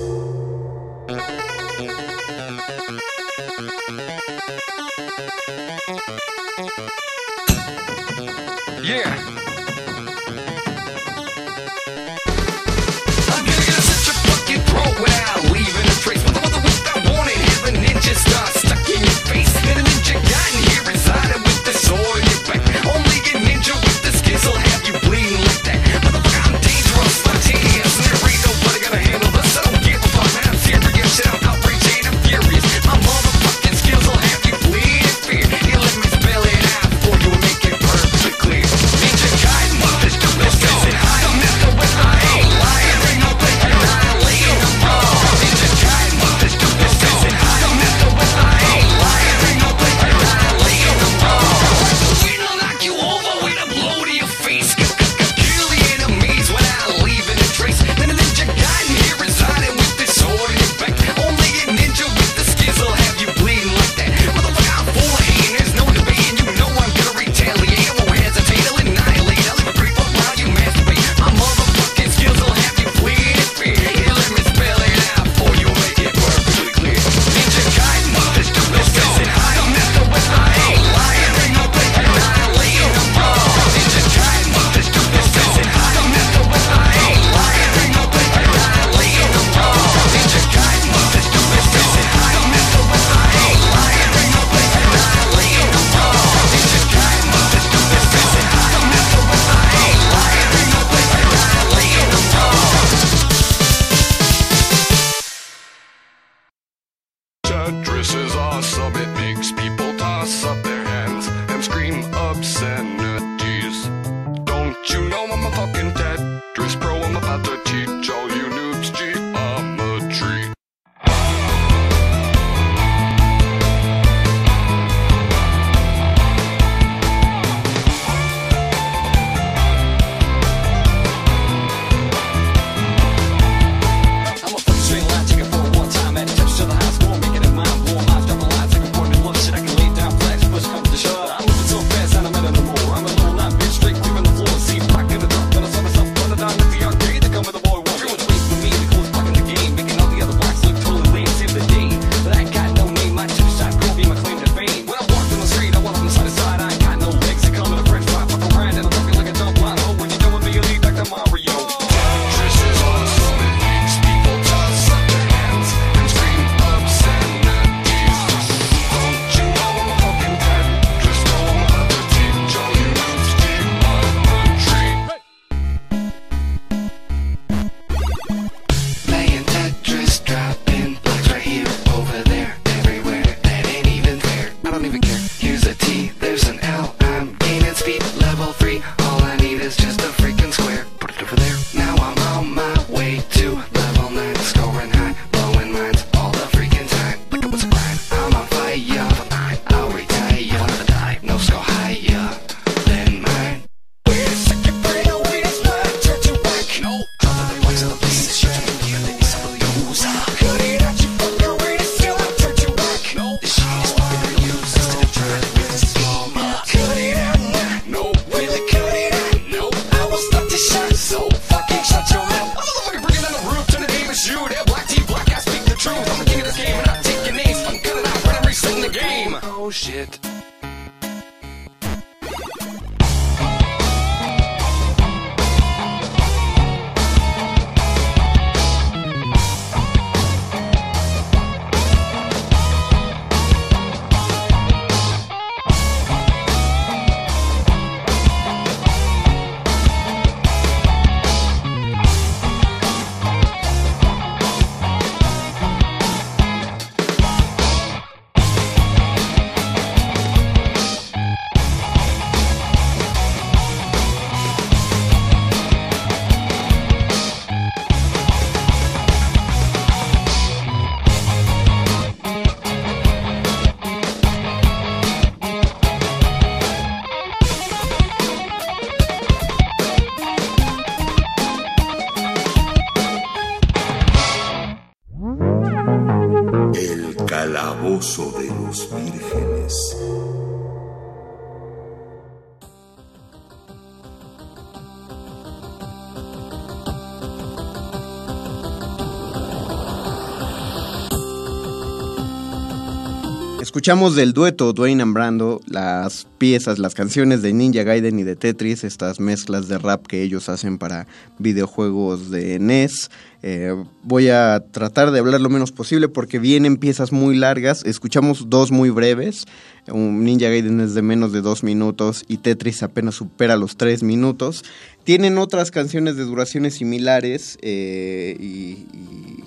Escuchamos 303.78 304.16
del 304.16 304.32
dueto 304.32 304.72
Dwayne 304.72 305.04
and 305.04 305.60
las 305.68 306.26
piezas, 306.38 306.80
las 306.80 306.96
canciones 306.96 307.42
de 307.42 307.52
Ninja 307.52 307.84
Gaiden 307.84 308.18
y 308.18 308.24
de 308.24 308.34
Tetris, 308.34 308.82
estas 308.82 309.20
mezclas 309.20 309.68
de 309.68 309.78
rap 309.78 310.04
que 310.04 310.20
ellos 310.20 310.48
hacen 310.48 310.78
para 310.78 311.06
videojuegos 311.38 312.28
de 312.32 312.58
NES. 312.58 313.08
Eh, 313.44 313.72
voy 314.02 314.30
a 314.30 314.64
tratar 314.72 315.12
de 315.12 315.20
hablar 315.20 315.40
lo 315.40 315.48
menos 315.48 315.70
posible 315.70 316.08
porque 316.08 316.40
vienen 316.40 316.76
piezas 316.76 317.12
muy 317.12 317.36
largas. 317.36 317.84
Escuchamos 317.84 318.50
dos 318.50 318.72
muy 318.72 318.90
breves. 318.90 319.44
Un 319.86 320.24
Ninja 320.24 320.48
Gaiden 320.48 320.80
es 320.80 320.94
de 320.94 321.02
menos 321.02 321.32
de 321.32 321.40
dos 321.40 321.62
minutos 321.62 322.24
y 322.26 322.38
Tetris 322.38 322.82
apenas 322.82 323.14
supera 323.14 323.56
los 323.56 323.76
tres 323.76 324.02
minutos. 324.02 324.64
Tienen 325.04 325.38
otras 325.38 325.70
canciones 325.70 326.16
de 326.16 326.24
duraciones 326.24 326.74
similares 326.74 327.56
eh, 327.62 328.36
y, 328.40 328.88
y, 328.92 329.44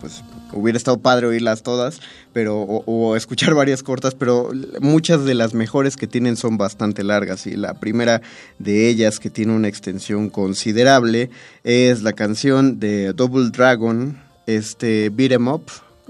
pues 0.00 0.24
hubiera 0.52 0.76
estado 0.76 0.98
padre 0.98 1.26
oírlas 1.26 1.62
todas, 1.62 2.00
pero 2.32 2.60
o, 2.62 3.16
escuchar 3.16 3.54
varias 3.54 3.82
cortas, 3.82 4.14
pero 4.14 4.50
muchas 4.80 5.24
de 5.24 5.34
las 5.34 5.54
mejores 5.54 5.96
que 5.96 6.06
tienen 6.06 6.36
son 6.36 6.58
bastante 6.58 7.04
largas 7.04 7.46
y 7.46 7.56
la 7.56 7.74
primera 7.74 8.22
de 8.58 8.88
ellas 8.88 9.18
que 9.18 9.30
tiene 9.30 9.54
una 9.54 9.68
extensión 9.68 10.30
considerable 10.30 11.30
es 11.64 12.02
la 12.02 12.12
canción 12.12 12.78
de 12.80 13.12
Double 13.12 13.50
Dragon, 13.50 14.20
este 14.46 15.10
Beat 15.10 15.32
'em 15.32 15.48
Up, 15.48 15.64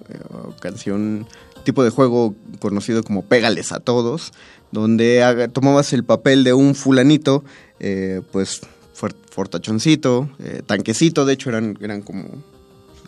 eh, 0.09 0.19
canción 0.61 1.27
tipo 1.65 1.85
de 1.85 1.91
juego 1.91 2.35
conocido 2.59 3.03
como 3.03 3.23
Pégales 3.23 3.73
a 3.73 3.81
todos, 3.81 4.33
donde 4.73 5.49
tomabas 5.53 5.93
el 5.93 6.05
papel 6.05 6.45
de 6.45 6.55
un 6.55 6.75
fulanito, 6.75 7.45
eh, 7.79 8.23
pues 8.33 8.61
fortachoncito, 9.31 10.29
eh, 10.39 10.63
tanquecito, 10.65 11.25
de 11.25 11.33
hecho 11.33 11.51
eran, 11.51 11.79
eran 11.81 12.03
como 12.03 12.29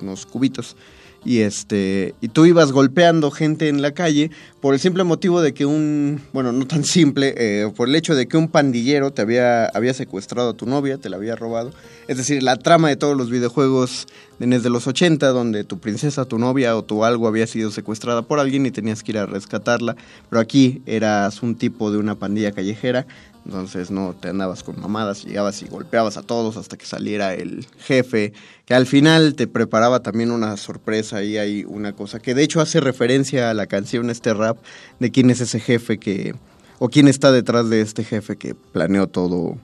unos 0.00 0.26
cubitos. 0.26 0.76
Y 1.24 1.40
este. 1.40 2.14
Y 2.20 2.28
tú 2.28 2.44
ibas 2.44 2.72
golpeando 2.72 3.30
gente 3.30 3.68
en 3.68 3.80
la 3.80 3.92
calle 3.92 4.30
por 4.60 4.74
el 4.74 4.80
simple 4.80 5.04
motivo 5.04 5.40
de 5.40 5.54
que 5.54 5.64
un. 5.64 6.20
Bueno, 6.32 6.52
no 6.52 6.66
tan 6.66 6.84
simple, 6.84 7.34
eh, 7.36 7.70
por 7.74 7.88
el 7.88 7.94
hecho 7.94 8.14
de 8.14 8.28
que 8.28 8.36
un 8.36 8.48
pandillero 8.48 9.12
te 9.12 9.22
había, 9.22 9.66
había 9.66 9.94
secuestrado 9.94 10.50
a 10.50 10.54
tu 10.54 10.66
novia, 10.66 10.98
te 10.98 11.08
la 11.08 11.16
había 11.16 11.36
robado. 11.36 11.72
Es 12.08 12.18
decir, 12.18 12.42
la 12.42 12.56
trama 12.56 12.88
de 12.88 12.96
todos 12.96 13.16
los 13.16 13.30
videojuegos 13.30 14.06
de 14.38 14.46
desde 14.46 14.68
los 14.68 14.86
80, 14.86 15.28
donde 15.28 15.64
tu 15.64 15.78
princesa, 15.78 16.24
tu 16.24 16.38
novia 16.38 16.76
o 16.76 16.82
tu 16.82 17.04
algo 17.04 17.28
había 17.28 17.46
sido 17.46 17.70
secuestrada 17.70 18.22
por 18.22 18.40
alguien 18.40 18.66
y 18.66 18.70
tenías 18.70 19.02
que 19.02 19.12
ir 19.12 19.18
a 19.18 19.26
rescatarla. 19.26 19.96
Pero 20.28 20.40
aquí 20.40 20.82
eras 20.86 21.42
un 21.42 21.54
tipo 21.54 21.90
de 21.90 21.98
una 21.98 22.16
pandilla 22.16 22.52
callejera. 22.52 23.06
Entonces 23.44 23.90
no 23.90 24.14
te 24.18 24.28
andabas 24.28 24.62
con 24.62 24.80
mamadas, 24.80 25.24
llegabas 25.24 25.60
y 25.62 25.66
golpeabas 25.66 26.16
a 26.16 26.22
todos 26.22 26.56
hasta 26.56 26.78
que 26.78 26.86
saliera 26.86 27.34
el 27.34 27.66
jefe, 27.78 28.32
que 28.64 28.74
al 28.74 28.86
final 28.86 29.34
te 29.34 29.46
preparaba 29.46 30.00
también 30.00 30.30
una 30.30 30.56
sorpresa 30.56 31.22
y 31.22 31.36
hay 31.36 31.64
una 31.64 31.92
cosa 31.92 32.20
que 32.20 32.34
de 32.34 32.42
hecho 32.42 32.62
hace 32.62 32.80
referencia 32.80 33.50
a 33.50 33.54
la 33.54 33.66
canción 33.66 34.08
este 34.08 34.32
rap 34.32 34.56
de 34.98 35.10
quién 35.10 35.28
es 35.28 35.42
ese 35.42 35.60
jefe 35.60 35.98
que 35.98 36.34
o 36.78 36.88
quién 36.88 37.06
está 37.06 37.32
detrás 37.32 37.68
de 37.68 37.82
este 37.82 38.02
jefe 38.02 38.36
que 38.36 38.54
planeó 38.54 39.08
todo 39.08 39.58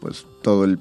pues 0.00 0.26
todo 0.42 0.64
el, 0.64 0.78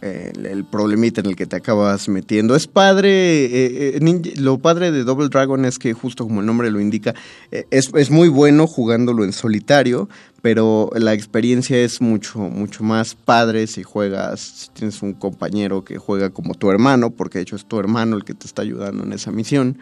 el, 0.00 0.64
problemita 0.64 1.20
en 1.20 1.26
el 1.26 1.36
que 1.36 1.46
te 1.46 1.56
acabas 1.56 2.08
metiendo. 2.08 2.54
Es 2.54 2.66
padre, 2.66 3.46
eh, 3.46 3.96
eh, 3.96 4.34
lo 4.36 4.58
padre 4.58 4.92
de 4.92 5.04
Double 5.04 5.28
Dragon 5.28 5.64
es 5.64 5.78
que 5.78 5.92
justo 5.92 6.24
como 6.24 6.40
el 6.40 6.46
nombre 6.46 6.70
lo 6.70 6.80
indica, 6.80 7.14
eh, 7.50 7.66
es, 7.70 7.90
es 7.94 8.10
muy 8.10 8.28
bueno 8.28 8.66
jugándolo 8.66 9.24
en 9.24 9.32
solitario, 9.32 10.08
pero 10.42 10.90
la 10.94 11.14
experiencia 11.14 11.76
es 11.78 12.00
mucho, 12.00 12.38
mucho 12.38 12.84
más 12.84 13.14
padre 13.14 13.66
si 13.66 13.82
juegas, 13.82 14.40
si 14.40 14.68
tienes 14.70 15.02
un 15.02 15.12
compañero 15.14 15.84
que 15.84 15.98
juega 15.98 16.30
como 16.30 16.54
tu 16.54 16.70
hermano, 16.70 17.10
porque 17.10 17.38
de 17.38 17.42
hecho 17.42 17.56
es 17.56 17.64
tu 17.66 17.78
hermano 17.80 18.16
el 18.16 18.24
que 18.24 18.34
te 18.34 18.46
está 18.46 18.62
ayudando 18.62 19.02
en 19.04 19.12
esa 19.12 19.32
misión. 19.32 19.78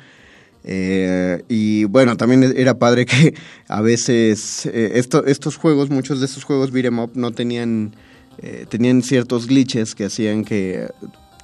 Eh, 0.64 1.44
y 1.48 1.84
bueno, 1.84 2.16
también 2.16 2.42
era 2.56 2.78
padre 2.78 3.06
que 3.06 3.34
a 3.68 3.80
veces 3.82 4.66
eh, 4.66 4.92
esto- 4.94 5.24
estos 5.26 5.56
juegos, 5.56 5.90
muchos 5.90 6.20
de 6.20 6.26
estos 6.26 6.44
juegos 6.44 6.72
beat'em 6.72 6.98
up 6.98 7.10
no 7.14 7.30
tenían, 7.32 7.94
eh, 8.38 8.66
tenían 8.68 9.02
ciertos 9.02 9.46
glitches 9.46 9.94
que 9.94 10.06
hacían 10.06 10.44
que 10.44 10.88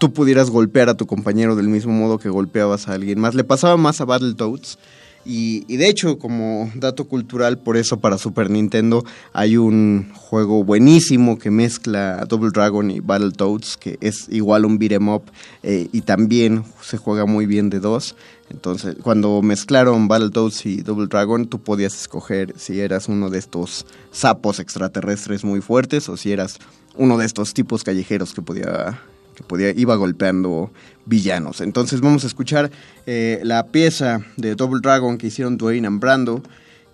tú 0.01 0.13
pudieras 0.13 0.51
golpear 0.51 0.89
a 0.89 0.95
tu 0.97 1.07
compañero 1.07 1.55
del 1.55 1.69
mismo 1.69 1.93
modo 1.93 2.19
que 2.19 2.29
golpeabas 2.31 2.89
a 2.89 2.95
alguien 2.95 3.21
más. 3.21 3.35
Le 3.37 3.45
pasaba 3.45 3.77
más 3.77 4.01
a 4.01 4.05
Battletoads. 4.07 4.79
Y, 5.25 5.65
y 5.69 5.77
de 5.77 5.89
hecho, 5.89 6.19
como 6.19 6.71
dato 6.75 7.07
cultural, 7.07 7.59
por 7.59 7.77
eso 7.77 8.01
para 8.01 8.19
Super 8.19 8.51
Nintendo 8.51 9.05
hay 9.33 9.57
un 9.57 10.11
juego 10.15 10.65
buenísimo 10.65 11.39
que 11.39 11.51
mezcla 11.51 12.25
Double 12.29 12.51
Dragon 12.53 12.91
y 12.91 13.01
Battletoads, 13.01 13.77
que 13.77 13.99
es 14.01 14.27
igual 14.31 14.65
un 14.65 14.79
beat'em 14.79 15.09
up 15.09 15.23
eh, 15.63 15.89
y 15.93 16.01
también 16.01 16.65
se 16.81 16.97
juega 16.97 17.27
muy 17.27 17.47
bien 17.47 17.71
de 17.71 17.81
dos. 17.81 18.17
Entonces, 18.51 18.97
cuando 19.03 19.41
mezclaron 19.43 20.09
Battletoads 20.09 20.67
y 20.67 20.83
Double 20.83 21.07
Dragon, 21.07 21.47
tú 21.47 21.63
podías 21.63 21.95
escoger 21.95 22.55
si 22.59 22.81
eras 22.81 23.09
uno 23.09 23.31
de 23.31 23.39
estos 23.39 23.87
sapos 24.11 24.59
extraterrestres 24.59 25.45
muy 25.45 25.61
fuertes 25.61 26.09
o 26.09 26.17
si 26.17 26.33
eras 26.33 26.59
uno 26.97 27.17
de 27.17 27.27
estos 27.27 27.55
tipos 27.55 27.85
callejeros 27.85 28.35
que 28.35 28.43
podía 28.43 29.01
que 29.35 29.43
podía 29.43 29.71
iba 29.71 29.97
golpeando 29.97 30.71
villanos. 31.07 31.61
Entonces 31.61 32.01
vamos 32.01 32.25
a 32.25 32.27
escuchar 32.27 32.71
eh, 33.07 33.41
la 33.43 33.67
pieza 33.67 34.21
de 34.37 34.55
Double 34.55 34.81
Dragon 34.83 35.19
que 35.19 35.29
hicieron 35.29 35.57
Dwayne 35.57 35.87
and 35.87 36.01
Brando 36.01 36.43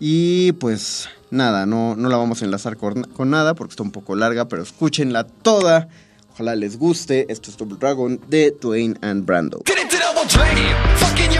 y 0.00 0.52
pues 0.52 1.08
nada, 1.30 1.66
no, 1.66 1.96
no 1.96 2.08
la 2.08 2.16
vamos 2.16 2.42
a 2.42 2.44
enlazar 2.44 2.76
con, 2.76 3.04
con 3.04 3.30
nada 3.30 3.54
porque 3.54 3.72
está 3.72 3.82
un 3.82 3.92
poco 3.92 4.14
larga, 4.14 4.48
pero 4.48 4.62
escúchenla 4.62 5.24
toda. 5.24 5.88
Ojalá 6.32 6.54
les 6.54 6.78
guste. 6.78 7.26
Esto 7.28 7.50
es 7.50 7.56
Double 7.56 7.78
Dragon 7.80 8.20
de 8.28 8.54
Dwayne 8.60 8.96
and 9.02 9.26
Brando. 9.26 9.58
Double 9.64 9.84
dragon. 10.28 10.56
Fuck 10.96 11.18
in 11.18 11.38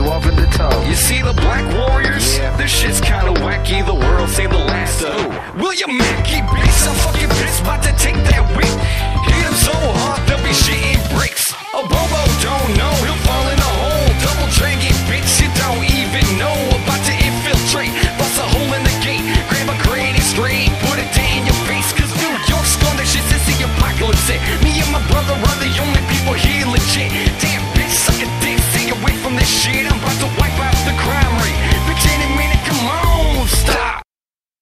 you 0.00 0.10
off 0.10 0.26
in 0.26 0.36
the 0.36 0.46
tub. 0.46 0.72
You 0.86 0.94
see 0.94 1.20
the 1.22 1.32
Black 1.32 1.64
Warriors? 1.76 2.38
This 2.56 2.70
shit's 2.70 3.00
kinda 3.00 3.32
wacky, 3.44 3.84
the 3.84 3.94
world 3.94 4.28
say 4.28 4.46
the 4.46 4.62
last 4.72 5.02
of. 5.02 5.28
William 5.60 5.96
Mackey, 5.96 6.40
bitch, 6.52 6.88
I'm 6.88 6.96
fucking 7.04 7.28
pissed, 7.28 7.60
about 7.60 7.82
to 7.82 7.92
take 8.04 8.16
that 8.30 8.44
whip. 8.56 8.74
Hit 9.26 9.42
him 9.46 9.56
so 9.68 9.74
hard, 10.00 10.20
they'll 10.26 10.42
be 10.42 10.54
shitting 10.64 11.00
bricks. 11.14 11.52
A 11.74 11.82
Bobo 11.92 12.22
don't 12.46 12.70
know, 12.80 12.94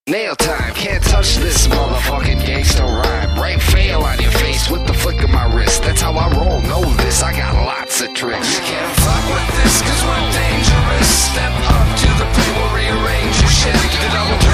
Nail 0.09 0.35
time, 0.35 0.73
can't 0.73 1.03
touch 1.03 1.35
this 1.35 1.67
motherfucking 1.67 2.43
gangster 2.43 2.81
rhyme. 2.81 3.35
Right 3.37 3.61
fail 3.61 4.01
on 4.01 4.19
your 4.19 4.31
face 4.31 4.67
with 4.67 4.87
the 4.87 4.93
flick 4.93 5.21
of 5.21 5.29
my 5.29 5.45
wrist. 5.53 5.83
That's 5.83 6.01
how 6.01 6.13
I 6.13 6.33
roll, 6.33 6.61
know 6.61 6.81
this. 6.95 7.21
I 7.21 7.31
got 7.31 7.53
lots 7.53 8.01
of 8.01 8.11
tricks. 8.15 8.57
You 8.57 8.63
can't 8.65 8.95
fuck 9.05 9.21
with 9.29 9.47
this, 9.61 9.81
cause 9.85 10.01
we're 10.01 10.25
dangerous. 10.33 11.09
Step 11.29 11.53
up 11.61 11.87
to 12.01 12.09
the 12.17 12.25
plate, 12.33 12.53
we'll 12.57 12.73
rearrange 12.73 13.37
your 13.37 13.53
shit. 13.53 13.77
The 14.01 14.09
double 14.09 14.48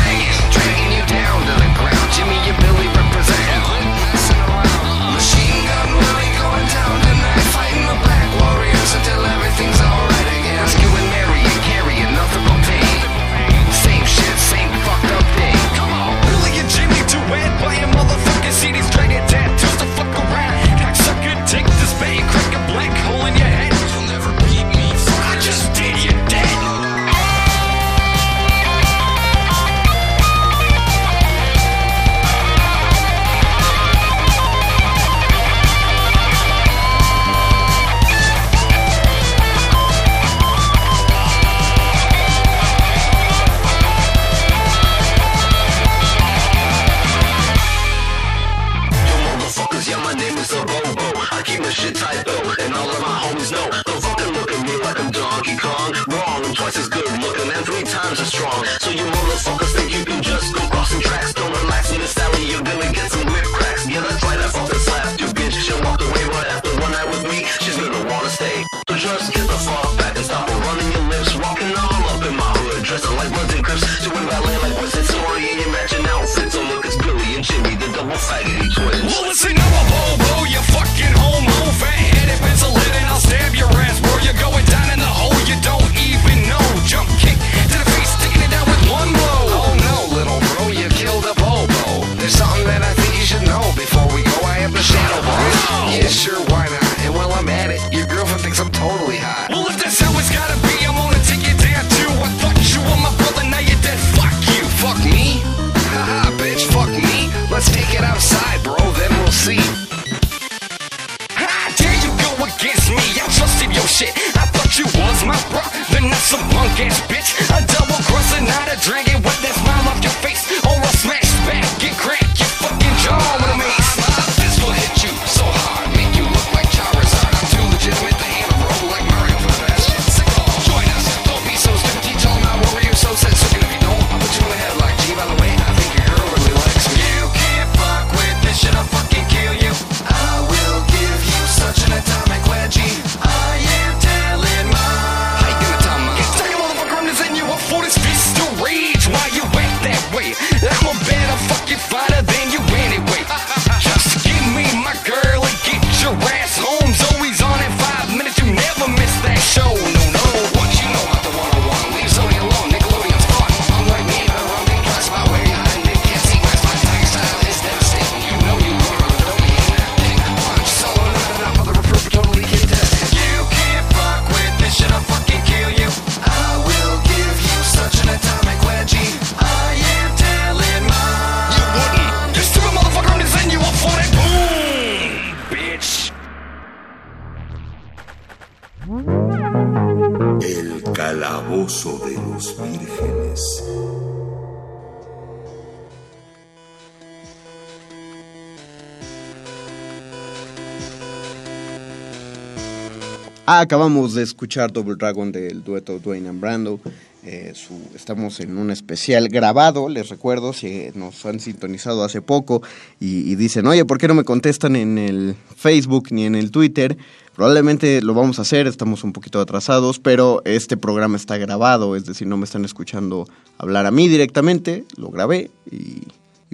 acabamos 203.66 204.14
de 204.14 204.24
escuchar 204.24 204.72
Double 204.72 204.96
Dragon 204.96 205.32
del 205.32 205.64
dueto 205.64 206.00
Dwayne 206.00 206.30
and 206.30 206.40
Brando. 206.40 206.80
Eh, 207.24 207.54
su- 207.56 207.82
estamos 207.96 208.40
en 208.40 208.56
un 208.58 208.70
especial 208.70 209.28
grabado, 209.30 209.90
les 209.90 210.10
recuerdo, 210.10 210.54
si 210.54 210.90
nos 210.94 211.26
han 211.26 211.40
sintonizado 211.40 212.04
hace 212.04 212.22
poco 212.22 212.62
y, 213.00 213.32
y 213.32 213.36
dicen, 213.36 213.66
oye, 213.66 213.84
¿por 213.84 213.98
qué 213.98 214.08
no 214.08 214.14
me 214.14 214.24
contestan 214.24 214.76
en 214.76 215.00
el 215.00 215.36
Facebook 215.56 216.10
ni 216.12 216.26
en 216.26 216.36
el 216.36 216.52
Twitter? 216.52 216.96
Probablemente 217.36 218.02
lo 218.04 218.14
vamos 218.14 218.38
a 218.38 218.44
hacer, 218.44 218.68
estamos 218.68 219.04
un 219.04 219.12
poquito 219.12 219.42
atrasados, 219.42 219.98
pero 220.00 220.44
este 220.46 220.78
programa 220.78 221.18
está 221.18 221.38
grabado, 221.38 221.96
es 221.96 222.06
decir, 222.06 222.28
no 222.28 222.38
me 222.38 222.46
están 222.46 222.64
escuchando 222.64 223.28
hablar 223.58 223.88
a 223.88 223.92
mí 223.92 224.08
directamente, 224.08 224.86
lo 224.96 225.10
grabé 225.10 225.50
y, 225.72 225.76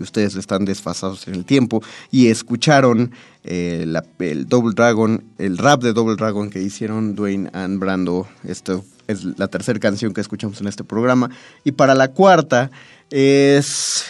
ustedes 0.02 0.36
están 0.36 0.66
desfasados 0.66 1.28
en 1.28 1.36
el 1.36 1.46
tiempo 1.46 1.82
y 2.12 2.28
escucharon 2.28 3.12
eh, 3.44 3.86
el 4.20 4.48
Double 4.48 4.74
Dragon, 4.76 5.24
el 5.38 5.58
rap 5.58 5.82
de 5.82 5.94
Double 5.94 6.16
Dragon 6.16 6.50
que 6.50 6.62
hicieron 6.62 7.16
Dwayne 7.16 7.50
and 7.54 7.80
Brando. 7.80 8.28
Esto 8.44 8.84
es 9.08 9.24
la 9.38 9.48
tercera 9.48 9.80
canción 9.80 10.14
que 10.14 10.22
escuchamos 10.22 10.60
en 10.62 10.68
este 10.68 10.84
programa. 10.84 11.30
Y 11.64 11.74
para 11.74 11.96
la 11.96 12.10
cuarta 12.10 12.72
es, 13.10 14.06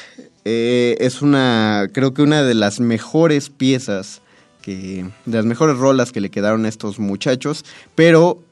eh, 0.46 0.98
es 1.00 1.22
una, 1.22 1.88
creo 1.92 2.14
que 2.14 2.22
una 2.22 2.44
de 2.44 2.54
las 2.54 2.80
mejores 2.80 3.50
piezas 3.50 4.22
que, 4.62 5.06
de 5.26 5.38
las 5.38 5.46
mejores 5.46 5.78
rolas 5.78 6.12
que 6.12 6.22
le 6.22 6.30
quedaron 6.30 6.66
a 6.66 6.70
estos 6.70 7.00
muchachos, 7.00 7.66
pero 7.96 8.44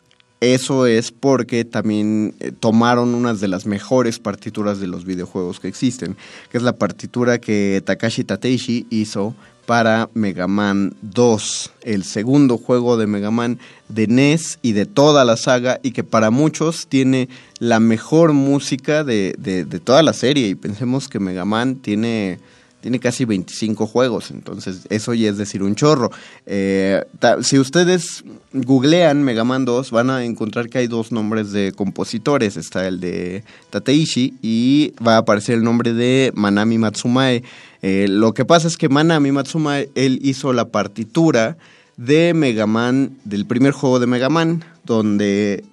eso 0.41 0.85
es 0.85 1.11
porque 1.11 1.65
también 1.65 2.33
eh, 2.39 2.51
tomaron 2.57 3.13
unas 3.15 3.39
de 3.41 3.47
las 3.49 3.65
mejores 3.65 4.19
partituras 4.19 4.79
de 4.79 4.87
los 4.87 5.05
videojuegos 5.05 5.59
que 5.59 5.67
existen, 5.67 6.15
que 6.51 6.57
es 6.57 6.63
la 6.63 6.77
partitura 6.77 7.39
que 7.39 7.81
Takashi 7.85 8.23
Tateishi 8.23 8.87
hizo 8.89 9.35
para 9.65 10.09
Mega 10.15 10.47
Man 10.47 10.95
2, 11.03 11.71
el 11.83 12.03
segundo 12.03 12.57
juego 12.57 12.97
de 12.97 13.05
Mega 13.05 13.29
Man 13.29 13.59
de 13.87 14.07
NES 14.07 14.57
y 14.63 14.71
de 14.71 14.87
toda 14.87 15.23
la 15.25 15.37
saga 15.37 15.79
y 15.83 15.91
que 15.91 16.03
para 16.03 16.31
muchos 16.31 16.87
tiene 16.87 17.29
la 17.59 17.79
mejor 17.79 18.33
música 18.33 19.03
de, 19.03 19.35
de- 19.37 19.65
de 19.65 19.79
toda 19.79 20.01
la 20.01 20.13
serie. 20.13 20.47
Y 20.47 20.55
pensemos 20.55 21.07
que 21.07 21.19
Mega 21.19 21.45
Man 21.45 21.75
tiene 21.75 22.39
tiene 22.81 22.99
casi 22.99 23.25
25 23.25 23.87
juegos, 23.87 24.31
entonces 24.31 24.87
eso 24.89 25.13
ya 25.13 25.29
es 25.29 25.37
decir 25.37 25.63
un 25.63 25.75
chorro. 25.75 26.11
Eh, 26.45 27.03
si 27.41 27.59
ustedes 27.59 28.23
googlean 28.53 29.23
Mega 29.23 29.43
Man 29.43 29.65
2, 29.65 29.91
van 29.91 30.09
a 30.09 30.23
encontrar 30.23 30.69
que 30.69 30.79
hay 30.79 30.87
dos 30.87 31.11
nombres 31.11 31.51
de 31.51 31.71
compositores. 31.73 32.57
Está 32.57 32.87
el 32.87 32.99
de 32.99 33.43
Tateishi 33.69 34.35
y 34.41 34.93
va 35.05 35.15
a 35.15 35.19
aparecer 35.19 35.55
el 35.55 35.63
nombre 35.63 35.93
de 35.93 36.31
Manami 36.35 36.77
Matsumae. 36.77 37.43
Eh, 37.81 38.07
lo 38.09 38.33
que 38.33 38.45
pasa 38.45 38.67
es 38.67 38.77
que 38.77 38.89
Manami 38.89 39.31
Matsumae, 39.31 39.89
él 39.95 40.19
hizo 40.23 40.53
la 40.53 40.69
partitura 40.69 41.57
de 41.97 42.33
Mega 42.33 42.65
Man, 42.65 43.17
del 43.25 43.45
primer 43.45 43.73
juego 43.73 43.99
de 43.99 44.07
Mega 44.07 44.29
Man, 44.29 44.63
donde 44.85 45.63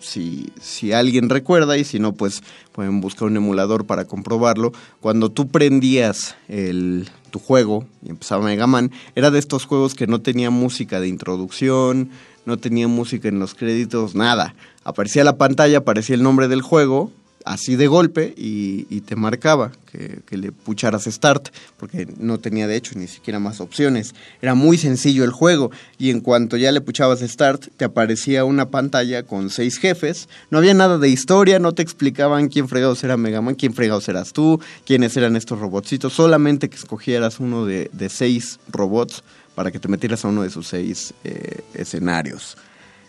si, 0.00 0.52
si 0.60 0.92
alguien 0.92 1.28
recuerda 1.28 1.76
y 1.76 1.84
si 1.84 1.98
no, 1.98 2.12
pues 2.12 2.42
pueden 2.72 3.00
buscar 3.00 3.28
un 3.28 3.36
emulador 3.36 3.86
para 3.86 4.04
comprobarlo. 4.04 4.72
Cuando 5.00 5.30
tú 5.30 5.48
prendías 5.48 6.36
el, 6.48 7.08
tu 7.30 7.38
juego 7.38 7.86
y 8.02 8.10
empezaba 8.10 8.44
Mega 8.44 8.66
Man, 8.66 8.90
era 9.14 9.30
de 9.30 9.38
estos 9.38 9.64
juegos 9.64 9.94
que 9.94 10.06
no 10.06 10.20
tenía 10.20 10.50
música 10.50 11.00
de 11.00 11.08
introducción, 11.08 12.10
no 12.46 12.58
tenía 12.58 12.88
música 12.88 13.28
en 13.28 13.38
los 13.38 13.54
créditos, 13.54 14.14
nada. 14.14 14.54
Aparecía 14.84 15.24
la 15.24 15.38
pantalla, 15.38 15.78
aparecía 15.78 16.14
el 16.14 16.22
nombre 16.22 16.48
del 16.48 16.62
juego, 16.62 17.10
así 17.44 17.76
de 17.76 17.86
golpe, 17.86 18.34
y, 18.36 19.00
te 19.02 19.16
marcaba 19.16 19.70
que, 19.92 20.36
le 20.36 20.50
pucharas 20.50 21.04
start, 21.04 21.50
porque 21.76 22.08
no 22.18 22.38
tenía 22.38 22.66
de 22.66 22.74
hecho 22.74 22.98
ni 22.98 23.06
siquiera 23.06 23.38
más 23.38 23.60
opciones. 23.60 24.14
Era 24.40 24.54
muy 24.54 24.78
sencillo 24.78 25.24
el 25.24 25.30
juego, 25.30 25.70
y 25.98 26.10
en 26.10 26.20
cuanto 26.20 26.56
ya 26.56 26.72
le 26.72 26.80
puchabas 26.80 27.20
start, 27.20 27.66
te 27.76 27.84
aparecía 27.84 28.44
una 28.44 28.70
pantalla 28.70 29.24
con 29.24 29.50
seis 29.50 29.78
jefes. 29.78 30.28
No 30.50 30.58
había 30.58 30.74
nada 30.74 30.98
de 30.98 31.08
historia, 31.08 31.58
no 31.58 31.72
te 31.72 31.82
explicaban 31.82 32.48
quién 32.48 32.68
fregados 32.68 33.04
era 33.04 33.16
Mega 33.16 33.42
Man, 33.42 33.54
quién 33.54 33.74
fregados 33.74 34.08
eras 34.08 34.32
tú, 34.32 34.60
quiénes 34.86 35.16
eran 35.16 35.36
estos 35.36 35.58
robotcitos, 35.58 36.14
solamente 36.14 36.70
que 36.70 36.76
escogieras 36.76 37.40
uno 37.40 37.66
de, 37.66 37.90
seis 38.08 38.58
robots 38.70 39.22
para 39.54 39.70
que 39.70 39.78
te 39.78 39.88
metieras 39.88 40.24
a 40.24 40.28
uno 40.28 40.42
de 40.42 40.50
sus 40.50 40.66
seis 40.66 41.14
eh, 41.24 41.60
escenarios. 41.74 42.56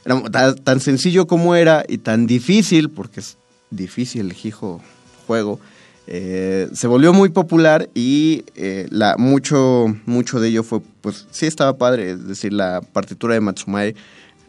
Era 0.03 0.21
tan, 0.29 0.55
tan 0.55 0.79
sencillo 0.79 1.25
como 1.25 1.55
era 1.55 1.83
y 1.87 1.97
tan 1.97 2.27
difícil, 2.27 2.89
porque 2.89 3.21
difícil 3.75 4.35
hijo 4.43 4.81
juego, 5.27 5.59
eh, 6.07 6.69
se 6.73 6.87
volvió 6.87 7.13
muy 7.13 7.29
popular 7.29 7.89
y 7.95 8.43
eh, 8.55 8.87
la, 8.91 9.15
mucho, 9.17 9.87
mucho 10.05 10.39
de 10.39 10.49
ello 10.49 10.63
fue, 10.63 10.81
pues 11.01 11.27
sí 11.31 11.47
estaba 11.47 11.77
padre, 11.77 12.11
es 12.11 12.27
decir, 12.27 12.53
la 12.53 12.81
partitura 12.81 13.33
de 13.33 13.41
Matsumae, 13.41 13.95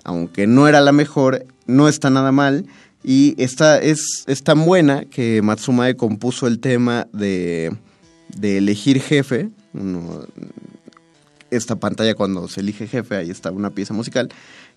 aunque 0.04 0.46
no 0.46 0.68
era 0.68 0.80
la 0.80 0.92
mejor, 0.92 1.46
no 1.66 1.88
está 1.88 2.10
nada 2.10 2.30
mal 2.30 2.66
y 3.02 3.34
está, 3.38 3.78
es, 3.78 4.24
es 4.26 4.42
tan 4.42 4.64
buena 4.66 5.04
que 5.06 5.40
Matsumae 5.40 5.96
compuso 5.96 6.46
el 6.46 6.58
tema 6.58 7.06
de, 7.12 7.74
de 8.36 8.58
elegir 8.58 9.00
jefe, 9.00 9.48
esta 11.50 11.76
pantalla 11.76 12.14
cuando 12.14 12.48
se 12.48 12.60
elige 12.60 12.86
jefe, 12.86 13.16
ahí 13.16 13.30
está 13.30 13.50
una 13.50 13.70
pieza 13.70 13.94
musical, 13.94 14.28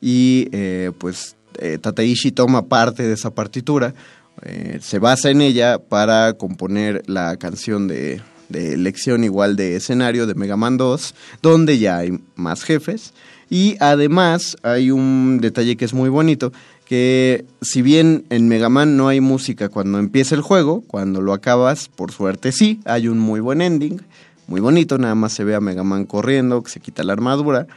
y 0.02 0.48
eh, 0.52 0.92
pues 0.98 1.36
eh, 1.58 1.78
Tateishi 1.78 2.32
toma 2.32 2.68
parte 2.68 3.03
de 3.03 3.14
esa 3.14 3.32
partitura, 3.34 3.94
eh, 4.43 4.80
se 4.82 5.00
basa 5.00 5.30
en 5.30 5.42
ella 5.42 5.80
para 5.80 6.34
componer 6.34 7.03
la 7.08 7.38
canción 7.38 7.88
de, 7.88 8.22
de 8.50 8.74
elección 8.74 9.24
igual 9.24 9.56
de 9.56 9.76
escenario 9.76 10.27
de 10.27 10.35
Mega 10.35 10.58
Man 10.58 10.77
2, 10.77 11.16
donde 11.42 11.80
ya 11.80 11.98
hay 11.98 12.19
más 12.35 12.64
jefes. 12.64 13.14
Y 13.50 13.77
además 13.80 14.58
hay 14.61 14.92
un 14.92 15.40
detalle 15.42 15.76
que 15.76 15.85
es 15.85 15.93
muy 15.93 16.09
bonito, 16.09 16.51
que 16.85 17.45
si 17.61 17.82
bien 17.82 18.26
en 18.30 18.48
Mega 18.48 18.69
Man 18.69 18.98
no 18.98 19.08
hay 19.08 19.22
música 19.22 19.69
cuando 19.69 19.98
empieza 20.00 20.35
el 20.35 20.42
juego, 20.42 20.84
cuando 20.88 21.22
lo 21.22 21.34
acabas, 21.34 21.88
por 21.88 22.11
suerte 22.11 22.51
sí, 22.51 22.80
hay 22.85 23.08
un 23.08 23.18
muy 23.18 23.40
buen 23.40 23.61
ending, 23.61 24.01
muy 24.48 24.61
bonito, 24.61 24.98
nada 24.98 25.16
más 25.16 25.34
se 25.34 25.43
ve 25.43 25.56
a 25.56 25.61
Mega 25.61 25.84
Man 25.84 26.06
corriendo, 26.06 26.61
que 26.64 26.72
se 26.72 26.80
quita 26.80 27.03
la 27.03 27.14
armadura, 27.14 27.68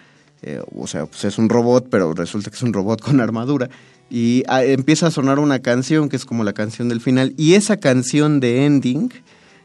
eh, 0.43 0.61
o 0.75 0.87
sea, 0.87 1.07
pues 1.07 1.25
es 1.25 1.39
un 1.39 1.49
robot, 1.49 1.89
pero 1.91 2.13
resulta 2.15 2.51
que 2.51 2.57
es 2.57 2.63
un 2.63 2.73
robot 2.73 3.01
con 3.01 3.21
armadura, 3.21 3.71
y 4.13 4.43
ah, 4.47 4.63
empieza 4.63 5.07
a 5.07 5.11
sonar 5.11 5.39
una 5.39 5.61
canción 5.61 6.11
que 6.11 6.17
es 6.17 6.27
como 6.27 6.45
la 6.45 6.53
canción 6.53 6.91
del 6.91 7.01
final, 7.01 7.33
y 7.39 7.55
esa 7.55 7.79
canción 7.79 8.41
de 8.41 8.67
ending, 8.67 9.11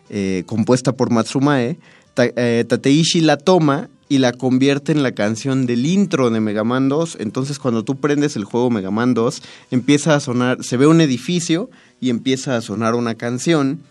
eh, 0.09 0.43
compuesta 0.45 0.93
por 0.93 1.11
Matsumae, 1.11 1.77
eh, 2.15 2.63
Tateishi 2.65 3.19
la 3.19 3.35
toma 3.35 3.89
y 4.07 4.19
la 4.19 4.31
convierte 4.31 4.93
en 4.93 5.03
la 5.03 5.11
canción 5.11 5.65
del 5.65 5.85
intro 5.85 6.29
de 6.29 6.39
Mega 6.39 6.63
Man 6.63 6.87
2. 6.87 7.17
Entonces, 7.19 7.59
cuando 7.59 7.83
tú 7.83 7.97
prendes 7.97 8.37
el 8.37 8.45
juego 8.45 8.69
Mega 8.69 8.89
Man 8.89 9.13
2, 9.13 9.43
empieza 9.71 10.15
a 10.15 10.21
sonar, 10.21 10.63
se 10.63 10.77
ve 10.77 10.87
un 10.87 11.01
edificio 11.01 11.69
y 11.99 12.09
empieza 12.09 12.55
a 12.55 12.61
sonar 12.61 12.95
una 12.95 13.15
canción. 13.15 13.81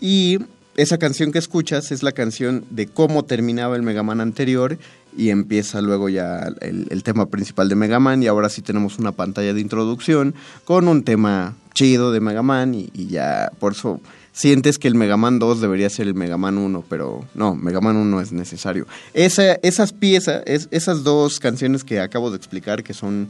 Y 0.00 0.38
esa 0.76 0.96
canción 0.98 1.32
que 1.32 1.40
escuchas 1.40 1.90
es 1.90 2.04
la 2.04 2.12
canción 2.12 2.64
de 2.70 2.86
cómo 2.86 3.24
terminaba 3.24 3.74
el 3.74 3.82
Mega 3.82 4.04
Man 4.04 4.20
anterior 4.20 4.78
y 5.16 5.30
empieza 5.30 5.80
luego 5.80 6.08
ya 6.08 6.48
el, 6.60 7.02
tema 7.02 7.26
principal 7.26 7.68
de 7.68 7.76
Mega 7.76 8.00
Man 8.00 8.22
y 8.22 8.26
ahora 8.26 8.48
sí 8.48 8.62
tenemos 8.62 8.98
una 8.98 9.12
pantalla 9.12 9.54
de 9.54 9.60
introducción 9.60 10.34
con 10.64 10.88
un 10.88 11.02
tema 11.04 11.54
chido 11.74 12.12
de 12.12 12.20
Mega 12.20 12.42
Man 12.42 12.74
y, 12.74 12.90
y 12.94 13.06
ya 13.08 13.50
por 13.58 13.72
eso 13.72 14.00
sientes 14.32 14.78
que 14.78 14.88
el 14.88 14.94
Mega 14.96 15.16
Man 15.16 15.38
2 15.38 15.60
debería 15.60 15.88
ser 15.90 16.08
el 16.08 16.14
Mega 16.14 16.36
Man 16.36 16.58
1, 16.58 16.84
pero 16.88 17.24
no, 17.34 17.54
Mega 17.54 17.80
Man 17.80 17.96
1 17.96 18.20
es 18.20 18.32
necesario. 18.32 18.86
Esa, 19.12 19.54
esas 19.62 19.92
piezas, 19.92 20.42
es- 20.46 20.66
esas 20.72 21.04
dos 21.04 21.38
canciones 21.38 21.84
que 21.84 22.00
acabo 22.00 22.30
de 22.30 22.36
explicar, 22.36 22.82
que 22.82 22.94
son, 22.94 23.28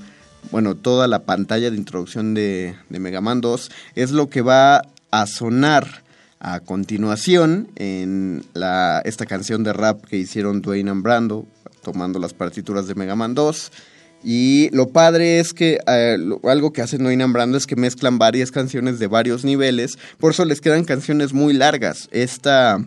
bueno, 0.50 0.74
toda 0.74 1.06
la 1.06 1.24
pantalla 1.24 1.70
de 1.70 1.76
introducción 1.76 2.32
de, 2.32 2.74
de 2.88 2.98
Mega 3.00 3.20
Man 3.20 3.42
2, 3.42 3.70
es 3.96 4.12
lo 4.12 4.30
que 4.30 4.40
va 4.40 4.82
a 5.10 5.26
sonar 5.26 6.02
a 6.40 6.60
continuación 6.60 7.68
en 7.76 8.44
la, 8.54 9.00
esta 9.04 9.26
canción 9.26 9.62
de 9.64 9.72
rap 9.72 10.04
que 10.04 10.16
hicieron 10.18 10.62
Dwayne 10.62 10.90
and 10.90 11.02
Brando, 11.02 11.46
tomando 11.84 12.18
las 12.18 12.34
partituras 12.34 12.88
de 12.88 12.96
Mega 12.96 13.14
Man 13.14 13.34
2. 13.34 13.70
Y 14.24 14.70
lo 14.70 14.88
padre 14.88 15.38
es 15.38 15.52
que 15.52 15.78
eh, 15.86 16.16
algo 16.44 16.72
que 16.72 16.80
hacen 16.80 17.04
Dwayne 17.04 17.22
and 17.22 17.34
Brando 17.34 17.58
es 17.58 17.66
que 17.66 17.76
mezclan 17.76 18.18
varias 18.18 18.50
canciones 18.50 18.98
de 18.98 19.06
varios 19.06 19.44
niveles, 19.44 19.98
por 20.18 20.32
eso 20.32 20.46
les 20.46 20.62
quedan 20.62 20.84
canciones 20.84 21.34
muy 21.34 21.52
largas. 21.52 22.08
Esta, 22.10 22.82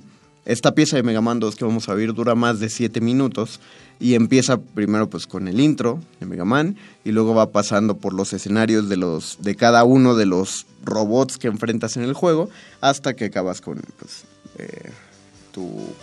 esta 0.46 0.74
pieza 0.74 0.98
de 0.98 1.04
Mega 1.04 1.22
Man 1.22 1.40
2 1.40 1.56
que 1.56 1.64
vamos 1.64 1.88
a 1.90 1.94
ver 1.94 2.14
dura 2.14 2.34
más 2.34 2.60
de 2.60 2.70
7 2.70 3.02
minutos 3.02 3.60
y 4.00 4.16
empieza 4.16 4.58
primero 4.58 5.10
pues 5.10 5.28
con 5.28 5.48
el 5.48 5.60
intro 5.60 6.00
de 6.20 6.26
Mega 6.26 6.46
Man 6.46 6.76
y 7.06 7.12
luego 7.12 7.36
va 7.36 7.52
pasando 7.52 7.98
por 7.98 8.14
los 8.14 8.34
escenarios 8.34 8.90
de 8.90 8.98
los 8.98 9.38
de 9.40 9.56
cada 9.56 9.84
uno 9.84 10.16
de 10.16 10.26
los 10.26 10.66
robots 10.84 11.38
que 11.38 11.48
enfrentas 11.48 11.98
en 11.98 12.04
el 12.04 12.14
juego 12.14 12.50
hasta 12.82 13.16
que 13.16 13.26
acabas 13.26 13.62
con 13.62 13.82
pues 14.00 14.24
eh, 14.58 14.92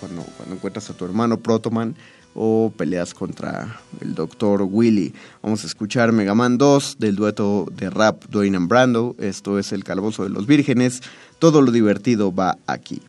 cuando 0.01 0.23
cuando 0.37 0.57
encuentras 0.57 0.91
a 0.91 0.95
tu 0.95 1.05
hermano 1.05 1.39
Protoman 1.39 1.95
o 2.35 2.73
peleas 2.77 3.15
contra 3.15 3.81
el 4.01 4.15
Dr. 4.15 4.67
Willy. 4.69 5.15
Vamos 5.43 5.65
a 5.65 5.67
escuchar 5.67 6.13
Mega 6.13 6.35
Man 6.35 6.59
2 6.59 6.97
del 6.99 7.17
dueto 7.17 7.67
de 7.77 7.91
rap 7.91 8.25
Dwayne 8.29 8.57
and 8.57 8.69
Brando. 8.69 9.17
Esto 9.19 9.59
es 9.59 9.73
el 9.73 9.85
Calabozo 9.85 10.25
de 10.25 10.31
los 10.31 10.47
Vírgenes. 10.47 11.03
Todo 11.39 11.63
lo 11.63 11.71
divertido 11.71 12.35
va 12.35 12.59
aquí. 12.67 13.01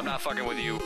I'm 0.00 0.06
not 0.06 0.22
fucking 0.22 0.46
with 0.46 0.58
you. 0.58 0.78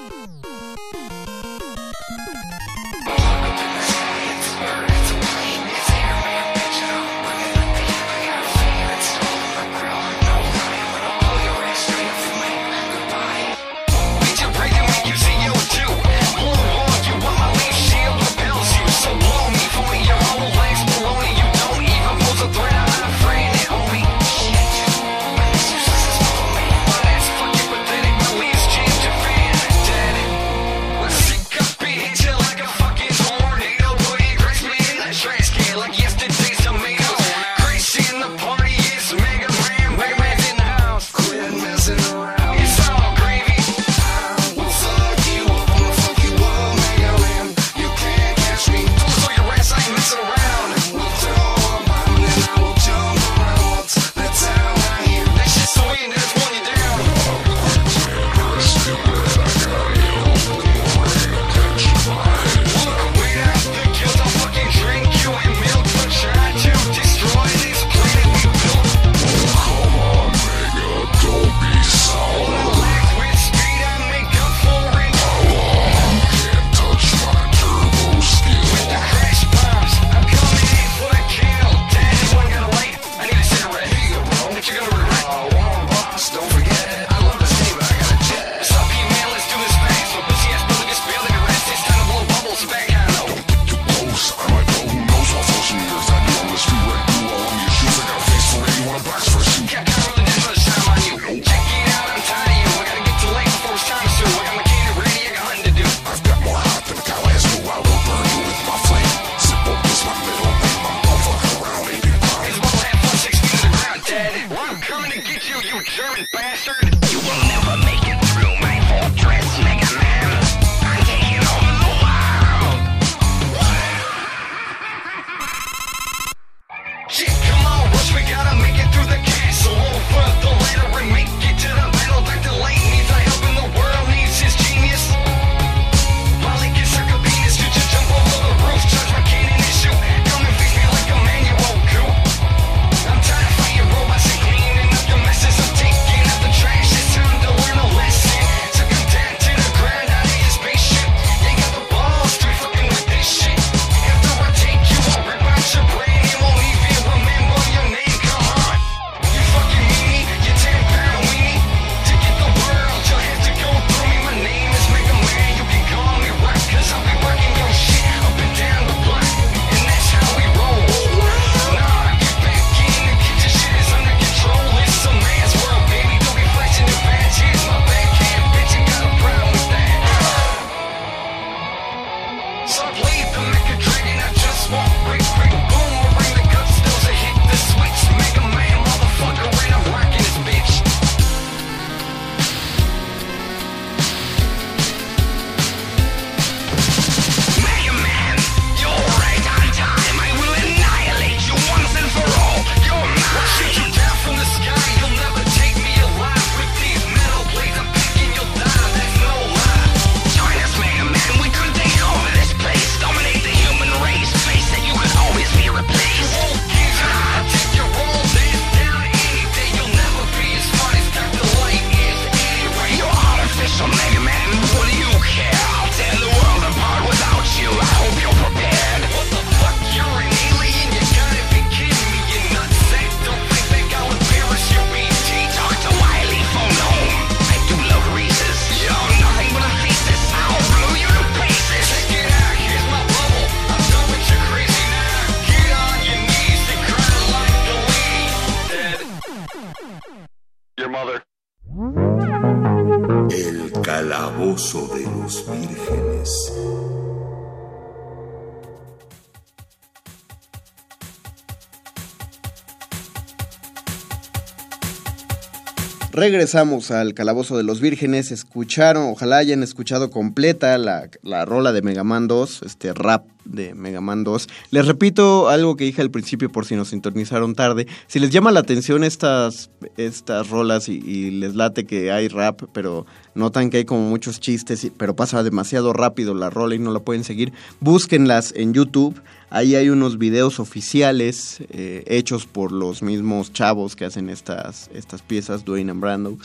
Regresamos 266.25 266.91
al 266.91 267.13
Calabozo 267.13 267.55
de 267.55 267.65
los 267.65 267.83
Vírgenes. 267.83 268.33
Escucharon, 268.33 269.11
ojalá 269.11 269.37
hayan 269.37 269.63
escuchado 269.63 270.11
completa 270.11 270.79
la, 270.79 271.11
la 271.23 271.45
rola 271.45 271.71
de 271.75 271.83
Mega 271.83 272.03
Man 272.03 272.29
2, 272.29 272.63
este 272.63 272.95
rap 272.95 273.27
de 273.45 273.75
Mega 273.75 274.01
Man 274.01 274.25
2. 274.25 274.49
Les 274.71 274.87
repito 274.87 275.51
algo 275.51 275.77
que 275.77 275.85
dije 275.85 276.01
al 276.01 276.11
principio 276.11 276.51
por 276.51 276.65
si 276.65 276.77
nos 276.77 276.89
sintonizaron 276.89 277.55
tarde. 277.55 277.87
Si 278.07 278.21
les 278.21 278.31
llama 278.31 278.53
la 278.53 278.61
atención 278.61 279.05
estas, 279.05 279.69
estas 279.97 280.49
rolas 280.51 280.89
y, 280.89 281.31
les 281.31 281.55
late 281.55 281.85
que 281.85 282.11
hay 282.13 282.29
rap, 282.29 282.63
pero 282.73 283.07
notan 283.35 283.71
que 283.71 283.79
hay 283.79 283.85
como 283.85 284.09
muchos 284.09 284.41
chistes, 284.41 284.91
pero 284.97 285.15
pasa 285.17 285.43
demasiado 285.43 285.93
rápido 285.93 286.35
la 286.35 286.51
rola 286.51 286.75
y 286.75 286.79
no 286.79 286.93
la 286.93 287.01
pueden 287.01 287.25
seguir, 287.25 287.53
búsquenlas 287.81 288.53
en 288.57 288.73
YouTube. 288.75 289.21
Ahí 289.51 289.75
hay 289.77 289.89
unos 289.89 290.19
videos 290.19 290.59
oficiales 290.61 291.63
eh, 291.71 292.03
hechos 292.07 292.47
por 292.47 292.73
los 292.73 293.03
mismos 293.03 293.53
chavos 293.53 293.95
que 293.97 294.05
hacen 294.05 294.29
estas, 294.31 294.91
estas 294.95 295.23
piezas, 295.23 295.65
Dwayne 295.65 295.91
and 295.93 296.01
Brando. 296.01 296.39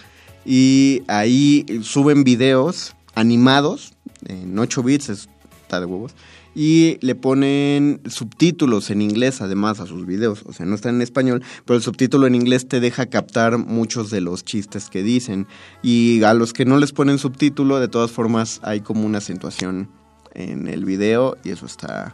Y 0.45 1.01
ahí 1.07 1.65
suben 1.83 2.23
videos 2.23 2.95
animados 3.15 3.93
en 4.25 4.57
8 4.57 4.83
bits, 4.83 5.09
es- 5.09 5.29
está 5.63 5.79
de 5.79 5.85
huevos. 5.85 6.13
Y 6.61 6.97
le 6.99 7.15
ponen 7.15 8.01
subtítulos 8.05 8.89
en 8.89 9.01
inglés 9.01 9.39
además 9.39 9.79
a 9.79 9.85
sus 9.85 10.05
videos. 10.05 10.43
O 10.45 10.51
sea, 10.51 10.65
no 10.65 10.75
están 10.75 10.95
en 10.95 11.01
español, 11.01 11.41
pero 11.63 11.77
el 11.77 11.81
subtítulo 11.81 12.27
en 12.27 12.35
inglés 12.35 12.67
te 12.67 12.81
deja 12.81 13.05
captar 13.05 13.57
muchos 13.57 14.09
de 14.09 14.19
los 14.19 14.43
chistes 14.43 14.89
que 14.89 15.01
dicen. 15.01 15.47
Y 15.81 16.21
a 16.23 16.33
los 16.33 16.51
que 16.51 16.65
no 16.65 16.77
les 16.77 16.91
ponen 16.91 17.17
subtítulo, 17.17 17.79
de 17.79 17.87
todas 17.87 18.11
formas 18.11 18.59
hay 18.61 18.81
como 18.81 19.05
una 19.05 19.19
acentuación 19.19 19.89
en 20.33 20.67
el 20.67 20.83
video 20.83 21.37
y 21.45 21.51
eso 21.51 21.65
está, 21.65 22.13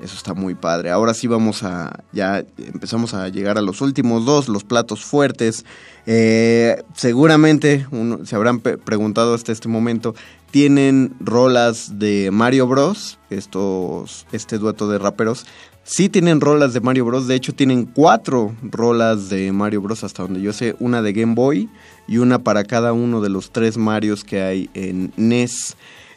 eso 0.00 0.16
está 0.16 0.34
muy 0.34 0.54
padre. 0.54 0.90
Ahora 0.90 1.14
sí 1.14 1.26
vamos 1.26 1.62
a, 1.62 2.00
ya 2.12 2.44
empezamos 2.58 3.14
a 3.14 3.28
llegar 3.28 3.58
a 3.58 3.62
los 3.62 3.80
últimos 3.80 4.24
dos, 4.26 4.48
los 4.48 4.64
platos 4.64 5.04
fuertes. 5.04 5.64
Eh, 6.06 6.82
seguramente 6.94 7.86
uno- 7.90 8.26
se 8.26 8.36
habrán 8.36 8.60
preguntado 8.60 9.34
hasta 9.34 9.52
este 9.52 9.68
momento, 9.68 10.14
tienen 10.50 11.14
rolas 11.20 11.98
de 11.98 12.30
Mario 12.30 12.66
Bros, 12.66 13.18
estos, 13.30 14.26
este 14.32 14.58
dueto 14.58 14.88
de 14.88 14.98
raperos. 14.98 15.46
Sí 15.86 16.08
tienen 16.08 16.40
rolas 16.40 16.72
de 16.72 16.80
Mario 16.80 17.04
Bros, 17.04 17.26
de 17.26 17.34
hecho 17.34 17.54
tienen 17.54 17.84
cuatro 17.84 18.54
rolas 18.62 19.28
de 19.28 19.52
Mario 19.52 19.82
Bros 19.82 20.02
hasta 20.02 20.22
donde 20.22 20.40
yo 20.40 20.52
sé, 20.52 20.74
una 20.80 21.02
de 21.02 21.12
Game 21.12 21.34
Boy 21.34 21.68
y 22.08 22.18
una 22.18 22.38
para 22.38 22.64
cada 22.64 22.92
uno 22.94 23.20
de 23.20 23.28
los 23.28 23.50
tres 23.50 23.76
Marios 23.76 24.24
que 24.24 24.40
hay 24.42 24.70
en 24.74 25.12
NES. 25.16 25.76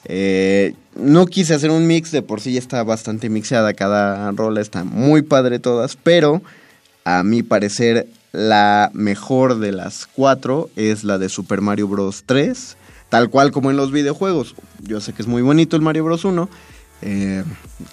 Eh, 0.09 0.73
no 0.95 1.25
quise 1.25 1.53
hacer 1.53 1.69
un 1.69 1.85
mix, 1.85 2.11
de 2.11 2.21
por 2.21 2.39
sí 2.39 2.53
ya 2.53 2.59
está 2.59 2.83
bastante 2.83 3.29
mixeada 3.29 3.73
cada 3.73 4.31
rola, 4.31 4.61
está 4.61 4.83
muy 4.83 5.21
padre 5.21 5.59
todas, 5.59 5.97
pero 5.97 6.41
a 7.03 7.23
mi 7.23 7.43
parecer 7.43 8.07
la 8.31 8.89
mejor 8.93 9.59
de 9.59 9.71
las 9.71 10.07
cuatro 10.07 10.69
es 10.75 11.03
la 11.03 11.17
de 11.17 11.29
Super 11.29 11.61
Mario 11.61 11.87
Bros. 11.87 12.23
3, 12.25 12.77
tal 13.09 13.29
cual 13.29 13.51
como 13.51 13.69
en 13.69 13.77
los 13.77 13.91
videojuegos. 13.91 14.55
Yo 14.81 15.01
sé 15.01 15.13
que 15.13 15.21
es 15.21 15.27
muy 15.27 15.41
bonito 15.41 15.75
el 15.75 15.81
Mario 15.81 16.05
Bros. 16.05 16.23
1, 16.23 16.49
eh, 17.01 17.43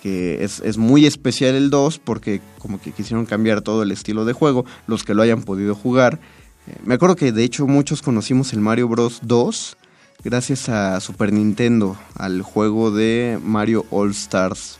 que 0.03 0.45
es, 0.45 0.79
muy 0.79 1.07
especial 1.07 1.55
el 1.55 1.71
2 1.71 1.99
porque 1.99 2.41
como 2.59 2.81
que 2.81 2.93
quisieron 2.93 3.27
cambiar 3.27 3.61
todo 3.63 3.83
el 3.83 3.91
estilo 3.91 4.25
de 4.25 4.33
juego, 4.33 4.65
los 4.87 5.03
que 5.03 5.15
lo 5.15 5.23
hayan 5.23 5.43
podido 5.43 5.75
jugar. 5.75 6.21
Eh, 6.67 6.77
me 6.85 6.95
acuerdo 6.95 7.17
que 7.17 7.33
de 7.33 7.45
hecho 7.45 7.67
muchos 7.67 8.03
conocimos 8.03 8.53
el 8.53 8.61
Mario 8.61 8.89
Bros. 8.89 9.21
2 9.23 9.77
gracias 10.25 10.69
a 10.71 10.99
Super 11.01 11.33
Nintendo, 11.33 11.97
al 12.17 12.43
juego 12.43 12.91
de 12.91 13.39
Mario 13.43 13.85
All 13.91 14.11
Stars 14.11 14.79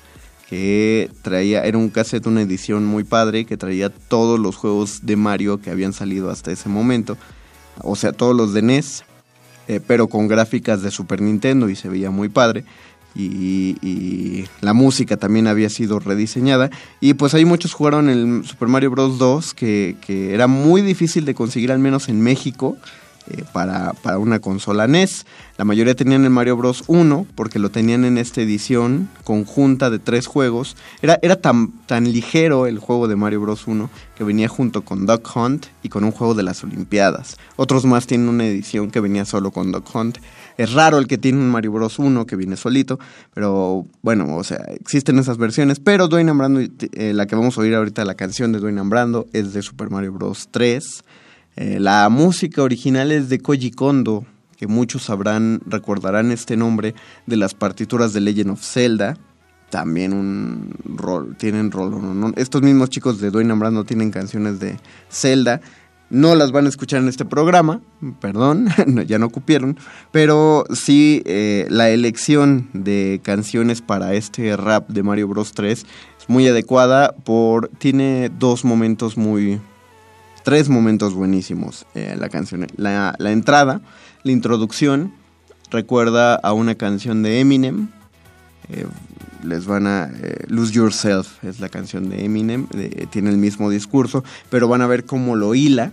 que 0.49 1.11
traía, 1.23 1.65
era 1.65 1.79
un 1.79 1.89
cassette, 1.91 2.27
una 2.27 2.43
edición 2.43 2.85
muy 2.85 3.05
padre 3.05 3.45
que 3.45 3.57
traía 3.57 3.91
todos 3.91 4.39
los 4.39 4.57
juegos 4.57 5.01
de 5.05 5.17
Mario 5.17 5.61
que 5.61 5.71
habían 5.71 5.93
salido 5.93 6.31
hasta 6.31 6.53
ese 6.53 6.69
momento, 6.69 7.17
o 7.83 7.97
sea, 7.97 8.13
todos 8.13 8.37
los 8.37 8.53
de 8.53 8.63
NES, 8.63 9.05
eh, 9.69 9.81
pero 9.87 10.09
con 10.09 10.29
gráficas 10.29 10.83
de 10.83 10.91
Super 10.91 11.21
Nintendo 11.21 11.69
y 11.69 11.77
se 11.77 11.89
veía 11.89 12.11
muy 12.11 12.29
padre. 12.29 12.65
Y, 13.17 13.77
y 13.81 14.45
la 14.61 14.73
música 14.73 15.17
también 15.17 15.47
había 15.47 15.71
sido 15.71 16.01
rediseñada. 16.01 16.71
Y 17.01 17.15
pues 17.15 17.33
ahí 17.35 17.45
muchos 17.45 17.73
jugaron 17.73 18.11
el 18.11 18.45
Super 18.45 18.67
Mario 18.67 18.91
Bros. 18.91 19.19
2, 19.19 19.55
que, 19.55 19.97
que 20.05 20.35
era 20.35 20.49
muy 20.49 20.83
difícil 20.83 21.25
de 21.25 21.33
conseguir, 21.33 21.71
al 21.71 21.79
menos 21.79 22.09
en 22.09 22.21
México, 22.21 22.77
eh, 23.31 23.43
para, 23.53 23.95
para 23.95 24.19
una 24.19 24.41
consola 24.41 24.87
NES. 24.87 25.25
La 25.57 25.65
mayoría 25.65 25.95
tenían 25.95 26.25
el 26.25 26.31
Mario 26.31 26.57
Bros. 26.57 26.85
1 26.89 27.27
porque 27.35 27.59
lo 27.59 27.71
tenían 27.71 28.05
en 28.05 28.19
esta 28.19 28.43
edición 28.43 29.09
conjunta 29.25 29.89
de 29.89 29.99
tres 29.99 30.27
juegos. 30.27 30.77
Era, 31.01 31.19
era 31.23 31.37
tan, 31.37 31.73
tan 31.87 32.13
ligero 32.13 32.67
el 32.67 32.79
juego 32.79 33.09
de 33.09 33.17
Mario 33.17 33.41
Bros. 33.41 33.67
1 33.67 33.89
que 34.15 34.25
venía 34.25 34.49
junto 34.49 34.83
con 34.83 35.07
Duck 35.07 35.35
Hunt 35.35 35.67
y 35.83 35.89
con 35.89 36.05
un 36.05 36.13
juego 36.13 36.35
de 36.35 36.43
las 36.43 36.63
Olimpiadas. 36.65 37.37
Otros 37.57 37.85
más 37.85 38.07
tienen 38.07 38.29
una 38.29 38.47
edición 38.47 38.91
que 38.91 39.01
venía 39.01 39.25
solo 39.25 39.53
con 39.53 39.73
Duck 39.73 39.95
Hunt. 39.95 40.19
Es 40.57 40.73
raro 40.73 40.99
el 40.99 41.07
que 41.07 41.19
tiene 41.19 41.39
un 41.39 41.51
Mario 41.51 41.73
Bros. 41.73 41.99
1 41.99 42.27
que 42.27 42.37
viene 42.37 42.57
solito, 42.57 42.99
pero 43.33 43.87
bueno, 44.03 44.37
o 44.37 44.45
sea, 44.45 44.59
existen 44.79 45.19
esas 45.19 45.39
versiones. 45.39 45.81
Pero 45.81 46.09
Dwayne 46.09 46.31
and 46.31 46.39
Brando, 46.39 46.61
eh, 46.61 47.13
la 47.15 47.27
que 47.27 47.37
vamos 47.37 47.57
a 47.57 47.63
oír 47.63 47.75
ahorita, 47.75 48.05
la 48.05 48.15
canción 48.15 48.53
de 48.53 48.61
Dwayne 48.61 48.81
and 48.81 48.91
Brando, 48.91 49.27
es 49.33 49.53
de 49.53 49.63
Super 49.63 49.91
Mario 49.91 50.13
Bros. 50.13 50.49
3. 50.51 51.05
Eh, 51.57 51.79
la 51.79 52.09
música 52.09 52.63
original 52.63 53.13
es 53.13 53.29
de 53.29 53.39
Koji 53.39 53.71
Kondo, 53.71 54.27
que 54.57 54.67
muchos 54.67 55.05
sabrán, 55.05 55.61
recordarán 55.67 56.31
este 56.31 56.57
nombre 56.57 56.95
de 57.27 57.37
las 57.37 57.55
partituras 57.55 58.13
de 58.13 58.21
Legend 58.21 58.51
of 58.51 58.63
Zelda. 58.63 59.17
También 59.71 60.13
un 60.13 60.75
rol, 60.85 61.37
tienen 61.37 61.71
rol. 61.71 62.33
Estos 62.37 62.63
mismos 62.63 62.91
chicos 62.91 63.21
de 63.21 63.31
Dwayne 63.31 63.53
and 63.53 63.61
Brando 63.61 63.85
tienen 63.85 64.11
canciones 64.11 64.61
de 64.61 64.79
Zelda. 65.11 65.61
No 66.11 66.35
las 66.35 66.53
van 66.53 66.67
a 66.67 66.69
escuchar 66.69 67.01
en 67.01 67.09
este 67.09 67.25
programa, 67.25 67.81
perdón, 68.21 68.69
ya 69.07 69.19
no 69.19 69.31
cupieron, 69.31 69.79
pero 70.13 70.65
sí 70.73 71.23
eh, 71.25 71.67
la 71.71 71.89
elección 71.89 72.69
de 72.73 73.21
canciones 73.25 73.81
para 73.81 74.15
este 74.15 74.57
rap 74.57 74.89
de 74.89 75.03
Mario 75.03 75.29
Bros 75.29 75.53
3 75.53 75.73
es 75.81 76.29
muy 76.29 76.47
adecuada 76.47 77.15
por 77.25 77.69
tiene 77.79 78.31
dos 78.39 78.65
momentos 78.65 79.17
muy 79.17 79.61
tres 80.45 80.69
momentos 80.69 81.15
buenísimos 81.15 81.87
eh, 81.97 82.15
la 82.17 82.29
canción. 82.29 82.67
La, 82.77 83.17
la 83.19 83.33
entrada, 83.33 83.81
la 84.23 84.31
introducción, 84.31 85.13
recuerda 85.71 86.37
a 86.37 86.53
una 86.53 86.77
canción 86.77 87.23
de 87.25 87.41
Eminem. 87.41 87.89
Eh, 88.69 88.87
les 89.43 89.67
van 89.67 89.87
a... 89.87 90.11
eh, 90.23 90.45
Lose 90.49 90.73
Yourself 90.73 91.43
es 91.43 91.61
la 91.61 91.69
canción 91.69 92.09
de 92.09 92.25
Eminem. 92.25 92.67
tiene 93.11 93.31
el 93.31 93.39
mismo 93.39 93.69
discurso, 93.69 94.23
pero 94.51 94.69
van 94.69 94.83
a 94.83 94.87
ver 94.87 95.05
cómo 95.05 95.35
lo 95.35 95.55
hila. 95.55 95.91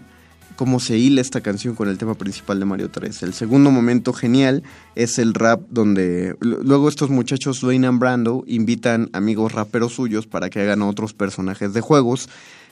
Cómo 0.57 0.79
se 0.79 0.95
hila 0.95 1.21
esta 1.21 1.41
canción 1.41 1.73
con 1.73 1.89
el 1.89 1.97
tema 1.97 2.13
principal 2.13 2.59
de 2.59 2.65
Mario 2.65 2.91
3. 2.91 3.23
El 3.23 3.33
segundo 3.33 3.71
momento 3.71 4.13
genial 4.13 4.61
es 4.93 5.17
el 5.17 5.33
rap 5.33 5.61
donde 5.69 6.35
luego 6.39 6.87
estos 6.87 7.09
muchachos 7.09 7.61
Dwayne 7.61 7.87
and 7.87 7.99
Brando 7.99 8.43
invitan 8.45 9.09
amigos 9.13 9.53
raperos 9.53 9.93
suyos 9.93 10.27
para 10.27 10.51
que 10.51 10.59
hagan 10.59 10.83
otros 10.83 11.13
personajes 11.13 11.73
de 11.73 11.81
juegos. 11.81 12.29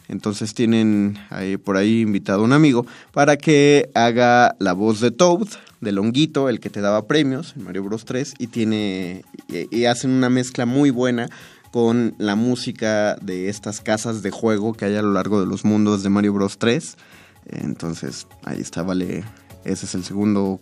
Entonces 0.09 0.53
tienen 0.53 1.17
ahí, 1.29 1.57
por 1.57 1.77
ahí 1.77 2.01
invitado 2.01 2.41
a 2.41 2.43
un 2.43 2.53
amigo 2.53 2.85
para 3.13 3.37
que 3.37 3.89
haga 3.93 4.55
la 4.59 4.73
voz 4.73 4.99
de 4.99 5.11
Toad, 5.11 5.47
de 5.79 5.91
Longuito, 5.91 6.49
el 6.49 6.59
que 6.59 6.69
te 6.69 6.81
daba 6.81 7.07
premios 7.07 7.53
en 7.55 7.63
Mario 7.63 7.83
Bros 7.83 8.03
3, 8.03 8.33
y 8.37 8.47
tiene 8.47 9.23
y, 9.47 9.75
y 9.75 9.85
hacen 9.85 10.11
una 10.11 10.29
mezcla 10.29 10.65
muy 10.65 10.89
buena 10.89 11.29
con 11.71 12.15
la 12.17 12.35
música 12.35 13.15
de 13.21 13.49
estas 13.49 13.81
casas 13.81 14.21
de 14.23 14.31
juego 14.31 14.73
que 14.73 14.85
hay 14.85 14.95
a 14.95 15.01
lo 15.01 15.13
largo 15.13 15.39
de 15.39 15.45
los 15.45 15.63
mundos 15.63 16.03
de 16.03 16.09
Mario 16.09 16.33
Bros 16.33 16.57
3. 16.57 16.97
Entonces, 17.45 18.27
ahí 18.43 18.59
está, 18.59 18.83
vale. 18.83 19.23
Ese 19.63 19.85
es 19.85 19.95
el 19.95 20.03
segundo 20.03 20.59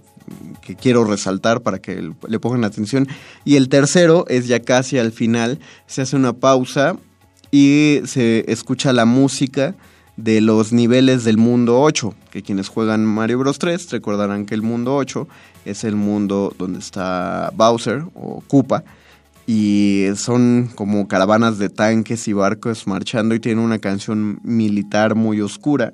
que 0.62 0.76
quiero 0.76 1.06
resaltar 1.06 1.62
para 1.62 1.80
que 1.80 2.12
le 2.28 2.40
pongan 2.40 2.64
atención. 2.64 3.08
Y 3.46 3.56
el 3.56 3.70
tercero 3.70 4.26
es 4.28 4.48
ya 4.48 4.62
casi 4.62 4.98
al 4.98 5.12
final. 5.12 5.60
Se 5.86 6.02
hace 6.02 6.16
una 6.16 6.34
pausa 6.34 6.98
y 7.52 8.02
se 8.06 8.50
escucha 8.52 8.94
la 8.94 9.06
música 9.06 9.76
de 10.18 10.42
los 10.42 10.74
niveles 10.74 11.24
del 11.24 11.38
mundo 11.38 11.80
8, 11.82 12.14
que 12.32 12.42
quienes 12.42 12.70
juegan 12.70 13.06
Mario 13.06 13.40
Bros 13.40 13.60
3 13.60 13.92
recordarán 13.92 14.46
que 14.46 14.56
el 14.56 14.64
mundo 14.64 14.96
8 14.96 15.28
es 15.66 15.84
el 15.84 15.96
mundo 15.96 16.54
donde 16.58 16.80
está 16.80 17.52
Bowser 17.56 18.04
o 18.16 18.42
Koopa 18.48 18.84
y 19.46 20.08
son 20.16 20.70
como 20.76 21.08
caravanas 21.08 21.58
de 21.60 21.70
tanques 21.70 22.28
y 22.28 22.34
barcos 22.34 22.88
marchando 22.88 23.36
y 23.36 23.40
tiene 23.40 23.62
una 23.62 23.80
canción 23.80 24.40
militar 24.44 25.16
muy 25.16 25.40
oscura. 25.40 25.94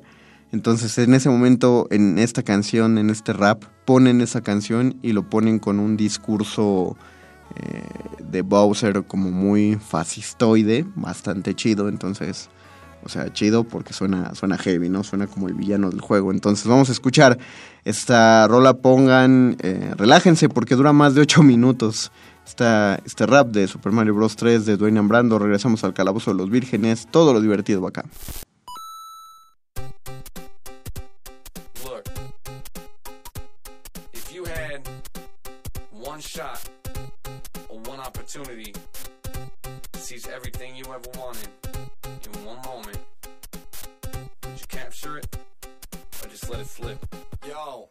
Entonces 0.52 0.98
en 0.98 1.14
ese 1.14 1.30
momento, 1.30 1.88
en 1.92 2.18
esta 2.18 2.44
canción, 2.44 2.98
en 2.98 3.10
este 3.10 3.34
rap, 3.34 3.64
ponen 3.86 4.22
esa 4.22 4.42
canción 4.42 4.98
y 5.02 5.12
lo 5.12 5.30
ponen 5.30 5.60
con 5.60 5.80
un 5.80 5.98
discurso 5.98 6.98
eh, 7.56 7.84
de 8.20 8.42
Bowser 8.42 9.04
como 9.04 9.30
muy 9.30 9.76
fascistoide, 9.76 10.86
bastante 10.96 11.54
chido, 11.54 11.88
entonces, 11.88 12.50
o 13.04 13.10
sea, 13.10 13.32
chido 13.32 13.64
porque 13.64 13.94
suena, 13.94 14.34
suena 14.34 14.58
heavy, 14.58 14.90
¿no? 14.90 15.04
Suena 15.04 15.28
como 15.28 15.48
el 15.48 15.54
villano 15.54 15.92
del 15.92 16.02
juego. 16.02 16.32
Entonces 16.32 16.66
vamos 16.66 16.90
a 16.90 16.94
escuchar 16.94 17.38
esta 17.86 18.48
rola, 18.48 18.76
pongan, 18.76 19.58
eh, 19.60 19.94
relájense 19.96 20.50
porque 20.50 20.76
dura 20.76 20.94
más 20.94 21.14
de 21.14 21.22
8 21.22 21.44
minutos. 21.44 22.12
Esta, 22.46 23.00
este 23.06 23.26
rap 23.26 23.52
de 23.52 23.68
Super 23.68 23.94
Mario 23.94 24.16
Bros. 24.16 24.36
3 24.36 24.66
de 24.66 24.76
Dwayne 24.76 25.02
Brando, 25.02 25.40
regresamos 25.40 25.84
al 25.84 25.94
Calabozo 25.94 26.32
de 26.32 26.38
los 26.38 26.50
Vírgenes, 26.50 27.08
todo 27.10 27.34
lo 27.34 27.40
divertido 27.40 27.86
acá. 27.88 28.04
Look, 36.14 36.22
shot. 36.24 36.73
opportunity 38.36 38.74
sees 39.94 40.28
everything 40.28 40.76
you 40.76 40.84
ever 40.86 41.20
wanted 41.20 41.48
in 42.04 42.46
one 42.46 42.60
moment. 42.64 42.98
Did 44.42 44.60
you 44.60 44.68
capture 44.68 45.18
it 45.18 45.28
or 46.24 46.30
just 46.30 46.50
let 46.50 46.60
it 46.60 46.68
slip? 46.68 46.98
Yo. 47.48 47.90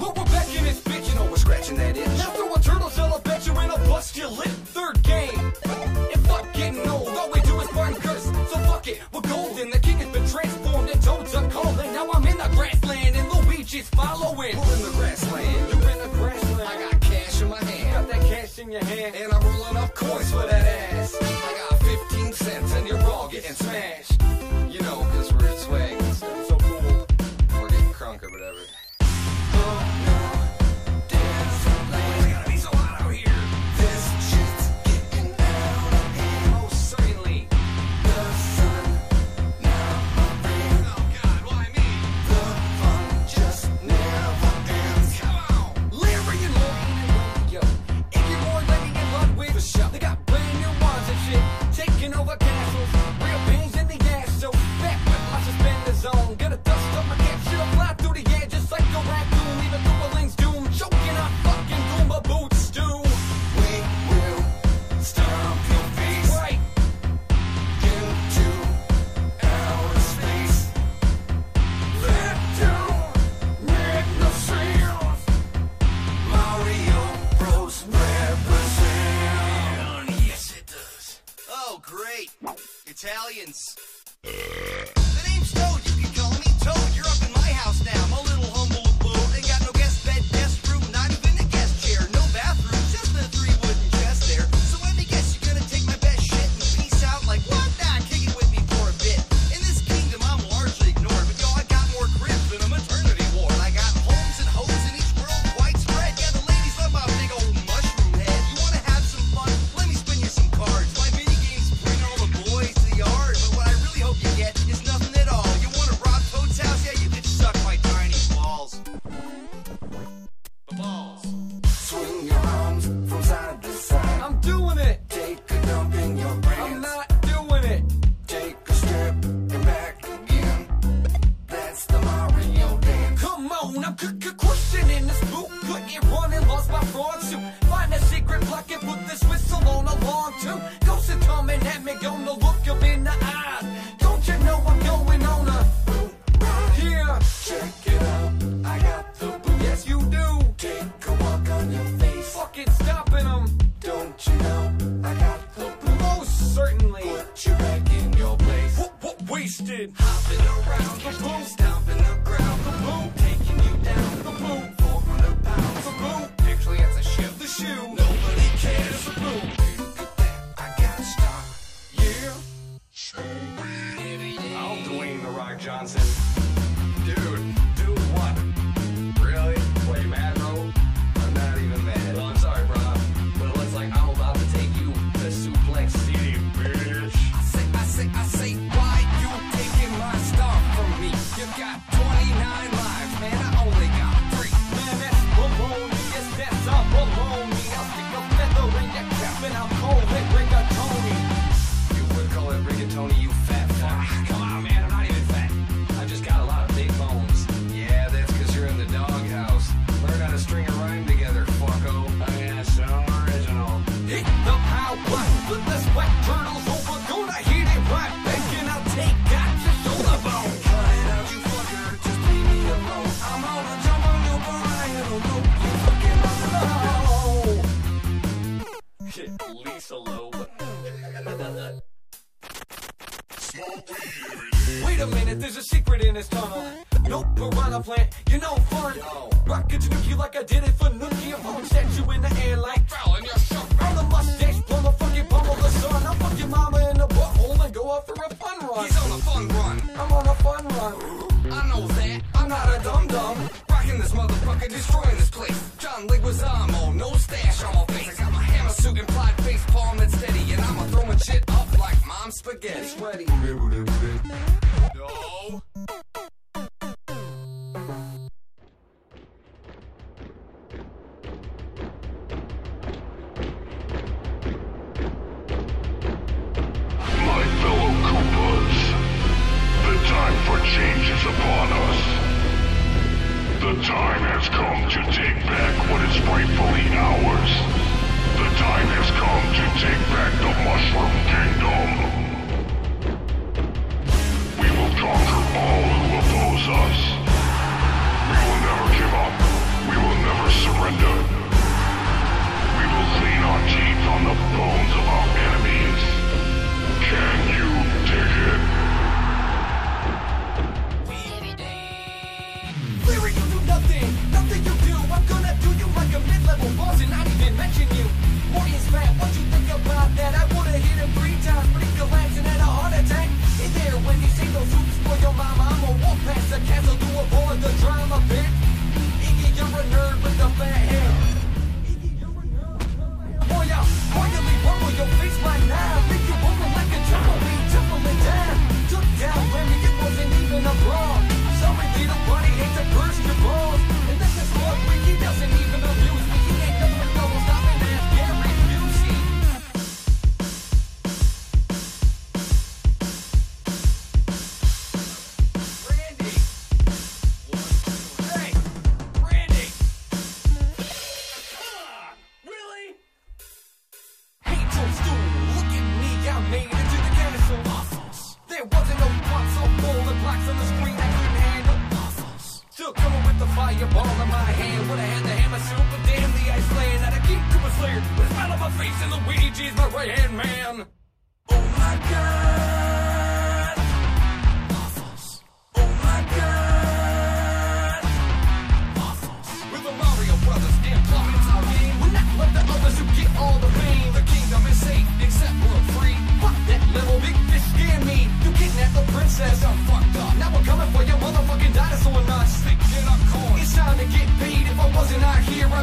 Well, 0.00 0.14
we're 0.16 0.24
back 0.24 0.48
in 0.56 0.64
this 0.64 0.80
bitch, 0.80 1.08
you 1.08 1.14
know 1.16 1.26
we're 1.30 1.36
scratching 1.36 1.76
that 1.76 1.96
itch. 1.96 2.06
After 2.06 2.44
a 2.44 2.62
turtle 2.62 2.90
shell, 2.90 3.12
I'll 3.12 3.20
bet 3.20 3.46
you're 3.46 3.62
in 3.62 3.70
a 3.70 3.78
bust 3.78 4.16
your 4.16 4.28
lip. 4.28 4.48
Third 4.48 5.02
game. 5.02 5.38
And 5.38 6.26
fuck 6.26 6.52
getting 6.54 6.88
old, 6.88 7.08
all 7.08 7.30
we 7.30 7.40
do 7.42 7.60
is 7.60 7.68
burn 7.68 7.94
curse. 7.96 8.24
So 8.24 8.58
fuck 8.70 8.86
it, 8.88 9.00
we're 9.12 9.20
golden. 9.22 9.70
The 9.70 9.80
king 9.80 9.98
has 9.98 10.08
been 10.08 10.26
transformed 10.28 10.90
and 10.90 11.02
toads 11.02 11.34
are 11.34 11.50
calling. 11.50 11.92
Now 11.92 12.08
I'm 12.12 12.26
in 12.26 12.38
the 12.38 12.48
grassland 12.54 13.16
and 13.16 13.28
Luigi's 13.28 13.88
following. 13.90 14.54
Pulling 14.54 14.82
the 14.82 14.98
rest. 15.02 15.27
in 18.58 18.72
your 18.72 18.84
hand, 18.84 19.14
and 19.14 19.32
I'm 19.32 19.42
rolling 19.42 19.76
up 19.76 19.94
coins 19.94 20.30
for 20.32 20.46
that 20.46 20.92
ass. 20.92 21.16
I 21.20 21.68
got 21.70 21.80
15 21.80 22.32
cents, 22.32 22.72
and 22.74 22.88
you're 22.88 23.02
all 23.04 23.28
getting 23.28 23.54
smashed. 23.54 24.17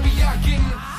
be 0.05 0.21
out 0.21 0.41
getting. 0.43 0.94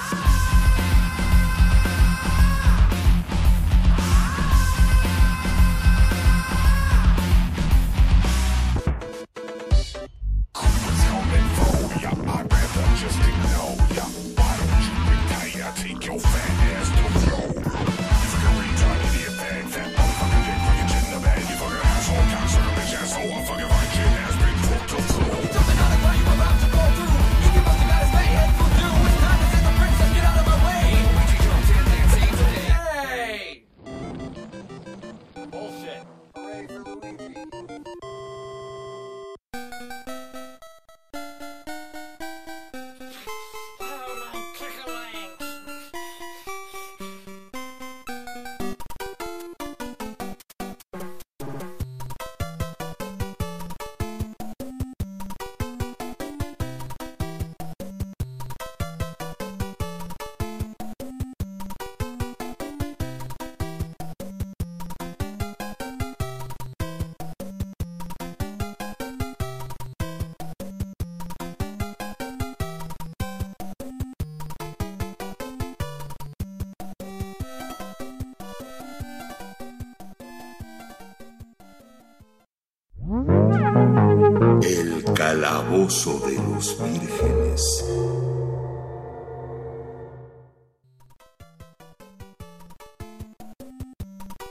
de 85.87 86.35
los 86.35 86.77
vírgenes. 86.83 87.85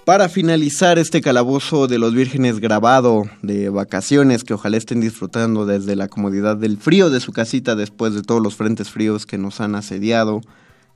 Para 0.06 0.30
finalizar 0.30 0.98
este 0.98 1.20
calabozo 1.20 1.88
de 1.88 2.00
los 2.00 2.14
vírgenes 2.14 2.62
grabado 2.62 3.24
de 3.42 3.68
vacaciones 3.68 4.46
que 4.46 4.54
ojalá 4.54 4.78
estén 4.78 5.02
disfrutando 5.02 5.66
desde 5.66 5.98
la 5.98 6.08
comodidad 6.08 6.56
del 6.56 6.78
frío 6.78 7.10
de 7.10 7.20
su 7.20 7.34
casita 7.34 7.76
después 7.76 8.14
de 8.14 8.22
todos 8.22 8.42
los 8.42 8.56
frentes 8.56 8.90
fríos 8.90 9.26
que 9.26 9.38
nos 9.38 9.60
han 9.60 9.76
asediado. 9.76 10.40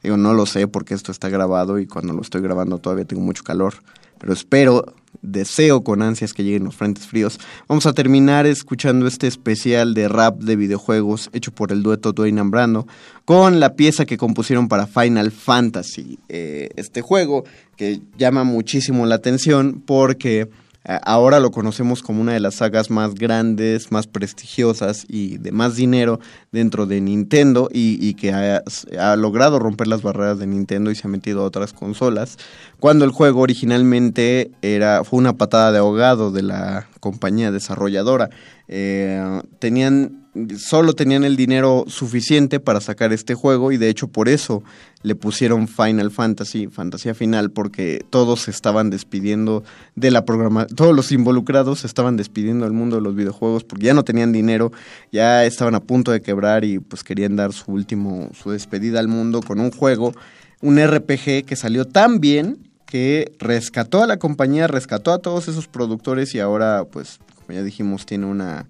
Yo 0.03 0.16
no 0.16 0.34
lo 0.34 0.45
sé 0.45 0.69
porque 0.69 0.93
esto 0.93 1.11
está 1.11 1.27
grabado 1.27 1.80
y 1.80 1.85
cuando 1.85 2.14
lo 2.14 2.22
estoy 2.22 2.40
grabando 2.40 2.77
todavía 2.77 3.03
tengo 3.03 3.24
mucho 3.24 3.43
calor 3.43 3.74
pero 4.19 4.33
espero, 4.33 4.85
deseo 5.22 5.83
con 5.83 6.01
ansias 6.01 6.33
que 6.33 6.43
lleguen 6.43 6.64
los 6.64 6.75
frentes 6.75 7.07
fríos. 7.07 7.39
Vamos 7.67 7.85
a 7.85 7.93
terminar 7.93 8.45
escuchando 8.45 9.07
este 9.07 9.27
especial 9.27 9.93
de 9.93 10.07
rap 10.07 10.39
de 10.39 10.56
videojuegos 10.56 11.30
hecho 11.33 11.51
por 11.51 11.72
el 11.72 11.83
dueto 11.83 12.14
Dwayne 12.14 12.41
and 12.41 12.51
Brando 12.51 12.88
con 13.25 13.59
la 13.59 13.75
pieza 13.75 14.06
que 14.06 14.17
compusieron 14.17 14.67
para 14.67 14.88
Final 14.88 15.31
Fantasy. 15.31 16.19
Eh, 16.30 16.69
este 16.75 17.01
juego 17.01 17.43
que 17.75 18.01
llama 18.17 18.43
muchísimo 18.43 19.06
la 19.06 19.15
atención 19.15 19.81
porque 19.85 20.49
eh, 20.85 20.98
ahora 21.03 21.40
lo 21.40 21.51
conocemos 21.51 22.01
como 22.01 22.22
una 22.22 22.33
de 22.33 22.40
las 22.40 22.56
sagas 22.56 22.90
más 22.90 23.14
grandes, 23.14 23.91
más 23.91 24.08
prestigiosas 24.08 25.06
y 25.09 25.38
de 25.38 25.51
más 25.51 25.75
dinero 25.75 26.19
dentro 26.51 26.85
de 26.85 27.01
Nintendo 27.01 27.69
y, 27.72 28.14
que 28.14 28.32
ha, 28.32 29.16
logrado 29.17 29.59
romper 29.59 29.88
las 29.88 30.01
barreras 30.01 30.40
de 30.40 30.48
Nintendo 30.48 30.90
y 30.90 30.95
se 30.95 31.08
ha 31.08 31.09
metido 31.09 31.41
a 31.41 31.45
otras 31.45 31.74
consolas, 31.74 32.38
cuando 32.80 33.03
el 33.03 33.11
juego 33.11 33.41
originalmente 33.41 34.51
era, 34.61 35.03
fue 35.03 35.19
una 35.19 35.33
patada 35.33 35.72
de 35.72 35.80
ahogado 35.80 36.32
de 36.32 36.43
la 36.43 36.88
compañía 36.99 37.51
desarrolladora. 37.51 38.30
Eh, 38.67 39.41
tenían 39.59 40.28
solo 40.58 40.93
tenían 40.93 41.24
el 41.24 41.35
dinero 41.35 41.85
suficiente 41.88 42.59
para 42.59 42.82
sacar 42.82 43.14
este 43.14 43.35
juego 43.35 43.72
y 43.72 43.77
de 43.77 43.90
hecho 43.90 44.08
por 44.08 44.30
eso 44.30 44.64
le 45.01 45.16
pusieron 45.16 45.68
Final 45.68 46.11
Fantasy, 46.11 46.68
Fantasía 46.68 47.14
Final, 47.14 47.51
porque 47.51 48.06
todos 48.09 48.42
se 48.42 48.51
estaban 48.51 48.90
despidiendo 48.90 49.64
de 49.95 50.11
la 50.11 50.26
programa, 50.26 50.66
todos 50.68 50.95
los 50.95 51.11
involucrados 51.11 51.80
se 51.80 51.88
estaban 51.88 52.18
despidiendo 52.18 52.66
del 52.66 52.74
mundo 52.74 52.98
de 52.98 53.01
los 53.01 53.16
videojuegos 53.16 53.64
porque 53.64 53.85
ya 53.85 53.93
no 53.93 54.03
tenían 54.03 54.32
dinero, 54.32 54.72
ya 55.11 55.45
estaban 55.45 55.76
a 55.76 55.80
punto 55.80 56.11
de 56.11 56.22
quebrar 56.22 56.66
y 56.66 56.80
pues 56.80 57.03
querían 57.03 57.35
dar 57.35 57.53
su 57.53 57.72
último, 57.72 58.30
su 58.34 58.51
despedida 58.51 59.00
al 59.00 59.08
mundo 59.08 59.42
con 59.42 59.59
un 59.59 59.72
juego, 59.72 60.14
un 60.61 60.85
RPG 60.85 61.45
que 61.45 61.56
salió 61.56 61.85
tan 61.85 62.19
bien 62.19 62.69
que 62.85 63.32
rescató 63.40 64.01
a 64.01 64.08
la 64.08 64.18
compañía, 64.18 64.68
rescató 64.68 65.14
a 65.14 65.19
todos 65.19 65.48
esos 65.48 65.68
productores 65.68 66.34
y 66.35 66.40
ahora 66.40 66.85
pues 66.92 67.19
como 67.35 67.58
ya 67.58 67.64
dijimos 67.64 68.06
tiene 68.06 68.26
una 68.26 68.68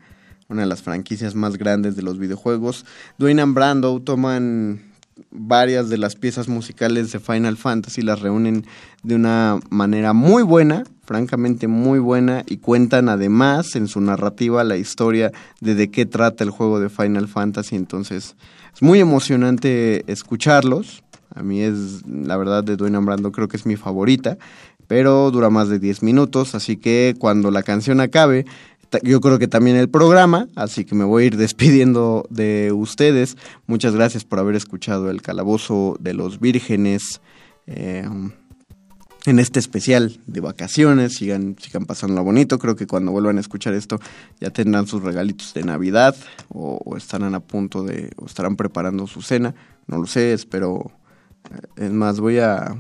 una 0.50 0.64
de 0.64 0.68
las 0.68 0.82
franquicias 0.82 1.36
más 1.36 1.58
grandes 1.58 1.96
de 1.96 2.02
los 2.02 2.18
videojuegos. 2.18 2.86
Dwayne 3.18 3.42
and 3.42 3.54
Brando 3.54 4.02
toman 4.02 4.82
varias 5.32 5.90
de 5.90 5.98
las 5.98 6.16
piezas 6.16 6.48
musicales 6.48 7.12
de 7.12 7.20
Final 7.20 7.56
Fantasy, 7.56 8.02
las 8.02 8.22
reúnen 8.22 8.66
de 9.04 9.16
una 9.16 9.60
manera 9.70 10.14
muy 10.14 10.44
buena, 10.44 10.84
francamente 11.06 11.68
muy 11.68 12.00
buena, 12.00 12.44
y 12.48 12.58
cuentan 12.58 13.10
además 13.10 13.76
en 13.76 13.88
su 13.88 14.02
narrativa 14.02 14.64
la 14.64 14.78
historia 14.78 15.32
de 15.62 15.76
de 15.76 15.92
qué 15.92 16.06
trata 16.06 16.44
el 16.44 16.50
juego 16.50 16.80
de 16.80 16.90
Final 16.90 17.28
Fantasy. 17.28 17.76
Entonces, 17.76 18.36
es 18.74 18.82
muy 18.82 19.00
emocionante 19.00 20.10
escucharlos. 20.12 21.04
A 21.36 21.44
mí 21.44 21.62
es, 21.62 22.08
la 22.08 22.38
verdad, 22.38 22.64
de 22.64 22.76
Dwayne 22.76 22.98
and 22.98 23.06
Brando 23.06 23.32
creo 23.32 23.48
que 23.48 23.58
es 23.58 23.68
mi 23.68 23.76
favorita, 23.76 24.40
pero 24.88 25.30
dura 25.30 25.52
más 25.52 25.70
de 25.70 25.78
10 25.78 26.02
minutos, 26.02 26.56
así 26.56 26.76
que 26.76 27.14
cuando 27.20 27.52
la 27.52 27.62
canción 27.62 28.02
acabe, 28.02 28.46
yo 29.04 29.22
creo 29.22 29.40
que 29.40 29.48
también 29.48 29.76
el 29.78 29.90
programa, 29.90 30.48
así 30.56 30.86
que 30.86 30.96
me 30.96 31.04
voy 31.06 31.24
a 31.24 31.28
ir 31.28 31.38
despidiendo 31.38 32.26
de 32.30 32.72
ustedes. 32.74 33.38
Muchas 33.68 33.94
gracias 33.94 34.24
por 34.24 34.40
haber 34.40 34.56
escuchado 34.56 35.10
el 35.10 35.22
Calabozo 35.22 35.98
de 36.00 36.14
los 36.14 36.40
Vírgenes 36.40 37.22
eh, 37.68 38.08
en 39.26 39.40
este 39.40 39.60
especial 39.60 40.20
de 40.26 40.42
vacaciones. 40.42 41.16
Sigan, 41.16 41.56
sigan 41.60 41.86
pasándola 41.86 42.22
bonito. 42.22 42.58
Creo 42.58 42.76
que 42.76 42.88
cuando 42.88 43.12
vuelvan 43.12 43.38
a 43.38 43.42
escuchar 43.42 43.74
esto 43.74 44.00
ya 44.40 44.50
tendrán 44.50 44.88
sus 44.88 45.04
regalitos 45.04 45.54
de 45.54 45.64
Navidad 45.64 46.16
o, 46.50 46.80
o 46.84 46.98
estarán 46.98 47.36
a 47.36 47.40
punto 47.42 47.84
de, 47.84 48.12
o 48.18 48.26
estarán 48.26 48.56
preparando 48.56 49.08
su 49.08 49.22
cena. 49.22 49.54
No 49.88 49.98
lo 49.98 50.08
sé, 50.08 50.34
espero. 50.34 50.92
eh, 51.52 51.86
Es 51.86 51.92
más, 51.92 52.20
voy 52.20 52.40
a, 52.40 52.76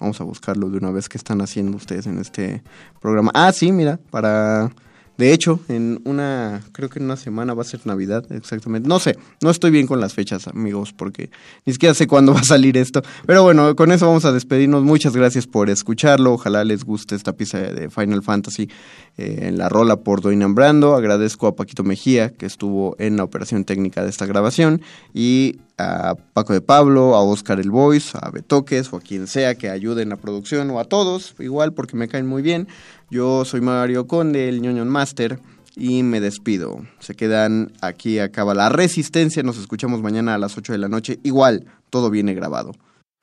Vamos 0.00 0.20
a 0.20 0.24
buscarlo 0.24 0.68
de 0.70 0.76
una 0.76 0.90
vez 0.90 1.08
que 1.08 1.16
están 1.16 1.40
haciendo 1.40 1.76
ustedes 1.76 2.06
en 2.06 2.18
este 2.18 2.62
programa. 3.00 3.30
Ah, 3.32 3.52
sí, 3.52 3.72
mira, 3.72 3.98
para... 4.10 4.70
De 5.16 5.32
hecho, 5.32 5.60
en 5.68 6.00
una, 6.04 6.62
creo 6.72 6.88
que 6.88 6.98
en 6.98 7.04
una 7.04 7.16
semana 7.16 7.54
va 7.54 7.62
a 7.62 7.64
ser 7.64 7.80
Navidad, 7.84 8.24
exactamente. 8.32 8.88
No 8.88 8.98
sé, 8.98 9.16
no 9.40 9.50
estoy 9.50 9.70
bien 9.70 9.86
con 9.86 10.00
las 10.00 10.12
fechas, 10.12 10.48
amigos, 10.48 10.92
porque 10.92 11.30
ni 11.64 11.72
siquiera 11.72 11.94
sé 11.94 12.06
cuándo 12.08 12.32
va 12.34 12.40
a 12.40 12.44
salir 12.44 12.76
esto. 12.76 13.02
Pero 13.24 13.44
bueno, 13.44 13.76
con 13.76 13.92
eso 13.92 14.06
vamos 14.06 14.24
a 14.24 14.32
despedirnos. 14.32 14.82
Muchas 14.82 15.16
gracias 15.16 15.46
por 15.46 15.70
escucharlo. 15.70 16.32
Ojalá 16.32 16.64
les 16.64 16.84
guste 16.84 17.14
esta 17.14 17.34
pieza 17.34 17.58
de 17.58 17.90
Final 17.90 18.22
Fantasy 18.22 18.68
eh, 19.16 19.40
en 19.42 19.58
la 19.58 19.68
rola 19.68 19.96
por 19.96 20.26
and 20.26 20.54
Brando. 20.54 20.94
Agradezco 20.94 21.46
a 21.46 21.54
Paquito 21.54 21.84
Mejía, 21.84 22.30
que 22.30 22.46
estuvo 22.46 22.96
en 22.98 23.16
la 23.16 23.24
operación 23.24 23.64
técnica 23.64 24.02
de 24.02 24.10
esta 24.10 24.26
grabación. 24.26 24.82
Y 25.12 25.58
a 25.78 26.14
Paco 26.32 26.52
de 26.52 26.60
Pablo, 26.60 27.14
a 27.14 27.22
Oscar 27.22 27.58
el 27.60 27.70
Voice, 27.70 28.16
a 28.20 28.30
Betoques 28.30 28.92
o 28.92 28.96
a 28.96 29.00
quien 29.00 29.26
sea 29.26 29.54
que 29.56 29.70
ayude 29.70 30.02
en 30.02 30.08
la 30.08 30.16
producción 30.16 30.70
o 30.70 30.78
a 30.78 30.84
todos, 30.84 31.34
igual 31.38 31.72
porque 31.72 31.96
me 31.96 32.08
caen 32.08 32.26
muy 32.26 32.42
bien. 32.42 32.68
Yo 33.14 33.44
soy 33.44 33.60
Mario 33.60 34.08
Conde, 34.08 34.48
el 34.48 34.60
ñoño 34.60 34.84
Master, 34.86 35.38
y 35.76 36.02
me 36.02 36.18
despido. 36.18 36.84
Se 36.98 37.14
quedan 37.14 37.70
aquí, 37.80 38.18
acaba 38.18 38.54
la 38.54 38.70
resistencia. 38.70 39.44
Nos 39.44 39.56
escuchamos 39.56 40.02
mañana 40.02 40.34
a 40.34 40.38
las 40.38 40.58
8 40.58 40.72
de 40.72 40.78
la 40.78 40.88
noche. 40.88 41.20
Igual, 41.22 41.64
todo 41.90 42.10
viene 42.10 42.34
grabado. 42.34 42.72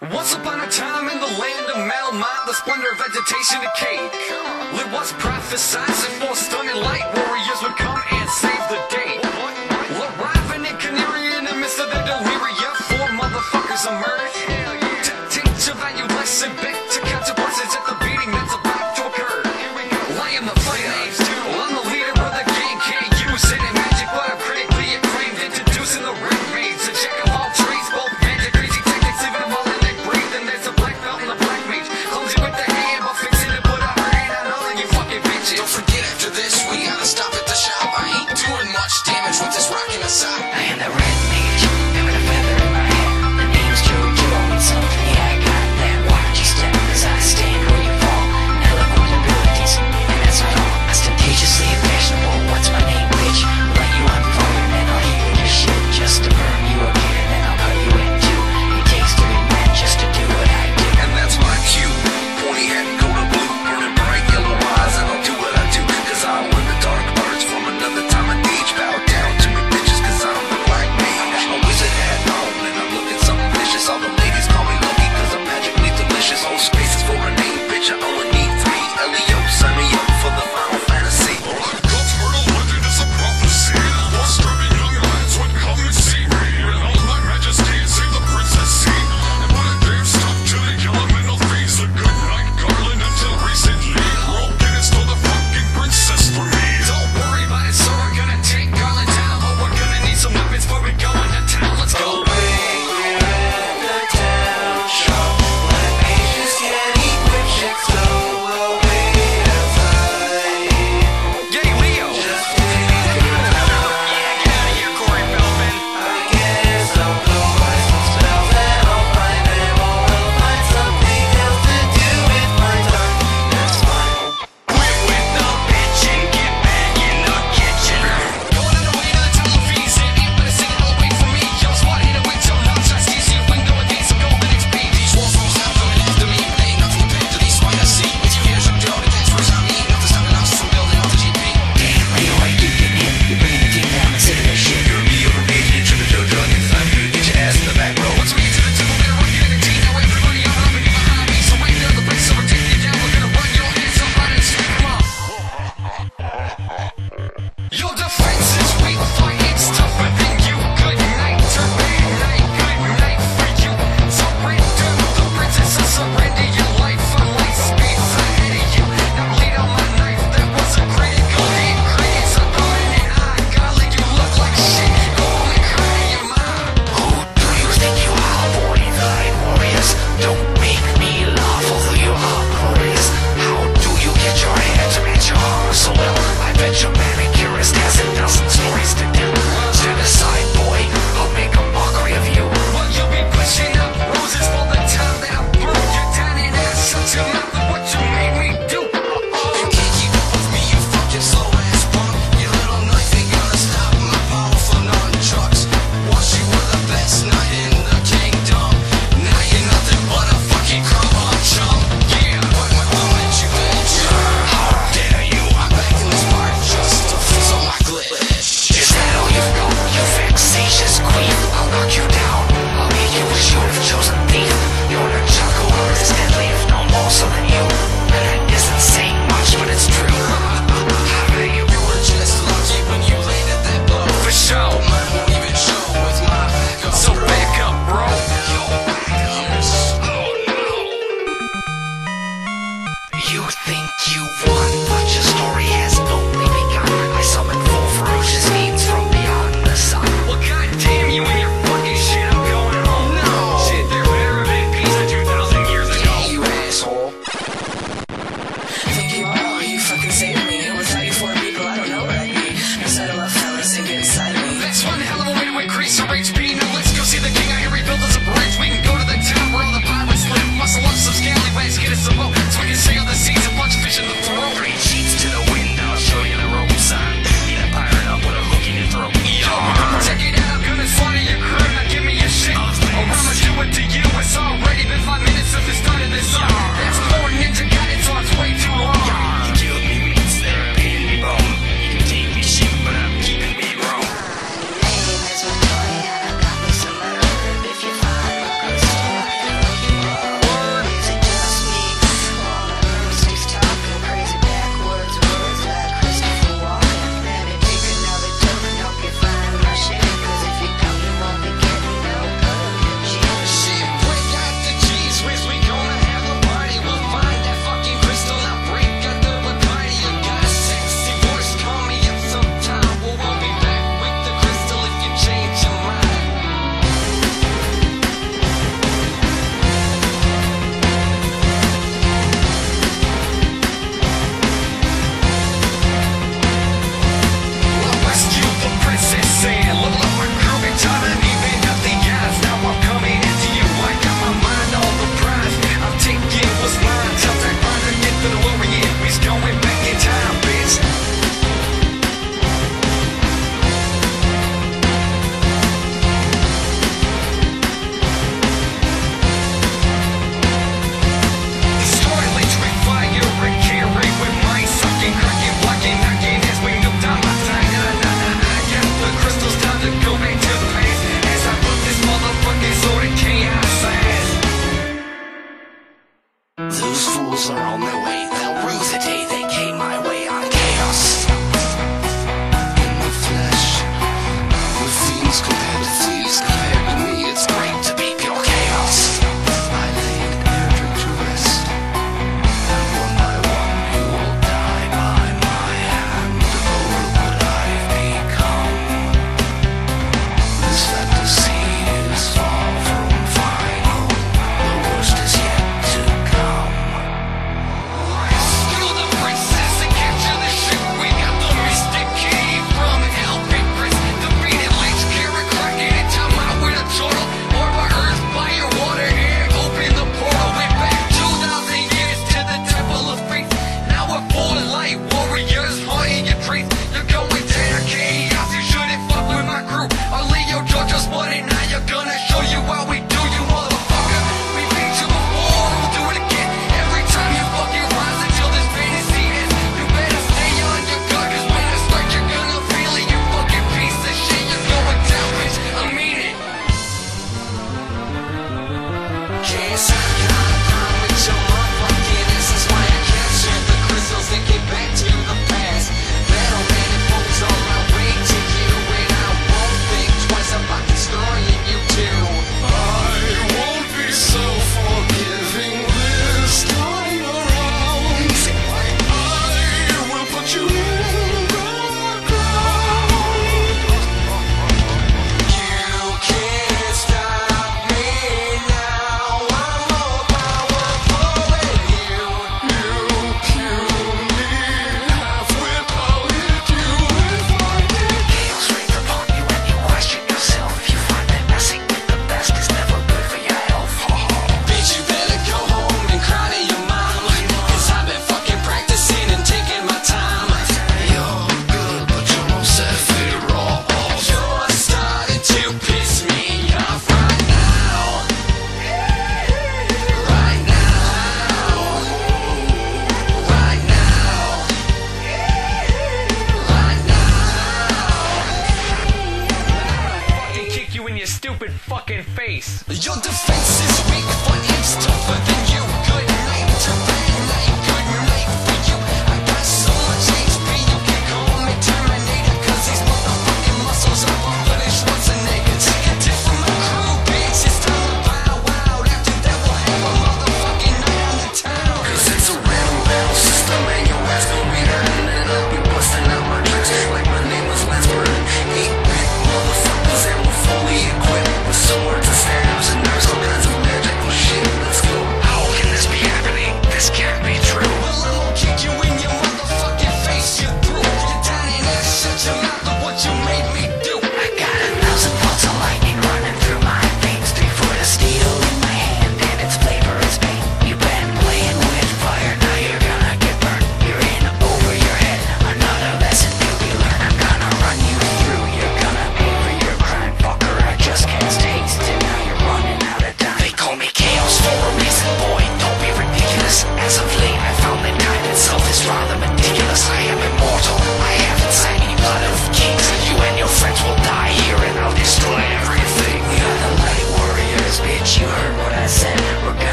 Once 0.00 0.34
upon 0.34 0.60
a 0.60 0.68
time 0.70 1.08
in 1.12 1.20
the 1.20 1.26
land 1.38 1.70
of 1.70 2.46
the 2.48 2.54
splendor 2.54 2.90
of 2.90 2.98
vegetation 2.98 3.60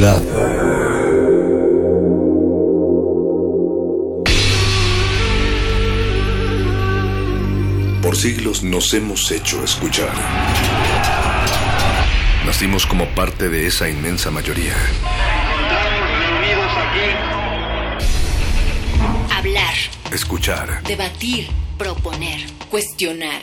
modulada. 0.00 0.20
Por 8.02 8.16
siglos 8.16 8.62
nos 8.62 8.92
hemos 8.94 9.30
hecho 9.30 9.62
escuchar. 9.62 10.10
Nacimos 12.46 12.86
como 12.86 13.06
parte 13.14 13.48
de 13.48 13.66
esa 13.66 13.88
inmensa 13.88 14.30
mayoría. 14.30 14.74
Hablar, 19.36 19.74
Escuchar. 20.12 20.82
debatir, 20.84 21.48
proponer, 21.78 22.40
cuestionar. 22.70 23.42